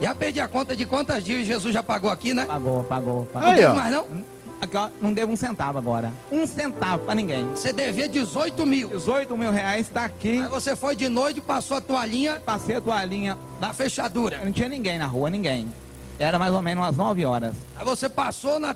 Já 0.00 0.14
perdi 0.14 0.40
a 0.40 0.48
conta 0.48 0.74
de 0.76 0.84
quantas 0.84 1.24
dívidas 1.24 1.46
Jesus 1.46 1.72
já 1.72 1.82
pagou 1.82 2.10
aqui, 2.10 2.34
né? 2.34 2.44
Pagou, 2.44 2.82
pagou, 2.84 3.26
pagou. 3.32 3.42
Não 3.48 3.54
Aí, 3.54 3.60
tem 3.60 3.66
ó. 3.70 3.74
mais 3.74 3.92
não? 3.92 4.06
Aqui, 4.60 4.76
ó, 4.76 4.88
não 5.00 5.12
devo 5.12 5.32
um 5.32 5.36
centavo 5.36 5.78
agora. 5.78 6.12
Um 6.32 6.46
centavo 6.46 7.04
pra 7.04 7.14
ninguém. 7.14 7.46
Você 7.50 7.72
devia 7.72 8.08
18 8.08 8.64
mil. 8.66 8.88
18 8.88 9.36
mil 9.36 9.50
reais 9.50 9.88
tá 9.88 10.04
aqui. 10.04 10.40
Aí 10.42 10.48
você 10.48 10.74
foi 10.74 10.96
de 10.96 11.08
noite, 11.08 11.40
passou 11.40 11.76
a 11.76 11.80
toalhinha 11.80 12.40
Passei 12.44 12.76
a 12.76 12.80
toalhinha. 12.80 13.36
na 13.60 13.72
fechadura. 13.72 14.40
Não 14.44 14.52
tinha 14.52 14.68
ninguém 14.68 14.98
na 14.98 15.06
rua, 15.06 15.28
ninguém. 15.30 15.68
Era 16.18 16.38
mais 16.38 16.52
ou 16.52 16.62
menos 16.62 16.84
umas 16.84 16.96
9 16.96 17.24
horas. 17.24 17.54
Aí 17.76 17.84
você 17.84 18.08
passou 18.08 18.58
na, 18.58 18.74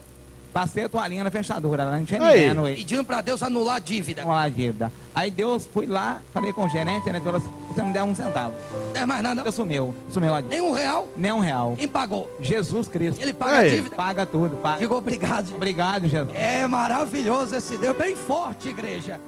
Passei 0.53 0.84
a 0.84 0.89
toalhinha 0.89 1.22
na 1.22 1.30
fechadura, 1.30 1.84
lá 1.84 1.99
não 1.99 2.05
tinha 2.05 2.20
Aí. 2.22 2.41
ninguém 2.41 2.55
no 2.55 2.62
pedindo 2.64 3.05
pra 3.05 3.20
Deus 3.20 3.43
anular 3.43 3.76
a 3.76 3.78
dívida. 3.78 4.22
com 4.22 4.32
a 4.32 4.49
dívida. 4.49 4.91
Aí 5.14 5.30
Deus, 5.30 5.68
fui 5.72 5.86
lá, 5.86 6.20
falei 6.32 6.53
com 6.53 6.64
o 6.64 6.68
gerente, 6.68 7.11
né? 7.11 7.20
Falou 7.20 7.36
assim, 7.36 7.51
você 7.68 7.82
não 7.82 7.93
der 7.93 8.03
um 8.03 8.14
centavo. 8.14 8.55
Não 8.95 9.01
é 9.03 9.07
mais 9.07 9.22
nada. 9.22 9.43
Eu 9.45 9.53
sumiu, 9.53 9.95
sumiu 10.11 10.34
a 10.34 10.41
dívida. 10.41 10.61
Nem 10.61 10.68
um 10.68 10.72
real. 10.72 11.09
Nem 11.16 11.32
um 11.32 11.41
real. 11.41 11.74
Quem 11.76 11.86
pagou? 11.86 12.30
Jesus 12.41 12.89
Cristo. 12.89 13.20
Ele 13.20 13.32
paga 13.32 13.59
Aí. 13.59 13.68
a 13.68 13.74
dívida. 13.74 13.97
Paga 13.97 14.26
tudo, 14.26 14.57
paga. 14.57 14.78
Digo 14.78 14.97
obrigado. 14.97 15.55
Obrigado, 15.55 16.09
Jesus. 16.09 16.34
É 16.34 16.66
maravilhoso 16.66 17.55
esse 17.55 17.76
Deus, 17.76 17.97
bem 17.97 18.16
forte, 18.16 18.70
igreja. 18.70 19.20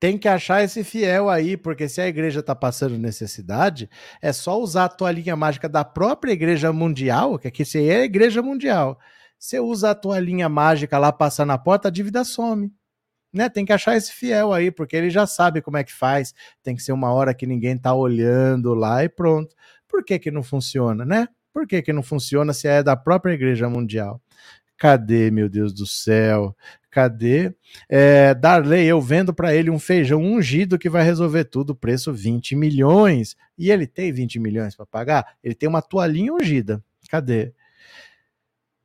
Tem 0.00 0.16
que 0.16 0.26
achar 0.26 0.64
esse 0.64 0.82
fiel 0.82 1.28
aí, 1.28 1.58
porque 1.58 1.86
se 1.86 2.00
a 2.00 2.08
igreja 2.08 2.42
tá 2.42 2.54
passando 2.54 2.96
necessidade, 2.96 3.88
é 4.22 4.32
só 4.32 4.58
usar 4.58 4.86
a 4.86 4.88
toalhinha 4.88 5.36
mágica 5.36 5.68
da 5.68 5.84
própria 5.84 6.32
igreja 6.32 6.72
mundial, 6.72 7.38
que 7.38 7.46
aqui 7.46 7.66
você 7.66 7.84
é 7.86 7.96
a 7.96 8.04
igreja 8.04 8.40
mundial. 8.40 8.98
Você 9.38 9.60
usa 9.60 9.90
a 9.90 9.94
toalhinha 9.94 10.48
mágica 10.48 10.98
lá, 10.98 11.12
passa 11.12 11.44
na 11.44 11.58
porta, 11.58 11.88
a 11.88 11.90
dívida 11.90 12.24
some. 12.24 12.72
Né? 13.30 13.50
Tem 13.50 13.64
que 13.64 13.74
achar 13.74 13.94
esse 13.94 14.10
fiel 14.10 14.54
aí, 14.54 14.70
porque 14.70 14.96
ele 14.96 15.10
já 15.10 15.26
sabe 15.26 15.60
como 15.60 15.76
é 15.76 15.84
que 15.84 15.92
faz. 15.92 16.34
Tem 16.62 16.74
que 16.74 16.82
ser 16.82 16.92
uma 16.92 17.12
hora 17.12 17.34
que 17.34 17.46
ninguém 17.46 17.76
tá 17.76 17.94
olhando 17.94 18.72
lá 18.72 19.04
e 19.04 19.08
pronto. 19.08 19.54
Por 19.86 20.02
que 20.02 20.18
que 20.18 20.30
não 20.30 20.42
funciona, 20.42 21.04
né? 21.04 21.28
Por 21.52 21.66
que 21.66 21.82
que 21.82 21.92
não 21.92 22.02
funciona 22.02 22.54
se 22.54 22.66
é 22.66 22.82
da 22.82 22.96
própria 22.96 23.34
igreja 23.34 23.68
mundial? 23.68 24.20
Cadê, 24.80 25.30
meu 25.30 25.46
Deus 25.46 25.74
do 25.74 25.86
céu? 25.86 26.56
Cadê? 26.90 27.54
É, 27.88 28.34
Darley, 28.34 28.86
eu 28.86 29.00
vendo 29.00 29.32
para 29.32 29.54
ele 29.54 29.70
um 29.70 29.78
feijão 29.78 30.20
ungido 30.20 30.78
que 30.78 30.90
vai 30.90 31.04
resolver 31.04 31.44
tudo, 31.44 31.74
preço 31.74 32.12
20 32.12 32.56
milhões. 32.56 33.36
E 33.56 33.70
ele 33.70 33.86
tem 33.86 34.12
20 34.12 34.40
milhões 34.40 34.74
para 34.74 34.84
pagar? 34.84 35.36
Ele 35.42 35.54
tem 35.54 35.68
uma 35.68 35.82
toalhinha 35.82 36.34
ungida. 36.34 36.82
Cadê? 37.08 37.52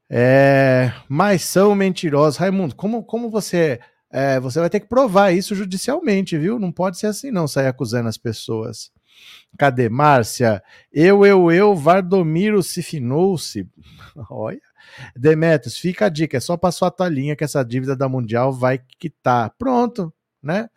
É, 0.10 0.93
mas 1.10 1.41
são 1.43 1.74
mentirosos. 1.74 2.38
Raimundo, 2.38 2.76
como, 2.76 3.03
como 3.03 3.30
você. 3.30 3.80
é, 4.12 4.39
você 4.39 4.60
vai 4.60 4.70
ter 4.70 4.80
que 4.80 4.88
provar 4.88 5.32
isso 5.32 5.56
judicialmente, 5.56 6.38
viu? 6.38 6.60
Não 6.60 6.72
pode 6.72 6.99
ser 6.99 7.08
assim, 7.08 7.32
não, 7.32 7.47
sair 7.47 7.68
acusando 7.68 8.08
as 8.08 8.18
pessoas. 8.18 8.91
Cadê? 9.58 9.89
Márcia, 9.89 10.62
eu, 10.91 11.26
eu, 11.26 11.51
eu, 11.51 11.76
Vardomiro 11.76 12.62
se 12.62 12.84
finou-se. 12.84 13.68
Olha. 14.30 14.62
Demetrios, 15.16 15.78
fica 15.78 16.06
a 16.06 16.10
dica, 16.10 16.38
é 16.38 16.39
só 16.39 16.58
passar 16.58 16.88
a 16.88 16.91
toalhinha 16.91 17.36
que 17.36 17.43
essa 17.43 17.64
dívida 17.64 17.96
da 17.96 18.10
Mundial 18.10 18.52
vai 18.52 18.80
quitar. 19.00 19.54
Pronto, 19.58 20.14
né? 20.41 20.70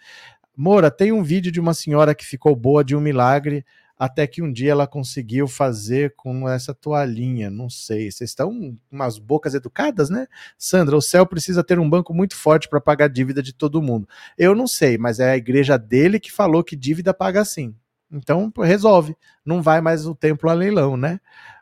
Moura, 0.57 0.91
tem 0.91 1.13
um 1.13 1.23
vídeo 1.23 1.53
de 1.53 1.61
uma 1.61 1.75
senhora 1.75 2.15
que 2.15 2.27
ficou 2.27 2.57
boa 2.57 2.83
de 2.83 2.97
um 2.97 3.01
milagre, 3.01 3.65
até 3.99 4.27
que 4.27 4.41
um 4.41 4.53
dia 4.53 4.73
ela 4.73 4.87
conseguiu 4.87 5.49
fazer 5.49 6.15
com 6.17 6.49
essa 6.49 6.73
toalhinha. 6.73 7.51
Não 7.51 7.69
sei, 7.69 8.11
vocês 8.11 8.31
estão 8.31 8.77
umas 8.91 9.19
bocas 9.19 9.55
educadas, 9.55 10.09
né? 10.09 10.27
Sandra, 10.57 10.97
o 10.97 11.03
céu 11.03 11.27
precisa 11.27 11.65
ter 11.65 11.79
um 11.79 11.91
banco 11.91 12.15
muito 12.15 12.37
forte 12.37 12.69
para 12.69 12.81
pagar 12.81 13.07
a 13.07 13.09
dívida 13.09 13.43
de 13.43 13.53
todo 13.53 13.83
mundo. 13.83 14.09
Eu 14.37 14.55
não 14.55 14.67
sei, 14.67 14.97
mas 14.97 15.19
é 15.19 15.33
a 15.33 15.37
igreja 15.37 15.77
dele 15.77 16.21
que 16.21 16.31
falou 16.31 16.63
que 16.63 16.77
dívida 16.77 17.13
paga 17.13 17.45
sim. 17.45 17.75
Então 18.11 18.53
resolve, 18.57 19.17
não 19.45 19.61
vai 19.61 19.81
mais 19.81 20.07
o 20.07 20.15
templo 20.15 20.49
a 20.49 20.55
leilão, 20.55 20.97
né? 20.97 21.21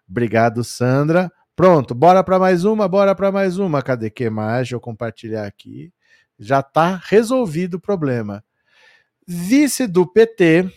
Obrigado, 0.09 0.63
Sandra. 0.63 1.33
Pronto, 1.57 1.95
bora 1.95 2.23
para 2.23 2.39
mais 2.39 2.67
uma, 2.67 2.87
bora 2.87 3.15
para 3.15 3.33
mais 3.33 3.57
uma. 3.57 3.81
Cadê 3.81 4.11
que 4.11 4.29
mais? 4.29 4.71
Eu 4.71 4.79
compartilhar 4.79 5.47
aqui. 5.47 5.91
Já 6.39 6.61
está 6.61 7.01
resolvido 7.03 7.75
o 7.75 7.81
problema. 7.81 8.45
Vice 9.27 9.87
do 9.87 10.07
PT, 10.07 10.71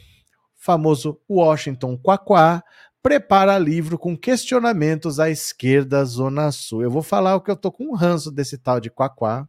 famoso 0.56 1.20
Washington 1.30 1.98
Quaquá, 1.98 2.64
prepara 3.04 3.58
livro 3.60 4.00
com 4.00 4.18
questionamentos 4.18 5.20
à 5.20 5.30
esquerda 5.30 6.06
Zona 6.06 6.50
Sul. 6.50 6.82
Eu 6.82 6.90
vou 6.90 7.04
falar 7.04 7.36
o 7.36 7.42
que 7.42 7.52
eu 7.52 7.58
tô 7.58 7.74
com 7.74 7.88
um 7.88 7.94
ranço 7.94 8.32
desse 8.32 8.58
tal 8.58 8.80
de 8.80 8.90
Quaquá. 8.90 9.46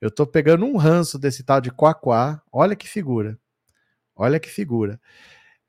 Eu 0.00 0.10
tô 0.10 0.26
pegando 0.26 0.64
um 0.64 0.78
ranço 0.78 1.18
desse 1.18 1.44
tal 1.44 1.60
de 1.60 1.70
Quaquá. 1.70 2.40
Olha 2.50 2.74
que 2.74 2.88
figura. 2.88 3.38
Olha 4.16 4.40
que 4.40 4.48
figura. 4.48 4.98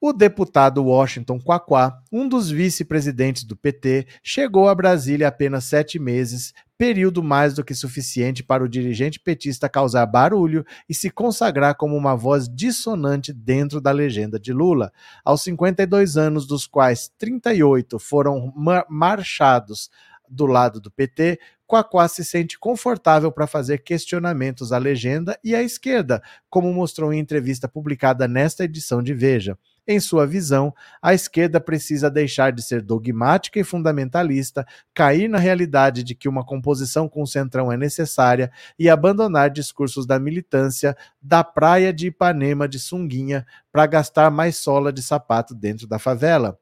O 0.08 0.14
deputado 0.14 0.86
Washington 0.86 1.39
Quaquá, 1.39 1.99
um 2.12 2.30
dos 2.30 2.51
vice-presidentes 2.51 3.43
do 3.43 3.56
PT, 3.56 4.06
chegou 4.22 4.70
a 4.70 4.76
Brasília 4.76 5.28
apenas 5.28 5.64
sete 5.64 5.97
meses, 5.97 6.53
período 6.78 7.24
mais 7.24 7.56
do 7.56 7.64
que 7.64 7.74
suficiente 7.74 8.43
para 8.43 8.64
o 8.64 8.70
dirigente 8.70 9.20
petista 9.20 9.68
causar 9.68 10.06
barulho 10.06 10.64
e 10.88 10.93
se 10.93 11.10
consagrar 11.10 11.74
como 11.74 11.97
uma 11.97 12.16
voz 12.16 12.47
dissonante 12.47 13.34
dentro 13.34 13.82
da 13.82 13.89
legenda 13.89 14.39
de 14.39 14.53
Lula. 14.53 14.93
Aos 15.24 15.41
52 15.41 16.18
anos, 16.18 16.45
dos 16.45 16.68
quais 16.68 17.12
38 17.18 17.97
foram 17.97 18.53
mar 18.56 18.86
marchados 18.88 19.89
do 20.30 20.45
lado 20.45 20.80
do 20.80 20.91
PT, 20.91 21.39
Quaquá 21.66 22.08
se 22.08 22.24
sente 22.24 22.60
confortável 22.60 23.32
para 23.32 23.47
fazer 23.47 23.80
questionamentos 23.80 24.72
à 24.72 24.78
legenda 24.78 25.36
e 25.43 25.56
à 25.56 25.64
esquerda, 25.64 26.22
como 26.47 26.72
mostrou 26.72 27.12
em 27.12 27.18
entrevista 27.18 27.68
publicada 27.68 28.28
nesta 28.28 28.66
edição 28.66 29.01
de 29.01 29.16
Veja. 29.16 29.58
Em 29.88 29.99
sua 29.99 30.25
visão, 30.25 30.73
a 30.99 31.13
esquerda 31.13 31.61
precisa 31.61 32.09
deixar 32.09 32.51
de 32.51 32.63
ser 32.63 32.81
dogmática 32.81 33.59
e 33.59 33.63
fundamentalista, 33.63 34.65
cair 34.95 35.27
na 35.27 35.38
realidade 35.38 36.03
de 36.03 36.15
que 36.15 36.27
uma 36.27 36.43
composição 36.43 37.07
com 37.07 37.21
o 37.21 37.27
centrão 37.27 37.71
é 37.71 37.77
necessária 37.77 38.51
e 38.79 38.89
abandonar 38.89 39.51
discursos 39.51 40.07
da 40.07 40.17
militância 40.17 40.97
da 41.21 41.43
praia 41.43 41.93
de 41.93 42.07
Ipanema 42.07 42.67
de 42.67 42.79
sunguinha 42.79 43.45
para 43.71 43.86
gastar 43.86 44.31
mais 44.31 44.57
sola 44.57 44.91
de 44.91 45.03
sapato 45.03 45.53
dentro 45.53 45.86
da 45.86 45.99
favela. 45.99 46.57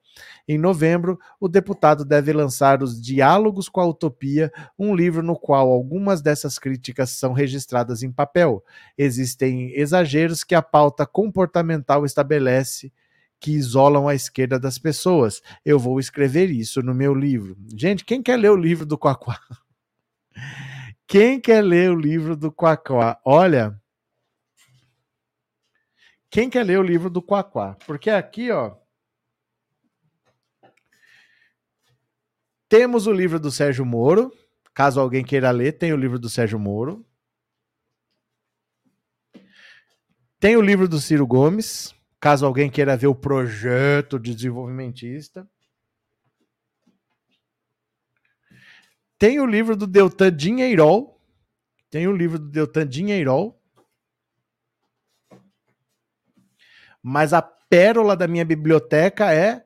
Em 0.48 0.58
novembro, 0.58 1.18
o 1.40 1.48
deputado 1.48 2.04
deve 2.04 2.34
lançar 2.34 2.84
Os 2.84 3.02
Diálogos 3.02 3.70
com 3.70 3.80
a 3.80 3.88
Utopia, 3.88 4.52
um 4.78 4.94
livro 4.94 5.24
no 5.24 5.38
qual 5.38 5.70
algumas 5.70 6.22
dessas 6.22 6.60
críticas 6.60 7.12
são 7.12 7.32
registradas 7.32 8.04
em 8.04 8.12
papel. 8.12 8.64
Existem 8.98 9.72
exageros 9.74 10.44
que 10.44 10.54
a 10.54 10.62
pauta 10.62 11.06
comportamental 11.06 12.06
estabelece 12.06 12.92
que 13.44 13.52
isolam 13.52 14.08
a 14.08 14.16
esquerda 14.16 14.58
das 14.58 14.78
pessoas. 14.78 15.42
Eu 15.66 15.78
vou 15.78 16.00
escrever 16.00 16.50
isso 16.50 16.82
no 16.82 16.96
meu 16.96 17.14
livro. 17.14 17.58
Gente, 17.76 18.06
quem 18.06 18.24
quer 18.24 18.38
ler 18.38 18.52
o 18.52 18.56
livro 18.56 18.86
do 18.86 18.98
Quaquá? 18.98 19.38
Quem 21.06 21.40
quer 21.40 21.62
ler 21.62 21.92
o 21.92 22.00
livro 22.00 22.36
do 22.36 22.50
Quaquá? 22.50 23.20
Olha. 23.24 23.80
Quem 26.32 26.50
quer 26.50 26.64
ler 26.64 26.80
o 26.80 26.84
livro 26.84 27.10
do 27.10 27.22
Quaquá? 27.22 27.76
Porque 27.86 28.10
aqui, 28.10 28.50
ó. 28.50 28.78
Temos 32.70 33.06
o 33.06 33.12
livro 33.12 33.40
do 33.40 33.52
Sérgio 33.52 33.86
Moro. 33.86 34.34
Caso 34.74 35.02
alguém 35.02 35.24
queira 35.24 35.52
ler, 35.52 35.74
tem 35.74 35.92
o 35.92 35.98
livro 35.98 36.18
do 36.18 36.30
Sérgio 36.30 36.58
Moro. 36.58 37.06
Tem 40.40 40.56
o 40.56 40.62
livro 40.62 40.88
do 40.88 41.00
Ciro 41.00 41.28
Gomes. 41.28 41.94
Caso 42.24 42.46
alguém 42.46 42.72
queira 42.72 42.96
ver 42.96 43.08
o 43.08 43.14
projeto 43.14 44.18
de 44.18 44.34
desenvolvimentista. 44.34 45.46
Tem 49.20 49.42
o 49.42 49.46
livro 49.46 49.76
do 49.76 49.86
Deltan 49.86 50.32
Dinheirol. 50.32 51.20
Tem 51.92 52.08
o 52.08 52.16
livro 52.16 52.40
do 52.40 52.48
Deltan 52.48 52.88
Dinheirol. 52.88 53.62
Mas 57.02 57.34
a 57.34 57.42
pérola 57.42 58.16
da 58.16 58.26
minha 58.26 58.46
biblioteca 58.46 59.34
é 59.34 59.66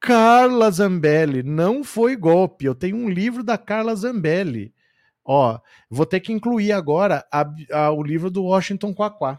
Carla 0.00 0.70
Zambelli. 0.70 1.42
Não 1.42 1.84
foi 1.84 2.16
golpe. 2.16 2.64
Eu 2.64 2.74
tenho 2.74 2.96
um 2.96 3.10
livro 3.10 3.44
da 3.44 3.58
Carla 3.58 3.94
Zambelli. 3.94 4.74
Ó, 5.22 5.60
vou 5.90 6.06
ter 6.06 6.20
que 6.20 6.32
incluir 6.32 6.72
agora 6.72 7.22
a- 7.30 7.44
a- 7.70 7.90
o 7.92 8.02
livro 8.02 8.30
do 8.30 8.44
Washington 8.44 8.94
Quaquá. 8.94 9.38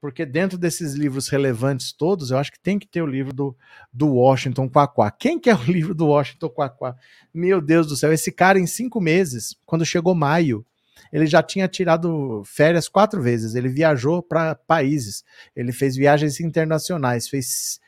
Porque 0.00 0.24
dentro 0.24 0.56
desses 0.56 0.94
livros 0.94 1.28
relevantes 1.28 1.92
todos, 1.92 2.30
eu 2.30 2.38
acho 2.38 2.52
que 2.52 2.60
tem 2.60 2.78
que 2.78 2.86
ter 2.86 3.02
o 3.02 3.06
livro 3.06 3.34
do, 3.34 3.56
do 3.92 4.14
Washington 4.14 4.68
Quaquá. 4.68 5.10
Quem 5.10 5.38
que 5.38 5.50
é 5.50 5.54
o 5.54 5.62
livro 5.70 5.94
do 5.94 6.06
Washington 6.06 6.48
Quaquá? 6.48 6.96
Meu 7.32 7.60
Deus 7.60 7.86
do 7.86 7.96
céu, 7.96 8.12
esse 8.12 8.32
cara 8.32 8.58
em 8.58 8.66
cinco 8.66 9.00
meses, 9.00 9.54
quando 9.66 9.84
chegou 9.84 10.14
maio, 10.14 10.64
ele 11.12 11.26
já 11.26 11.42
tinha 11.42 11.68
tirado 11.68 12.42
férias 12.44 12.88
quatro 12.88 13.20
vezes. 13.20 13.54
Ele 13.54 13.68
viajou 13.68 14.22
para 14.22 14.54
países. 14.54 15.24
Ele 15.54 15.72
fez 15.72 15.96
viagens 15.96 16.40
internacionais, 16.40 17.28
fez 17.28 17.80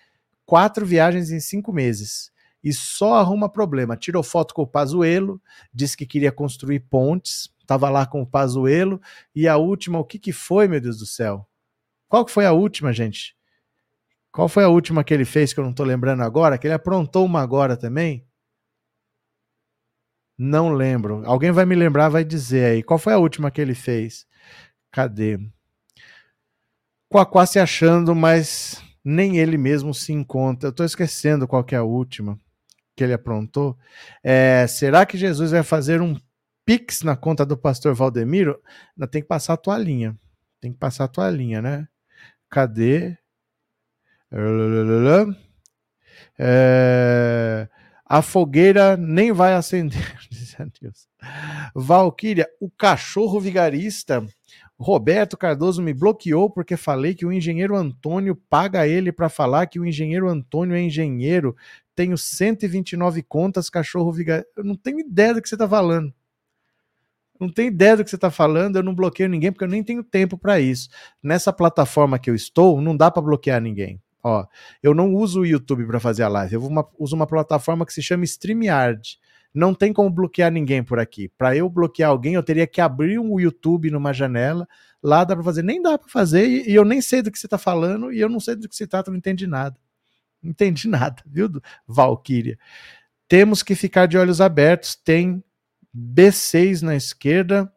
quatro 0.45 0.85
viagens 0.85 1.31
em 1.31 1.41
cinco 1.41 1.73
meses. 1.73 2.31
E 2.63 2.73
só 2.73 3.15
arruma 3.15 3.49
problema. 3.49 3.97
Tirou 3.97 4.23
foto 4.23 4.55
com 4.55 4.63
o 4.63 4.67
Pazuello, 4.67 5.41
disse 5.73 5.97
que 5.97 6.07
queria 6.07 6.31
construir 6.31 6.81
pontes, 6.81 7.53
estava 7.61 7.89
lá 7.91 8.07
com 8.07 8.23
o 8.23 8.27
Pazuello. 8.27 9.01
E 9.35 9.49
a 9.49 9.57
última, 9.57 9.99
o 9.99 10.05
que, 10.05 10.19
que 10.19 10.33
foi, 10.33 10.69
meu 10.69 10.81
Deus 10.81 10.99
do 10.99 11.07
céu? 11.07 11.47
Qual 12.13 12.27
que 12.27 12.31
foi 12.31 12.45
a 12.45 12.53
última, 12.53 12.93
gente? 12.93 13.35
Qual 14.31 14.47
foi 14.47 14.65
a 14.65 14.69
última 14.69 15.03
que 15.03 15.15
ele 15.15 15.25
fez 15.25 15.55
que 15.55 15.61
eu 15.61 15.65
não 15.65 15.73
tô 15.73 15.83
lembrando 15.83 16.23
agora? 16.23 16.59
Que 16.59 16.67
ele 16.67 16.75
aprontou 16.75 17.25
uma 17.25 17.41
agora 17.41 17.75
também? 17.75 18.29
Não 20.37 20.75
lembro. 20.75 21.23
Alguém 21.25 21.51
vai 21.53 21.65
me 21.65 21.75
lembrar, 21.75 22.11
vai 22.11 22.23
dizer 22.23 22.67
aí. 22.67 22.83
Qual 22.83 22.99
foi 22.99 23.15
a 23.15 23.19
última 23.19 23.51
que 23.51 23.63
ele 23.63 23.75
fez? 23.75 24.27
Cadê? 24.91 25.39
Quaquá 27.09 27.47
se 27.47 27.59
achando, 27.59 28.15
mas 28.15 28.79
nem 29.03 29.39
ele 29.39 29.57
mesmo 29.57 29.95
se 29.95 30.13
encontra. 30.13 30.69
Eu 30.69 30.73
tô 30.75 30.85
esquecendo 30.85 31.49
qual 31.49 31.65
que 31.65 31.75
é 31.75 31.79
a 31.79 31.83
última 31.83 32.39
que 32.95 33.03
ele 33.03 33.15
aprontou. 33.15 33.75
É, 34.23 34.67
será 34.67 35.07
que 35.07 35.17
Jesus 35.17 35.53
vai 35.53 35.63
fazer 35.63 36.03
um 36.03 36.15
pix 36.67 37.01
na 37.01 37.17
conta 37.17 37.47
do 37.47 37.57
pastor 37.57 37.95
Valdemiro? 37.95 38.61
Não, 38.95 39.09
tem 39.09 39.23
que 39.23 39.29
passar 39.29 39.55
a 39.55 39.57
toalhinha. 39.57 40.15
Tem 40.61 40.71
que 40.71 40.79
passar 40.79 41.05
a 41.05 41.09
toalhinha, 41.09 41.63
né? 41.63 41.89
Cadê? 42.53 43.17
É, 46.39 47.67
a 48.05 48.21
fogueira 48.21 48.95
nem 48.95 49.33
vai 49.33 49.55
acender, 49.55 50.17
Valquíria, 51.75 52.47
o 52.61 52.71
cachorro 52.71 53.41
vigarista 53.41 54.23
Roberto 54.79 55.35
Cardoso 55.35 55.81
me 55.81 55.95
bloqueou 55.95 56.51
porque 56.51 56.77
falei 56.77 57.15
que 57.15 57.25
o 57.25 57.33
engenheiro 57.33 57.75
Antônio 57.75 58.37
paga 58.51 58.87
ele 58.87 59.13
para 59.13 59.31
falar 59.31 59.67
que 59.67 59.81
o 59.81 59.87
engenheiro 59.87 60.29
Antônio 60.29 60.77
é 60.77 60.83
engenheiro. 60.83 61.57
Tenho 61.95 62.19
129 62.19 63.23
contas, 63.23 63.71
cachorro 63.71 64.13
vigarista. 64.13 64.51
Eu 64.59 64.65
não 64.65 64.77
tenho 64.77 65.01
ideia 65.01 65.33
do 65.33 65.41
que 65.41 65.49
você 65.49 65.55
está 65.55 65.67
falando. 65.69 66.13
Não 67.43 67.49
tenho 67.49 67.67
ideia 67.67 67.97
do 67.97 68.05
que 68.05 68.11
você 68.11 68.15
está 68.15 68.31
falando, 68.31 68.77
eu 68.77 68.85
não 68.85 68.95
bloqueio 68.95 69.29
ninguém 69.29 69.51
porque 69.51 69.65
eu 69.65 69.69
nem 69.69 69.83
tenho 69.83 70.05
tempo 70.05 70.39
para 70.39 70.61
isso. 70.61 70.89
Nessa 71.21 71.53
plataforma 71.53 72.17
que 72.17 72.31
eu 72.31 72.37
estou, 72.37 72.81
não 72.81 72.97
dá 72.97 73.11
para 73.11 73.21
bloquear 73.21 73.61
ninguém. 73.61 74.01
Ó, 74.23 74.47
eu 74.81 74.95
não 74.95 75.13
uso 75.13 75.41
o 75.41 75.47
YouTube 75.47 75.85
para 75.85 75.99
fazer 75.99 76.23
a 76.23 76.29
live, 76.29 76.55
eu 76.55 76.65
uma, 76.65 76.89
uso 76.97 77.17
uma 77.17 77.27
plataforma 77.27 77.85
que 77.85 77.93
se 77.93 78.01
chama 78.01 78.23
StreamYard. 78.23 79.19
Não 79.53 79.75
tem 79.75 79.93
como 79.93 80.09
bloquear 80.09 80.53
ninguém 80.53 80.85
por 80.85 81.01
aqui. 81.01 81.29
Para 81.37 81.57
eu 81.57 81.69
bloquear 81.69 82.11
alguém, 82.11 82.35
eu 82.35 82.45
teria 82.45 82.65
que 82.65 82.81
abrir 82.81 83.19
um 83.19 83.41
YouTube 83.41 83.91
numa 83.91 84.13
janela. 84.13 84.65
Lá 85.03 85.25
dá 85.25 85.35
para 85.35 85.45
fazer, 85.45 85.65
nem 85.65 85.83
dá 85.83 85.99
para 85.99 86.09
fazer, 86.09 86.47
e, 86.47 86.71
e, 86.71 86.75
eu 86.77 86.85
nem 86.85 87.03
sei 87.03 87.23
do 87.23 87.33
que 87.33 87.39
você 87.41 87.49
está 87.49 87.59
falando, 87.59 88.13
e 88.13 88.21
eu 88.21 88.29
não 88.29 88.39
sei 88.39 88.55
do 88.55 88.69
que 88.69 88.77
se 88.77 88.87
trata, 88.87 89.11
não 89.11 89.19
entendi 89.19 89.49
nada. 89.49 89.77
Não 90.41 90.53
entendi 90.53 90.87
nada, 90.89 91.21
viu, 91.27 91.51
Valkyria? 91.89 92.57
Temos 93.27 93.65
que 93.65 93.75
ficar 93.75 94.07
de 94.07 94.17
olhos 94.17 94.41
abertos. 94.41 94.95
Tem 94.95 95.43
B6 95.95 96.83
na 96.83 96.97
esquerda. 96.97 97.73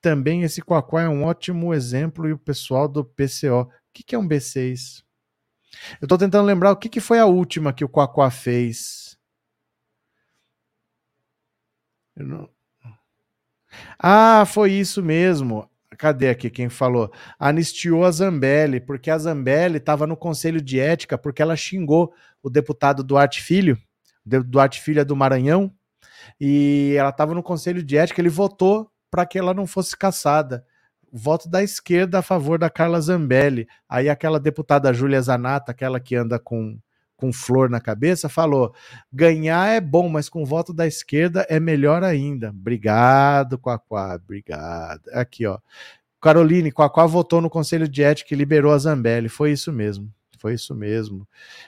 Também 0.00 0.42
esse 0.42 0.60
Quaquá 0.60 1.02
é 1.02 1.08
um 1.08 1.24
ótimo 1.24 1.72
exemplo, 1.72 2.28
e 2.28 2.32
o 2.32 2.38
pessoal 2.38 2.88
do 2.88 3.04
PCO. 3.04 3.62
O 3.62 3.70
que, 3.92 4.02
que 4.02 4.14
é 4.14 4.18
um 4.18 4.26
B6? 4.26 5.04
Eu 6.00 6.06
estou 6.06 6.18
tentando 6.18 6.46
lembrar 6.46 6.72
o 6.72 6.76
que, 6.76 6.88
que 6.88 7.00
foi 7.00 7.18
a 7.18 7.26
última 7.26 7.72
que 7.72 7.84
o 7.84 7.88
Quaquá 7.88 8.30
fez. 8.30 9.16
Não... 12.16 12.48
Ah, 13.98 14.44
foi 14.46 14.72
isso 14.72 15.02
mesmo. 15.02 15.68
Cadê 15.98 16.30
aqui 16.30 16.50
quem 16.50 16.68
falou? 16.68 17.12
Anistiou 17.38 18.04
a 18.04 18.10
Zambelli, 18.10 18.80
porque 18.80 19.10
a 19.10 19.18
Zambelli 19.18 19.76
estava 19.76 20.06
no 20.06 20.16
Conselho 20.16 20.60
de 20.60 20.80
Ética 20.80 21.16
porque 21.16 21.42
ela 21.42 21.56
xingou 21.56 22.12
o 22.42 22.50
deputado 22.50 23.04
Duarte 23.04 23.42
Filho, 23.42 23.78
Duarte 24.24 24.80
Filho 24.80 25.00
é 25.00 25.04
do 25.04 25.14
Maranhão, 25.14 25.72
e 26.40 26.94
ela 26.98 27.10
estava 27.10 27.34
no 27.34 27.42
Conselho 27.42 27.82
de 27.82 27.96
Ética, 27.96 28.20
ele 28.20 28.28
votou 28.28 28.90
para 29.10 29.26
que 29.26 29.38
ela 29.38 29.52
não 29.52 29.66
fosse 29.66 29.96
caçada 29.96 30.64
voto 31.12 31.48
da 31.48 31.62
esquerda 31.62 32.20
a 32.20 32.22
favor 32.22 32.58
da 32.58 32.70
Carla 32.70 33.00
Zambelli. 33.00 33.68
Aí 33.88 34.08
aquela 34.08 34.40
deputada 34.40 34.92
Júlia 34.94 35.20
Zanata, 35.20 35.72
aquela 35.72 36.00
que 36.00 36.16
anda 36.16 36.38
com, 36.38 36.78
com 37.16 37.32
flor 37.32 37.68
na 37.68 37.80
cabeça, 37.80 38.28
falou: 38.28 38.74
ganhar 39.12 39.68
é 39.68 39.80
bom, 39.80 40.08
mas 40.08 40.28
com 40.28 40.44
voto 40.44 40.72
da 40.72 40.86
esquerda 40.86 41.46
é 41.50 41.60
melhor 41.60 42.02
ainda. 42.02 42.48
Obrigado, 42.48 43.58
Quaquá, 43.58 44.14
obrigado. 44.14 45.02
Aqui, 45.12 45.46
ó. 45.46 45.58
Caroline, 46.20 46.72
Quaquá 46.72 47.04
votou 47.04 47.40
no 47.40 47.50
Conselho 47.50 47.88
de 47.88 48.02
Ética 48.02 48.32
e 48.32 48.36
liberou 48.36 48.72
a 48.72 48.78
Zambelli. 48.78 49.28
Foi 49.28 49.52
isso 49.52 49.72
mesmo. 49.72 50.10
Foi 50.42 50.54
isso 50.54 50.74
mesmo. 50.74 51.24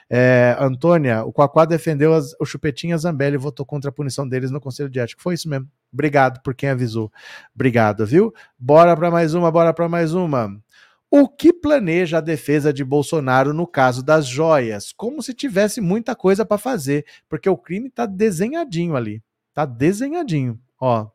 É, 0.09 0.53
Antônia, 0.59 1.23
o 1.23 1.31
Quaquá 1.31 1.63
defendeu 1.63 2.13
as, 2.13 2.35
o 2.41 2.45
Chupetinha 2.45 2.97
Zambelli 2.97 3.35
e 3.35 3.37
votou 3.37 3.65
contra 3.65 3.89
a 3.89 3.93
punição 3.93 4.27
deles 4.27 4.51
no 4.51 4.59
Conselho 4.59 4.89
de 4.89 4.99
Ética. 4.99 5.23
Foi 5.23 5.33
isso 5.33 5.47
mesmo. 5.47 5.69
Obrigado 5.93 6.41
por 6.43 6.53
quem 6.53 6.67
avisou. 6.67 7.09
Obrigado, 7.55 8.05
viu? 8.05 8.33
Bora 8.59 8.93
para 8.93 9.09
mais 9.09 9.33
uma, 9.33 9.49
bora 9.49 9.73
para 9.73 9.87
mais 9.87 10.13
uma. 10.13 10.61
O 11.09 11.29
que 11.29 11.53
planeja 11.53 12.17
a 12.17 12.21
defesa 12.21 12.73
de 12.73 12.83
Bolsonaro 12.83 13.53
no 13.53 13.65
caso 13.65 14.03
das 14.03 14.27
joias? 14.27 14.91
Como 14.91 15.23
se 15.23 15.33
tivesse 15.33 15.79
muita 15.79 16.13
coisa 16.13 16.45
para 16.45 16.57
fazer, 16.57 17.05
porque 17.29 17.47
o 17.47 17.55
crime 17.55 17.87
está 17.87 18.05
desenhadinho 18.05 18.93
ali. 18.93 19.23
Tá 19.53 19.65
desenhadinho. 19.65 20.59
Ó, 20.77 21.07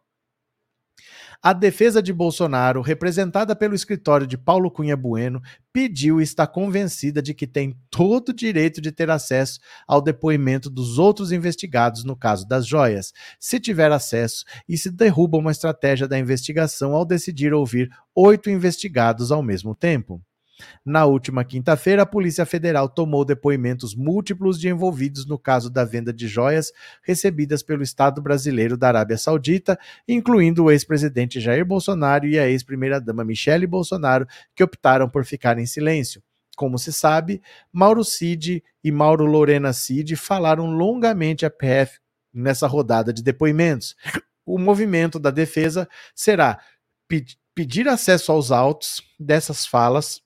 a 1.43 1.53
defesa 1.55 2.03
de 2.03 2.12
Bolsonaro, 2.12 2.82
representada 2.82 3.57
pelo 3.57 3.74
escritório 3.74 4.26
de 4.26 4.36
Paulo 4.36 4.70
Cunha 4.70 4.97
Bueno, 4.97 5.41
pediu 5.72 6.20
e 6.20 6.22
está 6.22 6.47
convencida 6.47 7.22
de 7.22 7.32
que 7.32 7.47
tem 7.47 7.74
todo 7.91 8.28
o 8.28 8.34
direito 8.34 8.80
de 8.80 8.93
ter 8.93 9.11
acesso 9.11 9.59
ao 9.88 10.03
depoimento 10.03 10.68
dos 10.68 10.99
outros 10.99 11.32
investigados 11.32 12.05
no 12.05 12.14
caso 12.14 12.47
das 12.47 12.66
joias, 12.66 13.12
se 13.38 13.59
tiver 13.59 13.91
acesso, 13.91 14.45
e 14.68 14.76
se 14.76 14.91
derruba 14.91 15.38
uma 15.38 15.51
estratégia 15.51 16.07
da 16.07 16.18
investigação 16.18 16.95
ao 16.95 17.05
decidir 17.05 17.55
ouvir 17.55 17.91
oito 18.14 18.51
investigados 18.51 19.32
ao 19.32 19.43
mesmo 19.43 19.74
tempo. 19.74 20.22
Na 20.84 21.04
última 21.04 21.44
quinta-feira, 21.44 22.02
a 22.02 22.06
Polícia 22.06 22.46
Federal 22.46 22.88
tomou 22.88 23.24
depoimentos 23.24 23.94
múltiplos 23.94 24.58
de 24.58 24.68
envolvidos 24.68 25.26
no 25.26 25.38
caso 25.38 25.70
da 25.70 25.84
venda 25.84 26.12
de 26.12 26.26
joias 26.26 26.72
recebidas 27.02 27.62
pelo 27.62 27.82
Estado 27.82 28.22
brasileiro 28.22 28.76
da 28.76 28.88
Arábia 28.88 29.18
Saudita, 29.18 29.78
incluindo 30.06 30.64
o 30.64 30.70
ex-presidente 30.70 31.40
Jair 31.40 31.64
Bolsonaro 31.64 32.26
e 32.26 32.38
a 32.38 32.48
ex-primeira-dama 32.48 33.24
Michele 33.24 33.66
Bolsonaro, 33.66 34.26
que 34.54 34.64
optaram 34.64 35.08
por 35.08 35.24
ficar 35.24 35.58
em 35.58 35.66
silêncio. 35.66 36.22
Como 36.56 36.78
se 36.78 36.92
sabe, 36.92 37.40
Mauro 37.72 38.04
Cid 38.04 38.62
e 38.84 38.92
Mauro 38.92 39.24
Lorena 39.24 39.72
Cid 39.72 40.14
falaram 40.16 40.70
longamente 40.70 41.46
à 41.46 41.50
PF 41.50 41.98
nessa 42.32 42.66
rodada 42.66 43.12
de 43.12 43.22
depoimentos. 43.22 43.96
O 44.44 44.58
movimento 44.58 45.18
da 45.18 45.30
defesa 45.30 45.88
será 46.14 46.58
pedir 47.54 47.88
acesso 47.88 48.32
aos 48.32 48.50
autos 48.50 49.02
dessas 49.18 49.66
falas 49.66 50.20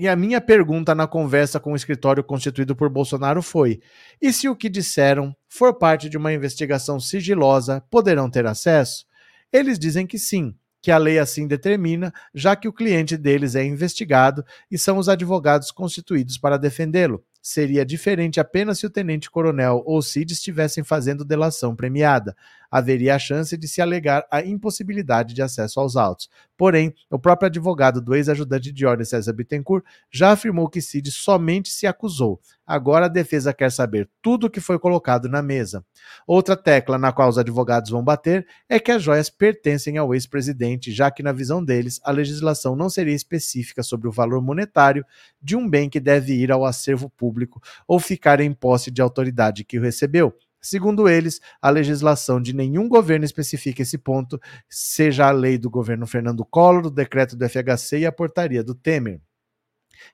e 0.00 0.08
a 0.08 0.16
minha 0.16 0.40
pergunta 0.40 0.94
na 0.94 1.06
conversa 1.06 1.60
com 1.60 1.74
o 1.74 1.76
escritório 1.76 2.24
constituído 2.24 2.74
por 2.74 2.88
Bolsonaro 2.88 3.42
foi: 3.42 3.80
e 4.18 4.32
se 4.32 4.48
o 4.48 4.56
que 4.56 4.70
disseram 4.70 5.36
for 5.46 5.74
parte 5.74 6.08
de 6.08 6.16
uma 6.16 6.32
investigação 6.32 6.98
sigilosa, 6.98 7.82
poderão 7.90 8.30
ter 8.30 8.46
acesso? 8.46 9.04
Eles 9.52 9.78
dizem 9.78 10.06
que 10.06 10.18
sim, 10.18 10.54
que 10.80 10.90
a 10.90 10.96
lei 10.96 11.18
assim 11.18 11.46
determina, 11.46 12.14
já 12.34 12.56
que 12.56 12.66
o 12.66 12.72
cliente 12.72 13.14
deles 13.14 13.54
é 13.54 13.62
investigado 13.62 14.42
e 14.70 14.78
são 14.78 14.96
os 14.96 15.06
advogados 15.06 15.70
constituídos 15.70 16.38
para 16.38 16.56
defendê-lo. 16.56 17.22
Seria 17.42 17.84
diferente 17.84 18.40
apenas 18.40 18.78
se 18.78 18.86
o 18.86 18.90
tenente-coronel 18.90 19.82
ou 19.84 20.00
Cid 20.00 20.32
estivessem 20.32 20.82
fazendo 20.82 21.26
delação 21.26 21.76
premiada. 21.76 22.34
Haveria 22.70 23.16
a 23.16 23.18
chance 23.18 23.56
de 23.56 23.66
se 23.66 23.80
alegar 23.82 24.26
a 24.30 24.42
impossibilidade 24.42 25.34
de 25.34 25.42
acesso 25.42 25.80
aos 25.80 25.96
autos. 25.96 26.28
Porém, 26.56 26.94
o 27.10 27.18
próprio 27.18 27.46
advogado 27.46 28.00
do 28.00 28.14
ex-ajudante 28.14 28.70
de 28.70 28.86
ordem 28.86 29.04
César 29.04 29.32
Bittencourt 29.32 29.84
já 30.10 30.32
afirmou 30.32 30.68
que 30.68 30.80
Cid 30.80 31.10
somente 31.10 31.70
se 31.70 31.86
acusou. 31.86 32.40
Agora 32.66 33.06
a 33.06 33.08
defesa 33.08 33.52
quer 33.52 33.72
saber 33.72 34.08
tudo 34.22 34.46
o 34.46 34.50
que 34.50 34.60
foi 34.60 34.78
colocado 34.78 35.28
na 35.28 35.42
mesa. 35.42 35.84
Outra 36.24 36.56
tecla 36.56 36.96
na 36.98 37.10
qual 37.10 37.28
os 37.28 37.36
advogados 37.36 37.90
vão 37.90 38.04
bater 38.04 38.46
é 38.68 38.78
que 38.78 38.92
as 38.92 39.02
joias 39.02 39.28
pertencem 39.28 39.98
ao 39.98 40.14
ex-presidente, 40.14 40.92
já 40.92 41.10
que, 41.10 41.22
na 41.22 41.32
visão 41.32 41.64
deles, 41.64 42.00
a 42.04 42.12
legislação 42.12 42.76
não 42.76 42.88
seria 42.88 43.14
específica 43.14 43.82
sobre 43.82 44.06
o 44.06 44.12
valor 44.12 44.40
monetário 44.40 45.04
de 45.42 45.56
um 45.56 45.68
bem 45.68 45.88
que 45.88 45.98
deve 45.98 46.34
ir 46.34 46.52
ao 46.52 46.64
acervo 46.64 47.10
público 47.10 47.60
ou 47.88 47.98
ficar 47.98 48.40
em 48.40 48.52
posse 48.52 48.90
de 48.90 49.02
autoridade 49.02 49.64
que 49.64 49.78
o 49.78 49.82
recebeu. 49.82 50.32
Segundo 50.60 51.08
eles, 51.08 51.40
a 51.60 51.70
legislação 51.70 52.40
de 52.40 52.52
nenhum 52.52 52.88
governo 52.88 53.24
especifica 53.24 53.82
esse 53.82 53.96
ponto, 53.96 54.40
seja 54.68 55.26
a 55.26 55.30
lei 55.30 55.56
do 55.56 55.70
governo 55.70 56.06
Fernando 56.06 56.44
Collor, 56.44 56.86
o 56.86 56.90
decreto 56.90 57.36
do 57.36 57.48
FHC 57.48 58.00
e 58.00 58.06
a 58.06 58.12
portaria 58.12 58.62
do 58.62 58.74
Temer. 58.74 59.20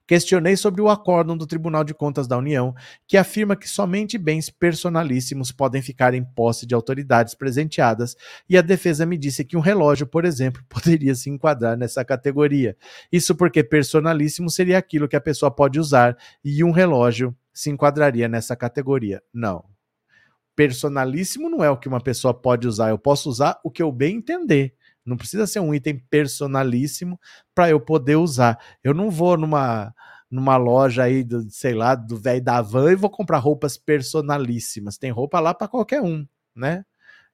Questionei 0.06 0.56
sobre 0.56 0.80
o 0.80 0.88
acórdão 0.88 1.36
do 1.36 1.46
Tribunal 1.46 1.84
de 1.84 1.94
Contas 1.94 2.26
da 2.26 2.36
União, 2.36 2.74
que 3.06 3.16
afirma 3.16 3.56
que 3.56 3.68
somente 3.68 4.18
bens 4.18 4.50
personalíssimos 4.50 5.52
podem 5.52 5.82
ficar 5.82 6.14
em 6.14 6.24
posse 6.24 6.66
de 6.66 6.74
autoridades 6.74 7.34
presenteadas, 7.34 8.16
e 8.48 8.56
a 8.56 8.62
defesa 8.62 9.06
me 9.06 9.16
disse 9.16 9.44
que 9.44 9.56
um 9.56 9.60
relógio, 9.60 10.06
por 10.06 10.24
exemplo, 10.24 10.62
poderia 10.68 11.14
se 11.14 11.30
enquadrar 11.30 11.76
nessa 11.76 12.04
categoria. 12.04 12.76
Isso 13.10 13.34
porque 13.34 13.62
personalíssimo 13.62 14.50
seria 14.50 14.78
aquilo 14.78 15.08
que 15.08 15.16
a 15.16 15.20
pessoa 15.20 15.50
pode 15.50 15.78
usar, 15.78 16.16
e 16.44 16.62
um 16.62 16.70
relógio 16.70 17.36
se 17.52 17.70
enquadraria 17.70 18.28
nessa 18.28 18.54
categoria. 18.54 19.22
Não. 19.32 19.75
Personalíssimo 20.56 21.48
não 21.48 21.62
é 21.62 21.70
o 21.70 21.76
que 21.76 21.86
uma 21.86 22.00
pessoa 22.00 22.34
pode 22.34 22.66
usar, 22.66 22.88
eu 22.88 22.98
posso 22.98 23.28
usar 23.28 23.60
o 23.62 23.70
que 23.70 23.82
eu 23.82 23.92
bem 23.92 24.16
entender. 24.16 24.74
Não 25.04 25.16
precisa 25.16 25.46
ser 25.46 25.60
um 25.60 25.72
item 25.72 26.02
personalíssimo 26.10 27.20
para 27.54 27.70
eu 27.70 27.78
poder 27.78 28.16
usar. 28.16 28.58
Eu 28.82 28.92
não 28.92 29.08
vou 29.08 29.36
numa 29.36 29.94
numa 30.28 30.56
loja 30.56 31.04
aí, 31.04 31.22
do, 31.22 31.48
sei 31.50 31.72
lá, 31.72 31.94
do 31.94 32.16
velho 32.16 32.42
da 32.42 32.60
van 32.60 32.90
e 32.90 32.96
vou 32.96 33.08
comprar 33.08 33.38
roupas 33.38 33.76
personalíssimas. 33.76 34.98
Tem 34.98 35.10
roupa 35.10 35.38
lá 35.38 35.54
para 35.54 35.68
qualquer 35.68 36.02
um, 36.02 36.26
né? 36.54 36.84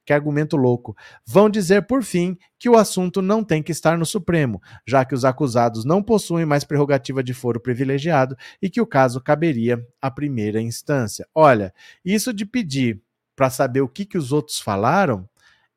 Que 0.04 0.12
argumento 0.12 0.56
louco. 0.56 0.96
Vão 1.24 1.48
dizer, 1.48 1.86
por 1.86 2.02
fim, 2.02 2.36
que 2.58 2.68
o 2.68 2.76
assunto 2.76 3.22
não 3.22 3.42
tem 3.42 3.62
que 3.62 3.70
estar 3.70 3.96
no 3.96 4.04
Supremo, 4.04 4.60
já 4.86 5.04
que 5.04 5.14
os 5.14 5.24
acusados 5.24 5.84
não 5.84 6.02
possuem 6.02 6.44
mais 6.44 6.64
prerrogativa 6.64 7.22
de 7.22 7.32
foro 7.32 7.60
privilegiado 7.60 8.36
e 8.60 8.68
que 8.68 8.80
o 8.80 8.86
caso 8.86 9.20
caberia 9.20 9.80
à 10.00 10.10
primeira 10.10 10.60
instância. 10.60 11.26
Olha, 11.34 11.72
isso 12.04 12.32
de 12.32 12.44
pedir 12.44 13.00
para 13.34 13.50
saber 13.50 13.80
o 13.80 13.88
que, 13.88 14.04
que 14.04 14.18
os 14.18 14.32
outros 14.32 14.60
falaram 14.60 15.28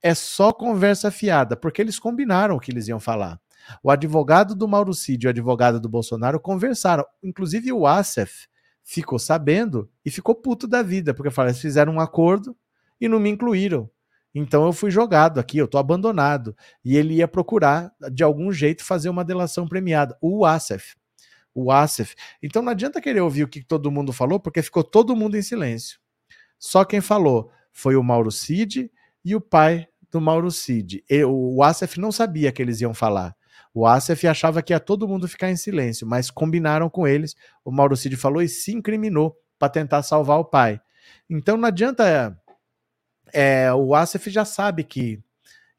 é 0.01 0.13
só 0.13 0.51
conversa 0.51 1.09
fiada, 1.09 1.55
porque 1.55 1.81
eles 1.81 1.97
combinaram 1.97 2.55
o 2.55 2.59
que 2.59 2.71
eles 2.71 2.87
iam 2.87 2.99
falar. 2.99 3.39
O 3.81 3.89
advogado 3.89 4.53
do 4.53 4.67
Mauro 4.67 4.93
Cid 4.93 5.25
e 5.25 5.27
o 5.27 5.29
advogado 5.29 5.79
do 5.79 5.89
Bolsonaro 5.89 6.39
conversaram. 6.39 7.03
Inclusive 7.23 7.71
o 7.73 7.87
Asef 7.87 8.47
ficou 8.83 9.17
sabendo 9.17 9.89
e 10.05 10.11
ficou 10.11 10.35
puto 10.35 10.67
da 10.67 10.83
vida, 10.83 11.13
porque 11.13 11.31
falaram, 11.31 11.51
eles 11.51 11.61
fizeram 11.61 11.93
um 11.93 11.99
acordo 11.99 12.55
e 13.01 13.07
não 13.07 13.19
me 13.19 13.29
incluíram. 13.29 13.89
Então 14.33 14.65
eu 14.65 14.73
fui 14.73 14.91
jogado 14.91 15.39
aqui, 15.39 15.57
eu 15.57 15.67
tô 15.67 15.77
abandonado. 15.77 16.55
E 16.83 16.97
ele 16.97 17.15
ia 17.15 17.27
procurar, 17.27 17.91
de 18.11 18.23
algum 18.23 18.51
jeito, 18.51 18.83
fazer 18.83 19.09
uma 19.09 19.23
delação 19.23 19.67
premiada. 19.67 20.15
O 20.21 20.45
Asef. 20.45 20.95
O 21.53 21.71
Asef. 21.71 22.15
Então 22.43 22.61
não 22.61 22.71
adianta 22.71 23.01
querer 23.01 23.21
ouvir 23.21 23.43
o 23.43 23.47
que 23.47 23.63
todo 23.63 23.89
mundo 23.89 24.11
falou, 24.11 24.39
porque 24.39 24.61
ficou 24.61 24.83
todo 24.83 25.15
mundo 25.15 25.37
em 25.37 25.41
silêncio. 25.41 25.99
Só 26.57 26.83
quem 26.83 27.01
falou 27.01 27.51
foi 27.71 27.95
o 27.95 28.03
Mauro 28.03 28.31
Cid 28.31 28.91
e 29.23 29.35
o 29.35 29.41
pai 29.41 29.87
do 30.11 30.21
Mauro 30.21 30.51
Cid. 30.51 31.03
E, 31.09 31.23
o 31.25 31.61
Asef 31.63 31.99
não 31.99 32.11
sabia 32.11 32.51
que 32.51 32.61
eles 32.61 32.81
iam 32.81 32.93
falar. 32.93 33.35
O 33.73 33.85
Asef 33.85 34.25
achava 34.27 34.61
que 34.61 34.71
ia 34.73 34.79
todo 34.79 35.07
mundo 35.07 35.27
ficar 35.27 35.51
em 35.51 35.57
silêncio, 35.57 36.07
mas 36.07 36.31
combinaram 36.31 36.89
com 36.89 37.07
eles. 37.07 37.35
O 37.63 37.71
Mauro 37.71 37.97
Cid 37.97 38.15
falou 38.15 38.41
e 38.41 38.47
se 38.47 38.71
incriminou 38.73 39.37
para 39.59 39.69
tentar 39.69 40.03
salvar 40.03 40.39
o 40.39 40.45
pai. 40.45 40.79
Então 41.29 41.57
não 41.57 41.67
adianta. 41.67 42.39
É, 43.33 43.73
o 43.73 43.93
Asef 43.93 44.29
já 44.29 44.45
sabe 44.45 44.83
que 44.83 45.21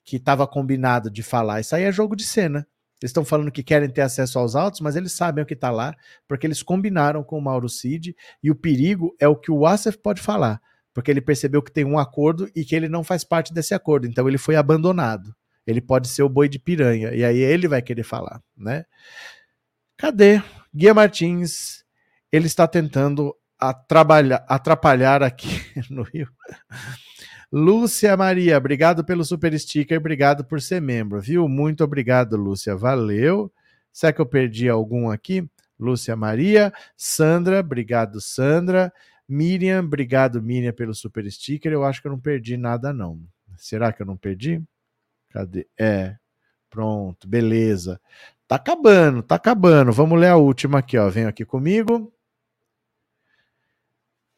que 0.07 0.17
estava 0.17 0.47
combinado 0.47 1.11
de 1.11 1.23
falar. 1.23 1.61
Isso 1.61 1.75
aí 1.75 1.83
é 1.83 1.91
jogo 1.91 2.15
de 2.15 2.25
cena. 2.25 2.67
Eles 3.01 3.11
estão 3.11 3.25
falando 3.25 3.53
que 3.53 3.63
querem 3.63 3.89
ter 3.89 4.01
acesso 4.01 4.39
aos 4.39 4.57
autos, 4.57 4.81
mas 4.81 4.97
eles 4.97 5.13
sabem 5.13 5.43
o 5.45 5.47
que 5.47 5.55
está 5.55 5.71
lá, 5.71 5.95
porque 6.27 6.47
eles 6.47 6.63
combinaram 6.63 7.23
com 7.23 7.39
o 7.39 7.43
Mauro 7.43 7.69
Cid. 7.69 8.17
E 8.43 8.51
o 8.51 8.55
perigo 8.55 9.15
é 9.21 9.29
o 9.29 9.37
que 9.37 9.51
o 9.51 9.67
Asef 9.67 9.99
pode 9.99 10.21
falar, 10.21 10.61
porque 10.95 11.11
ele 11.11 11.21
percebeu 11.21 11.63
que 11.63 11.73
tem 11.73 11.85
um 11.85 11.99
acordo 11.99 12.51
e 12.55 12.65
que 12.65 12.75
ele 12.75 12.89
não 12.89 13.05
faz 13.05 13.23
parte 13.25 13.53
desse 13.53 13.75
acordo. 13.75 14.07
Então 14.07 14.29
ele 14.29 14.39
foi 14.39 14.57
abandonado 14.57 15.35
ele 15.67 15.81
pode 15.81 16.09
ser 16.09 16.23
o 16.23 16.29
boi 16.29 16.49
de 16.49 16.59
piranha, 16.59 17.13
e 17.13 17.25
aí 17.25 17.39
ele 17.39 17.67
vai 17.67 17.83
querer 17.83 18.05
falar, 18.05 18.41
né? 18.57 18.85
Cadê? 19.97 20.41
Guia 20.73 20.95
Martins, 20.95 21.85
ele 22.31 22.47
está 22.47 22.69
tentando 22.69 23.35
atrapalhar 23.59 25.23
aqui 25.23 25.49
no 25.91 26.03
Rio. 26.03 26.29
Lúcia 27.53 28.17
Maria, 28.17 28.59
obrigado 28.59 29.05
pelo 29.05 29.25
super 29.25 29.59
sticker, 29.59 29.99
obrigado 29.99 30.45
por 30.45 30.61
ser 30.61 30.81
membro, 30.81 31.21
viu? 31.21 31.49
Muito 31.49 31.85
obrigado, 31.85 32.37
Lúcia, 32.37 32.77
valeu. 32.77 33.53
Será 33.93 34.13
que 34.13 34.21
eu 34.21 34.27
perdi 34.27 34.69
algum 34.69 35.11
aqui? 35.11 35.49
Lúcia 35.79 36.17
Maria, 36.17 36.73
Sandra, 36.97 37.61
obrigado, 37.61 38.21
Sandra. 38.21 38.93
Miriam, 39.29 39.81
obrigado, 39.85 40.43
Miriam, 40.43 40.73
pelo 40.73 40.95
super 40.95 41.31
sticker. 41.31 41.73
Eu 41.73 41.85
acho 41.85 42.01
que 42.01 42.09
eu 42.09 42.13
não 42.13 42.21
perdi 42.21 42.57
nada, 42.57 42.93
não. 42.93 43.21
Será 43.57 43.93
que 43.93 44.03
eu 44.03 44.07
não 44.07 44.17
perdi? 44.17 44.63
Cadê? 45.31 45.67
É. 45.79 46.17
Pronto, 46.71 47.29
beleza. 47.29 48.01
Tá 48.47 48.57
acabando, 48.57 49.23
tá 49.23 49.37
acabando. 49.37 49.93
Vamos 49.93 50.19
ler 50.21 50.29
a 50.29 50.37
última 50.37 50.79
aqui, 50.79 50.97
ó. 50.99 51.09
Vem 51.09 51.27
aqui 51.27 51.45
comigo. 51.45 52.13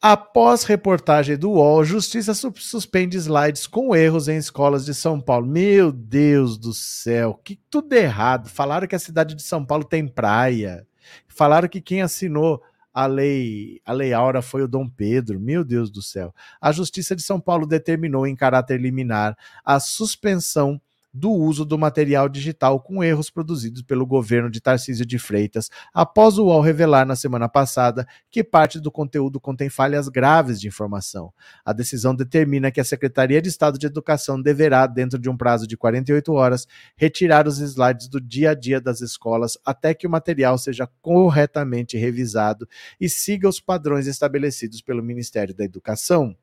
Após 0.01 0.63
reportagem 0.63 1.37
do 1.37 1.51
UOL, 1.51 1.83
Justiça 1.83 2.33
suspende 2.33 3.17
slides 3.17 3.67
com 3.67 3.93
erros 3.93 4.29
em 4.29 4.37
escolas 4.37 4.85
de 4.85 4.93
São 4.93 5.19
Paulo. 5.19 5.45
Meu 5.45 5.91
Deus 5.91 6.57
do 6.57 6.73
céu, 6.73 7.37
que 7.43 7.59
tudo 7.69 7.91
errado. 7.91 8.47
Falaram 8.47 8.87
que 8.87 8.95
a 8.95 8.99
cidade 8.99 9.35
de 9.35 9.43
São 9.43 9.65
Paulo 9.65 9.83
tem 9.83 10.07
praia. 10.07 10.87
Falaram 11.27 11.67
que 11.67 11.81
quem 11.81 12.01
assinou 12.01 12.61
a 12.93 13.05
lei, 13.07 13.81
a 13.85 13.91
lei 13.91 14.13
Aura 14.13 14.41
foi 14.41 14.63
o 14.63 14.69
Dom 14.69 14.87
Pedro. 14.87 15.37
Meu 15.37 15.65
Deus 15.65 15.91
do 15.91 16.01
céu. 16.01 16.33
A 16.61 16.71
Justiça 16.71 17.13
de 17.13 17.21
São 17.21 17.37
Paulo 17.37 17.67
determinou 17.67 18.25
em 18.25 18.37
caráter 18.37 18.79
liminar 18.79 19.37
a 19.65 19.81
suspensão 19.81 20.79
do 21.13 21.31
uso 21.31 21.65
do 21.65 21.77
material 21.77 22.29
digital 22.29 22.79
com 22.79 23.03
erros 23.03 23.29
produzidos 23.29 23.81
pelo 23.81 24.05
governo 24.05 24.49
de 24.49 24.61
Tarcísio 24.61 25.05
de 25.05 25.17
Freitas, 25.17 25.69
após 25.93 26.37
o 26.37 26.45
UOL 26.45 26.61
revelar 26.61 27.05
na 27.05 27.15
semana 27.15 27.49
passada 27.49 28.07
que 28.29 28.43
parte 28.43 28.79
do 28.79 28.91
conteúdo 28.91 29.39
contém 29.39 29.69
falhas 29.69 30.07
graves 30.07 30.59
de 30.59 30.67
informação. 30.67 31.33
A 31.65 31.73
decisão 31.73 32.15
determina 32.15 32.71
que 32.71 32.79
a 32.79 32.85
Secretaria 32.85 33.41
de 33.41 33.49
Estado 33.49 33.77
de 33.77 33.87
Educação 33.87 34.41
deverá, 34.41 34.85
dentro 34.85 35.17
de 35.17 35.29
um 35.29 35.37
prazo 35.37 35.67
de 35.67 35.75
48 35.75 36.31
horas, 36.33 36.67
retirar 36.95 37.47
os 37.47 37.59
slides 37.59 38.07
do 38.07 38.21
dia 38.21 38.51
a 38.51 38.53
dia 38.53 38.79
das 38.79 39.01
escolas 39.01 39.57
até 39.65 39.93
que 39.93 40.07
o 40.07 40.09
material 40.09 40.57
seja 40.57 40.87
corretamente 41.01 41.97
revisado 41.97 42.67
e 42.99 43.09
siga 43.09 43.47
os 43.47 43.59
padrões 43.59 44.07
estabelecidos 44.07 44.81
pelo 44.81 45.03
Ministério 45.03 45.55
da 45.55 45.63
Educação. 45.63 46.35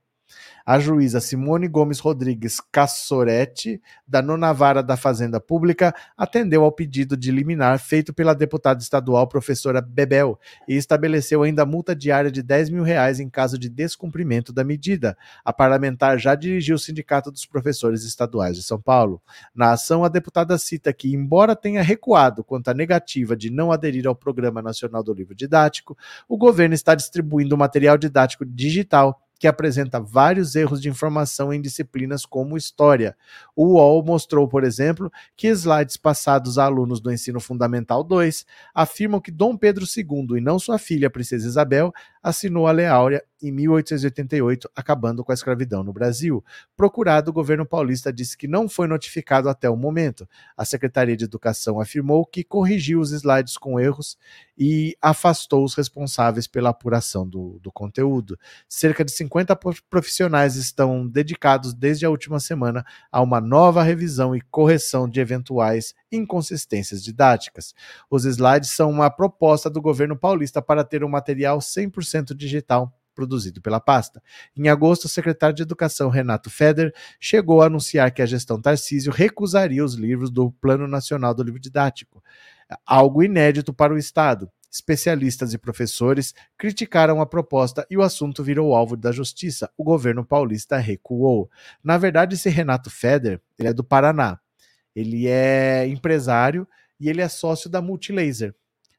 A 0.67 0.81
juíza 0.81 1.21
Simone 1.21 1.69
Gomes 1.69 2.01
Rodrigues 2.01 2.61
Cassoretti, 2.73 3.81
da 4.05 4.21
nona 4.21 4.53
vara 4.53 4.83
da 4.83 4.97
Fazenda 4.97 5.41
Pública, 5.41 5.95
atendeu 6.17 6.65
ao 6.65 6.73
pedido 6.73 7.17
de 7.17 7.31
liminar 7.31 7.79
feito 7.79 8.13
pela 8.13 8.35
deputada 8.35 8.83
estadual 8.83 9.29
professora 9.29 9.81
Bebel 9.81 10.37
e 10.67 10.75
estabeleceu 10.75 11.45
ainda 11.45 11.65
multa 11.65 11.95
diária 11.95 12.33
de 12.33 12.43
10 12.43 12.71
mil 12.71 12.83
reais 12.83 13.21
em 13.21 13.31
caso 13.31 13.57
de 13.57 13.69
descumprimento 13.69 14.53
da 14.53 14.65
medida. 14.65 15.17
A 15.45 15.53
parlamentar 15.53 16.19
já 16.19 16.35
dirigiu 16.35 16.75
o 16.75 16.81
Sindicato 16.81 17.31
dos 17.31 17.47
Professores 17.47 18.03
Estaduais 18.03 18.57
de 18.57 18.65
São 18.65 18.81
Paulo. 18.81 19.23
Na 19.55 19.71
ação, 19.71 20.03
a 20.03 20.09
deputada 20.09 20.59
cita 20.59 20.93
que, 20.93 21.15
embora 21.15 21.55
tenha 21.55 21.81
recuado 21.81 22.43
quanto 22.43 22.67
à 22.67 22.75
negativa 22.75 23.37
de 23.37 23.51
não 23.51 23.71
aderir 23.71 24.09
ao 24.09 24.17
Programa 24.17 24.61
Nacional 24.61 25.05
do 25.05 25.15
Livro 25.15 25.33
Didático, 25.33 25.97
o 26.29 26.37
governo 26.37 26.75
está 26.75 26.97
distribuindo 26.97 27.57
material 27.57 27.97
didático 27.97 28.45
digital 28.45 29.23
que 29.39 29.47
apresenta 29.47 30.01
vários 30.01 30.55
erros 30.55 30.81
de 30.81 30.89
informação 30.89 31.53
em 31.53 31.61
disciplinas 31.61 32.25
como 32.25 32.57
história. 32.57 33.17
O 33.55 33.75
UOL 33.75 34.05
mostrou, 34.05 34.49
por 34.49 34.65
exemplo, 34.65 35.11
que 35.37 35.49
slides 35.49 35.97
passados 35.97 36.59
a 36.59 36.65
alunos 36.65 37.01
do 37.01 37.13
ensino 37.13 37.41
fundamental 37.41 38.03
2 38.03 38.47
afirmam 38.75 39.21
que 39.21 39.31
Dom 39.31 39.57
Pedro 39.57 39.85
II 39.85 40.39
e 40.39 40.41
não 40.41 40.59
sua 40.59 40.79
filha, 40.79 41.11
Princesa 41.11 41.47
Isabel, 41.47 41.93
assinou 42.27 42.67
a 42.67 42.73
Lei 42.73 42.87
Áurea 42.87 43.23
em 43.41 43.53
1888, 43.53 44.69
acabando 44.75 45.23
com 45.23 45.31
a 45.31 45.35
escravidão 45.35 45.85
no 45.85 45.93
Brasil. 45.93 46.45
Procurado, 46.77 47.31
o 47.31 47.33
governo 47.33 47.65
paulista 47.65 48.13
disse 48.13 48.37
que 48.37 48.49
não 48.49 48.69
foi 48.69 48.89
notificado 48.89 49.49
até 49.49 49.71
o 49.71 49.77
momento. 49.77 50.29
A 50.57 50.65
Secretaria 50.65 51.17
de 51.17 51.25
Educação 51.25 51.79
afirmou 51.79 52.27
que 52.27 52.43
corrigiu 52.43 52.99
os 52.99 53.13
slides 53.13 53.57
com 53.57 53.79
erros 53.79 54.19
e 54.59 54.97
afastou 55.01 55.65
os 55.65 55.75
responsáveis 55.75 56.49
pela 56.49 56.71
apuração 56.71 57.29
do, 57.29 57.61
do 57.63 57.71
conteúdo. 57.71 58.37
Cerca 58.69 59.05
de 59.05 59.13
50 59.13 59.57
profissionais 59.89 60.57
estão 60.57 61.07
dedicados 61.07 61.75
desde 61.75 62.07
a 62.07 62.11
última 62.11 62.41
semana 62.41 62.85
a 63.13 63.23
uma 63.23 63.41
nova 63.41 63.85
revisão 63.85 64.35
e 64.35 64.41
correção 64.41 65.09
de 65.09 65.21
eventuais 65.21 65.95
inconsistências 66.11 67.03
didáticas. 67.03 67.75
Os 68.11 68.25
slides 68.25 68.71
são 68.71 68.91
uma 68.91 69.11
proposta 69.11 69.69
do 69.69 69.81
governo 69.81 70.17
paulista 70.17 70.63
para 70.63 70.85
ter 70.85 71.05
um 71.05 71.09
material 71.09 71.59
100% 71.59 72.35
digital 72.35 72.93
produzido 73.17 73.63
pela 73.63 73.81
pasta. 73.81 74.23
Em 74.55 74.69
agosto, 74.69 75.07
o 75.07 75.09
secretário 75.09 75.57
de 75.57 75.63
Educação, 75.63 76.11
Renato 76.11 76.51
Feder, 76.51 76.95
chegou 77.19 77.63
a 77.63 77.67
anunciar 77.67 78.13
que 78.13 78.21
a 78.21 78.27
gestão 78.27 78.61
Tarcísio 78.61 79.11
recusaria 79.11 79.83
os 79.83 79.95
livros 79.95 80.31
do 80.31 80.53
Plano 80.53 80.87
Nacional 80.87 81.35
do 81.35 81.43
Livro 81.43 81.59
Didático, 81.59 82.23
algo 82.85 83.23
inédito 83.23 83.73
para 83.73 83.95
o 83.95 83.99
Estado. 83.99 84.51
Especialistas 84.71 85.55
e 85.55 85.59
professores 85.59 86.35
criticaram 86.59 87.21
a 87.23 87.27
proposta 87.27 87.87
e 87.89 87.97
o 87.97 88.03
assunto 88.03 88.45
virou 88.45 88.75
alvo 88.75 88.95
da 88.95 89.11
justiça. 89.11 89.71
O 89.75 89.83
governo 89.83 90.23
paulista 90.23 90.77
recuou. 90.77 91.51
Na 91.83 91.97
verdade, 91.97 92.35
esse 92.35 92.51
Renato 92.51 92.91
Feder, 92.91 93.41
ele 93.59 93.69
é 93.69 93.73
do 93.73 93.83
Paraná. 93.83 94.39
Ele 94.97 95.29
é 95.29 95.87
empresário 95.87 96.67
e 96.99 97.09
ele 97.09 97.21
é 97.21 97.29
sócio 97.29 97.71
da 97.71 97.81
Multilaser 97.81 98.53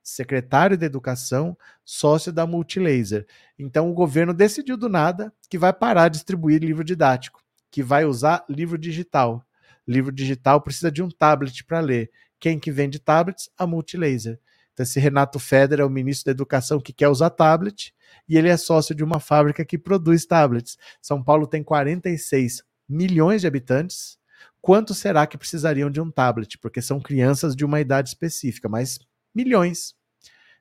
secretário 0.08 0.78
de 0.78 0.86
Educação, 0.86 1.58
sócio 1.84 2.32
da 2.32 2.48
Multilaser. 2.48 3.28
Então 3.60 3.92
o 3.92 3.94
governo 3.94 4.34
decidiu 4.34 4.78
do 4.78 4.88
nada 4.88 5.34
que 5.50 5.58
vai 5.58 5.74
parar 5.74 6.08
de 6.08 6.14
distribuir 6.14 6.62
livro 6.62 6.84
didático, 6.84 7.44
que 7.70 7.84
vai 7.84 8.06
usar 8.06 8.46
livro 8.48 8.78
digital. 8.78 9.46
Livro 9.86 10.12
digital 10.12 10.62
precisa 10.62 10.90
de 10.90 11.04
um 11.04 11.10
tablet 11.10 11.64
para 11.66 11.82
ler. 11.82 12.10
Quem 12.40 12.58
que 12.58 12.72
vende 12.72 13.00
tablets? 13.00 13.50
A 13.58 13.68
Multilaser. 13.68 14.40
Então 14.72 14.84
esse 14.84 14.98
Renato 14.98 15.40
Feder 15.40 15.82
é 15.82 15.86
o 15.86 15.90
ministro 15.90 16.26
da 16.26 16.32
Educação 16.32 16.80
que 16.80 16.94
quer 16.94 17.10
usar 17.10 17.30
tablet 17.30 17.94
e 18.30 18.38
ele 18.38 18.48
é 18.48 18.56
sócio 18.56 18.96
de 18.96 19.04
uma 19.04 19.20
fábrica 19.20 19.66
que 19.66 19.78
produz 19.78 20.26
tablets. 20.26 20.78
São 21.02 21.22
Paulo 21.22 21.46
tem 21.46 21.62
46 21.62 22.64
milhões 22.88 23.42
de 23.42 23.48
habitantes. 23.48 24.18
Quanto 24.62 24.94
será 24.94 25.26
que 25.26 25.38
precisariam 25.38 25.90
de 25.90 26.02
um 26.02 26.12
tablet? 26.12 26.58
Porque 26.58 26.82
são 26.82 27.00
crianças 27.00 27.56
de 27.56 27.64
uma 27.64 27.80
idade 27.80 28.10
específica, 28.10 28.68
mas 28.68 29.00
milhões 29.34 29.98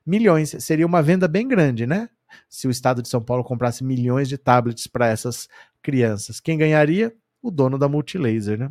milhões. 0.06 0.54
Seria 0.60 0.86
uma 0.86 1.02
venda 1.02 1.26
bem 1.26 1.46
grande, 1.48 1.86
né? 1.86 2.08
Se 2.48 2.68
o 2.68 2.70
estado 2.70 3.02
de 3.02 3.08
São 3.08 3.22
Paulo 3.22 3.42
comprasse 3.42 3.82
milhões 3.82 4.28
de 4.28 4.38
tablets 4.38 4.86
para 4.86 5.08
essas 5.08 5.48
crianças. 5.82 6.38
Quem 6.38 6.56
ganharia? 6.56 7.12
O 7.42 7.50
dono 7.50 7.78
da 7.78 7.88
Multilaser, 7.88 8.58
né? 8.58 8.70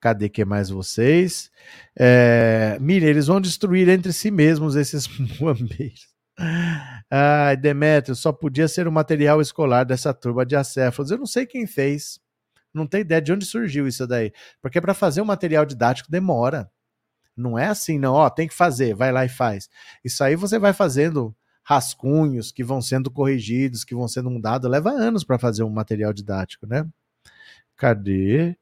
Cadê 0.00 0.28
que 0.28 0.44
mais 0.44 0.68
vocês? 0.68 1.50
É, 1.96 2.76
mire, 2.80 3.06
eles 3.06 3.26
vão 3.26 3.40
destruir 3.40 3.88
entre 3.88 4.12
si 4.12 4.30
mesmos 4.30 4.76
esses 4.76 5.06
muambeiros. 5.40 6.08
Ai, 7.10 7.56
Demetrio, 7.56 8.14
só 8.14 8.32
podia 8.32 8.68
ser 8.68 8.86
o 8.88 8.92
material 8.92 9.40
escolar 9.40 9.84
dessa 9.84 10.12
turma 10.12 10.44
de 10.44 10.56
acéfalos. 10.56 11.10
Eu 11.10 11.18
não 11.18 11.26
sei 11.26 11.46
quem 11.46 11.66
fez. 11.66 12.20
Não 12.74 12.86
tenho 12.86 13.02
ideia 13.02 13.22
de 13.22 13.32
onde 13.32 13.46
surgiu 13.46 13.86
isso 13.86 14.06
daí. 14.06 14.32
Porque 14.60 14.80
para 14.80 14.92
fazer 14.92 15.22
um 15.22 15.24
material 15.24 15.64
didático 15.64 16.10
demora. 16.10 16.70
Não 17.36 17.58
é 17.58 17.66
assim, 17.66 17.98
não. 17.98 18.14
Ó, 18.14 18.28
tem 18.28 18.48
que 18.48 18.54
fazer, 18.54 18.94
vai 18.94 19.12
lá 19.12 19.24
e 19.24 19.28
faz. 19.28 19.68
Isso 20.04 20.22
aí 20.22 20.36
você 20.36 20.58
vai 20.58 20.72
fazendo 20.72 21.34
rascunhos 21.62 22.52
que 22.52 22.62
vão 22.62 22.82
sendo 22.82 23.10
corrigidos, 23.10 23.84
que 23.84 23.94
vão 23.94 24.06
sendo 24.06 24.30
mudados. 24.30 24.70
Leva 24.70 24.90
anos 24.90 25.24
para 25.24 25.38
fazer 25.38 25.62
um 25.62 25.70
material 25.70 26.12
didático, 26.12 26.66
né? 26.66 26.86
Cadê? 27.76 28.56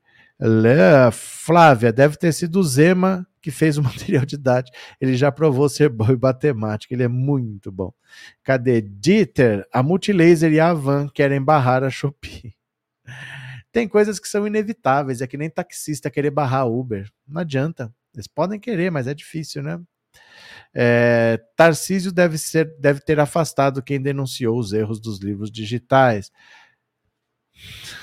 Flávia, 1.12 1.92
deve 1.92 2.16
ter 2.16 2.32
sido 2.32 2.58
o 2.58 2.64
Zema 2.64 3.26
que 3.40 3.50
fez 3.50 3.76
o 3.76 3.82
material 3.82 4.24
didático. 4.24 4.76
Ele 5.00 5.16
já 5.16 5.30
provou 5.30 5.68
ser 5.68 5.88
bom 5.88 6.10
em 6.10 6.18
matemática, 6.18 6.94
ele 6.94 7.02
é 7.02 7.08
muito 7.08 7.70
bom. 7.70 7.92
Cadê? 8.42 8.80
Dieter, 8.80 9.66
a 9.72 9.82
Multilaser 9.82 10.52
e 10.52 10.60
a 10.60 10.72
Van 10.72 11.08
querem 11.08 11.42
barrar 11.42 11.82
a 11.82 11.90
Shopee. 11.90 12.54
Tem 13.72 13.88
coisas 13.88 14.20
que 14.20 14.28
são 14.28 14.46
inevitáveis, 14.46 15.22
é 15.22 15.26
que 15.26 15.38
nem 15.38 15.48
taxista 15.48 16.10
querer 16.10 16.30
barrar 16.30 16.68
Uber. 16.68 17.10
Não 17.26 17.40
adianta. 17.40 17.92
Eles 18.14 18.28
podem 18.28 18.60
querer, 18.60 18.90
mas 18.90 19.06
é 19.06 19.14
difícil, 19.14 19.62
né? 19.62 19.80
É, 20.74 21.40
Tarcísio 21.56 22.12
deve, 22.12 22.36
ser, 22.38 22.76
deve 22.78 23.00
ter 23.00 23.18
afastado 23.18 23.82
quem 23.82 24.00
denunciou 24.00 24.58
os 24.58 24.72
erros 24.72 25.00
dos 25.00 25.18
livros 25.20 25.50
digitais. 25.50 26.30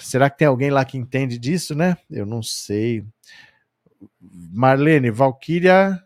Será 0.01 0.30
que 0.30 0.39
tem 0.39 0.47
alguém 0.47 0.72
lá 0.72 0.84
que 0.84 0.97
entende 0.97 1.38
disso, 1.38 1.76
né? 1.76 1.97
Eu 2.09 2.26
não 2.26 2.41
sei. 2.41 3.05
Marlene, 4.20 5.11
Valkyria, 5.11 6.01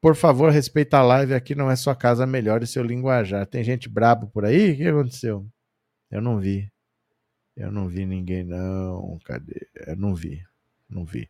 por 0.00 0.14
favor, 0.14 0.50
respeita 0.50 0.98
a 0.98 1.02
live. 1.02 1.34
Aqui 1.34 1.54
não 1.54 1.70
é 1.70 1.76
sua 1.76 1.96
casa, 1.96 2.26
melhore 2.26 2.66
seu 2.66 2.82
linguajar. 2.82 3.46
Tem 3.46 3.64
gente 3.64 3.88
brabo 3.88 4.28
por 4.28 4.44
aí? 4.44 4.72
O 4.72 4.76
que 4.76 4.88
aconteceu? 4.88 5.46
Eu 6.10 6.20
não 6.22 6.38
vi. 6.38 6.73
Eu 7.56 7.70
não 7.70 7.86
vi 7.88 8.04
ninguém, 8.04 8.44
não. 8.44 9.18
Cadê? 9.24 9.68
Eu 9.86 9.96
não 9.96 10.14
vi. 10.14 10.42
Não 10.88 11.04
vi. 11.04 11.28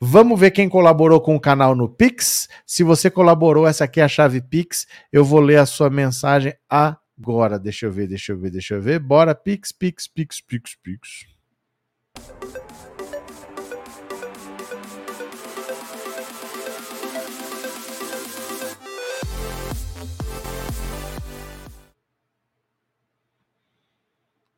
Vamos 0.00 0.38
ver 0.38 0.50
quem 0.50 0.68
colaborou 0.68 1.20
com 1.20 1.34
o 1.34 1.40
canal 1.40 1.74
no 1.74 1.88
Pix. 1.88 2.48
Se 2.66 2.82
você 2.82 3.10
colaborou, 3.10 3.66
essa 3.66 3.84
aqui 3.84 4.00
é 4.00 4.04
a 4.04 4.08
chave 4.08 4.40
Pix. 4.40 4.86
Eu 5.10 5.24
vou 5.24 5.40
ler 5.40 5.58
a 5.58 5.66
sua 5.66 5.90
mensagem 5.90 6.54
agora. 6.68 7.58
Deixa 7.58 7.86
eu 7.86 7.92
ver, 7.92 8.06
deixa 8.06 8.32
eu 8.32 8.38
ver, 8.38 8.50
deixa 8.50 8.74
eu 8.74 8.82
ver. 8.82 8.98
Bora, 9.00 9.34
Pix, 9.34 9.72
Pix, 9.72 10.06
Pix, 10.06 10.40
Pix, 10.40 10.76
Pix. 10.76 11.26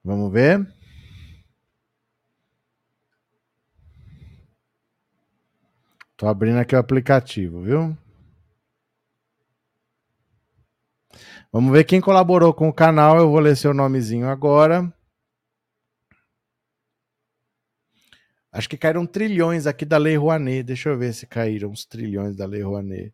Vamos 0.04 0.30
ver. 0.30 0.73
Tô 6.24 6.28
abrindo 6.28 6.56
aqui 6.56 6.74
o 6.74 6.78
aplicativo, 6.78 7.60
viu? 7.60 7.94
Vamos 11.52 11.70
ver 11.70 11.84
quem 11.84 12.00
colaborou 12.00 12.54
com 12.54 12.66
o 12.66 12.72
canal. 12.72 13.18
Eu 13.18 13.30
vou 13.30 13.38
ler 13.40 13.54
seu 13.54 13.74
nomezinho 13.74 14.26
agora. 14.26 14.90
Acho 18.50 18.70
que 18.70 18.78
caíram 18.78 19.04
trilhões 19.04 19.66
aqui 19.66 19.84
da 19.84 19.98
Lei 19.98 20.16
Rouanet. 20.16 20.62
Deixa 20.62 20.88
eu 20.88 20.96
ver 20.96 21.12
se 21.12 21.26
caíram 21.26 21.70
os 21.70 21.84
trilhões 21.84 22.34
da 22.34 22.46
Lei 22.46 22.62
Rouanet. 22.62 23.12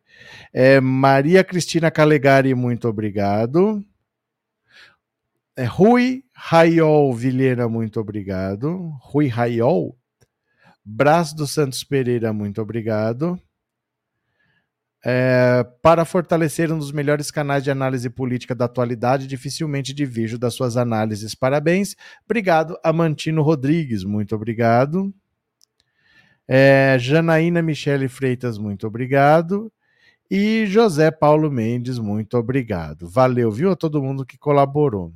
É, 0.53 0.79
Maria 0.79 1.43
Cristina 1.43 1.91
Calegari, 1.91 2.55
muito 2.55 2.87
obrigado. 2.87 3.85
É, 5.57 5.65
Rui 5.65 6.23
Raiol 6.33 7.13
Vilheira, 7.13 7.67
muito 7.67 7.99
obrigado. 7.99 8.89
Rui 9.01 9.27
Raiol? 9.27 10.00
Brás 10.83 11.33
dos 11.33 11.51
Santos 11.51 11.83
Pereira, 11.83 12.33
muito 12.33 12.61
obrigado. 12.61 13.39
É, 15.03 15.65
para 15.81 16.05
fortalecer 16.05 16.71
um 16.71 16.77
dos 16.77 16.91
melhores 16.91 17.31
canais 17.31 17.63
de 17.63 17.71
análise 17.71 18.07
política 18.09 18.53
da 18.53 18.65
atualidade, 18.65 19.25
dificilmente 19.25 19.93
divido 19.93 20.37
das 20.37 20.53
suas 20.53 20.77
análises. 20.77 21.33
Parabéns. 21.33 21.95
Obrigado, 22.23 22.77
Amantino 22.83 23.41
Rodrigues, 23.41 24.03
muito 24.03 24.35
obrigado. 24.35 25.13
É, 26.47 26.97
Janaína 26.99 27.61
Michele 27.61 28.07
Freitas, 28.07 28.57
muito 28.57 28.85
obrigado. 28.85 29.71
E 30.29 30.65
José 30.65 31.11
Paulo 31.11 31.51
Mendes, 31.51 31.97
muito 31.97 32.37
obrigado. 32.37 33.09
Valeu, 33.09 33.51
viu, 33.51 33.71
a 33.71 33.75
todo 33.75 34.01
mundo 34.01 34.25
que 34.25 34.37
colaborou. 34.37 35.13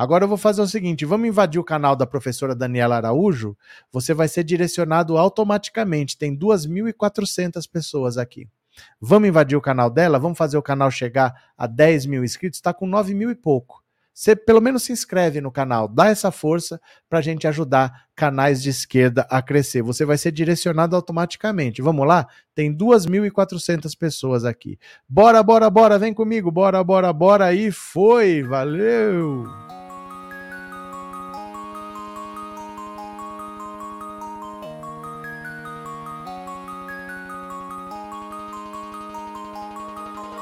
Agora 0.00 0.24
eu 0.24 0.28
vou 0.28 0.38
fazer 0.38 0.62
o 0.62 0.66
seguinte: 0.66 1.04
vamos 1.04 1.28
invadir 1.28 1.60
o 1.60 1.64
canal 1.64 1.94
da 1.94 2.06
professora 2.06 2.54
Daniela 2.54 2.96
Araújo. 2.96 3.54
Você 3.92 4.14
vai 4.14 4.28
ser 4.28 4.44
direcionado 4.44 5.18
automaticamente. 5.18 6.16
Tem 6.16 6.34
2.400 6.34 7.68
pessoas 7.70 8.16
aqui. 8.16 8.48
Vamos 8.98 9.28
invadir 9.28 9.58
o 9.58 9.60
canal 9.60 9.90
dela? 9.90 10.18
Vamos 10.18 10.38
fazer 10.38 10.56
o 10.56 10.62
canal 10.62 10.90
chegar 10.90 11.34
a 11.54 11.66
10 11.66 12.06
mil 12.06 12.24
inscritos? 12.24 12.56
Está 12.56 12.72
com 12.72 12.86
9 12.86 13.12
mil 13.12 13.30
e 13.30 13.34
pouco. 13.34 13.84
Você 14.14 14.34
pelo 14.34 14.62
menos 14.62 14.84
se 14.84 14.92
inscreve 14.92 15.38
no 15.38 15.52
canal, 15.52 15.86
dá 15.86 16.06
essa 16.08 16.30
força 16.30 16.80
para 17.08 17.18
a 17.18 17.22
gente 17.22 17.46
ajudar 17.46 18.06
canais 18.16 18.62
de 18.62 18.70
esquerda 18.70 19.26
a 19.28 19.42
crescer. 19.42 19.82
Você 19.82 20.06
vai 20.06 20.16
ser 20.16 20.32
direcionado 20.32 20.96
automaticamente. 20.96 21.82
Vamos 21.82 22.06
lá? 22.06 22.26
Tem 22.54 22.74
2.400 22.74 23.94
pessoas 23.98 24.46
aqui. 24.46 24.78
Bora, 25.06 25.42
bora, 25.42 25.68
bora, 25.68 25.98
vem 25.98 26.14
comigo. 26.14 26.50
Bora, 26.50 26.82
bora, 26.82 27.12
bora. 27.12 27.52
E 27.52 27.70
foi. 27.70 28.42
Valeu! 28.42 29.69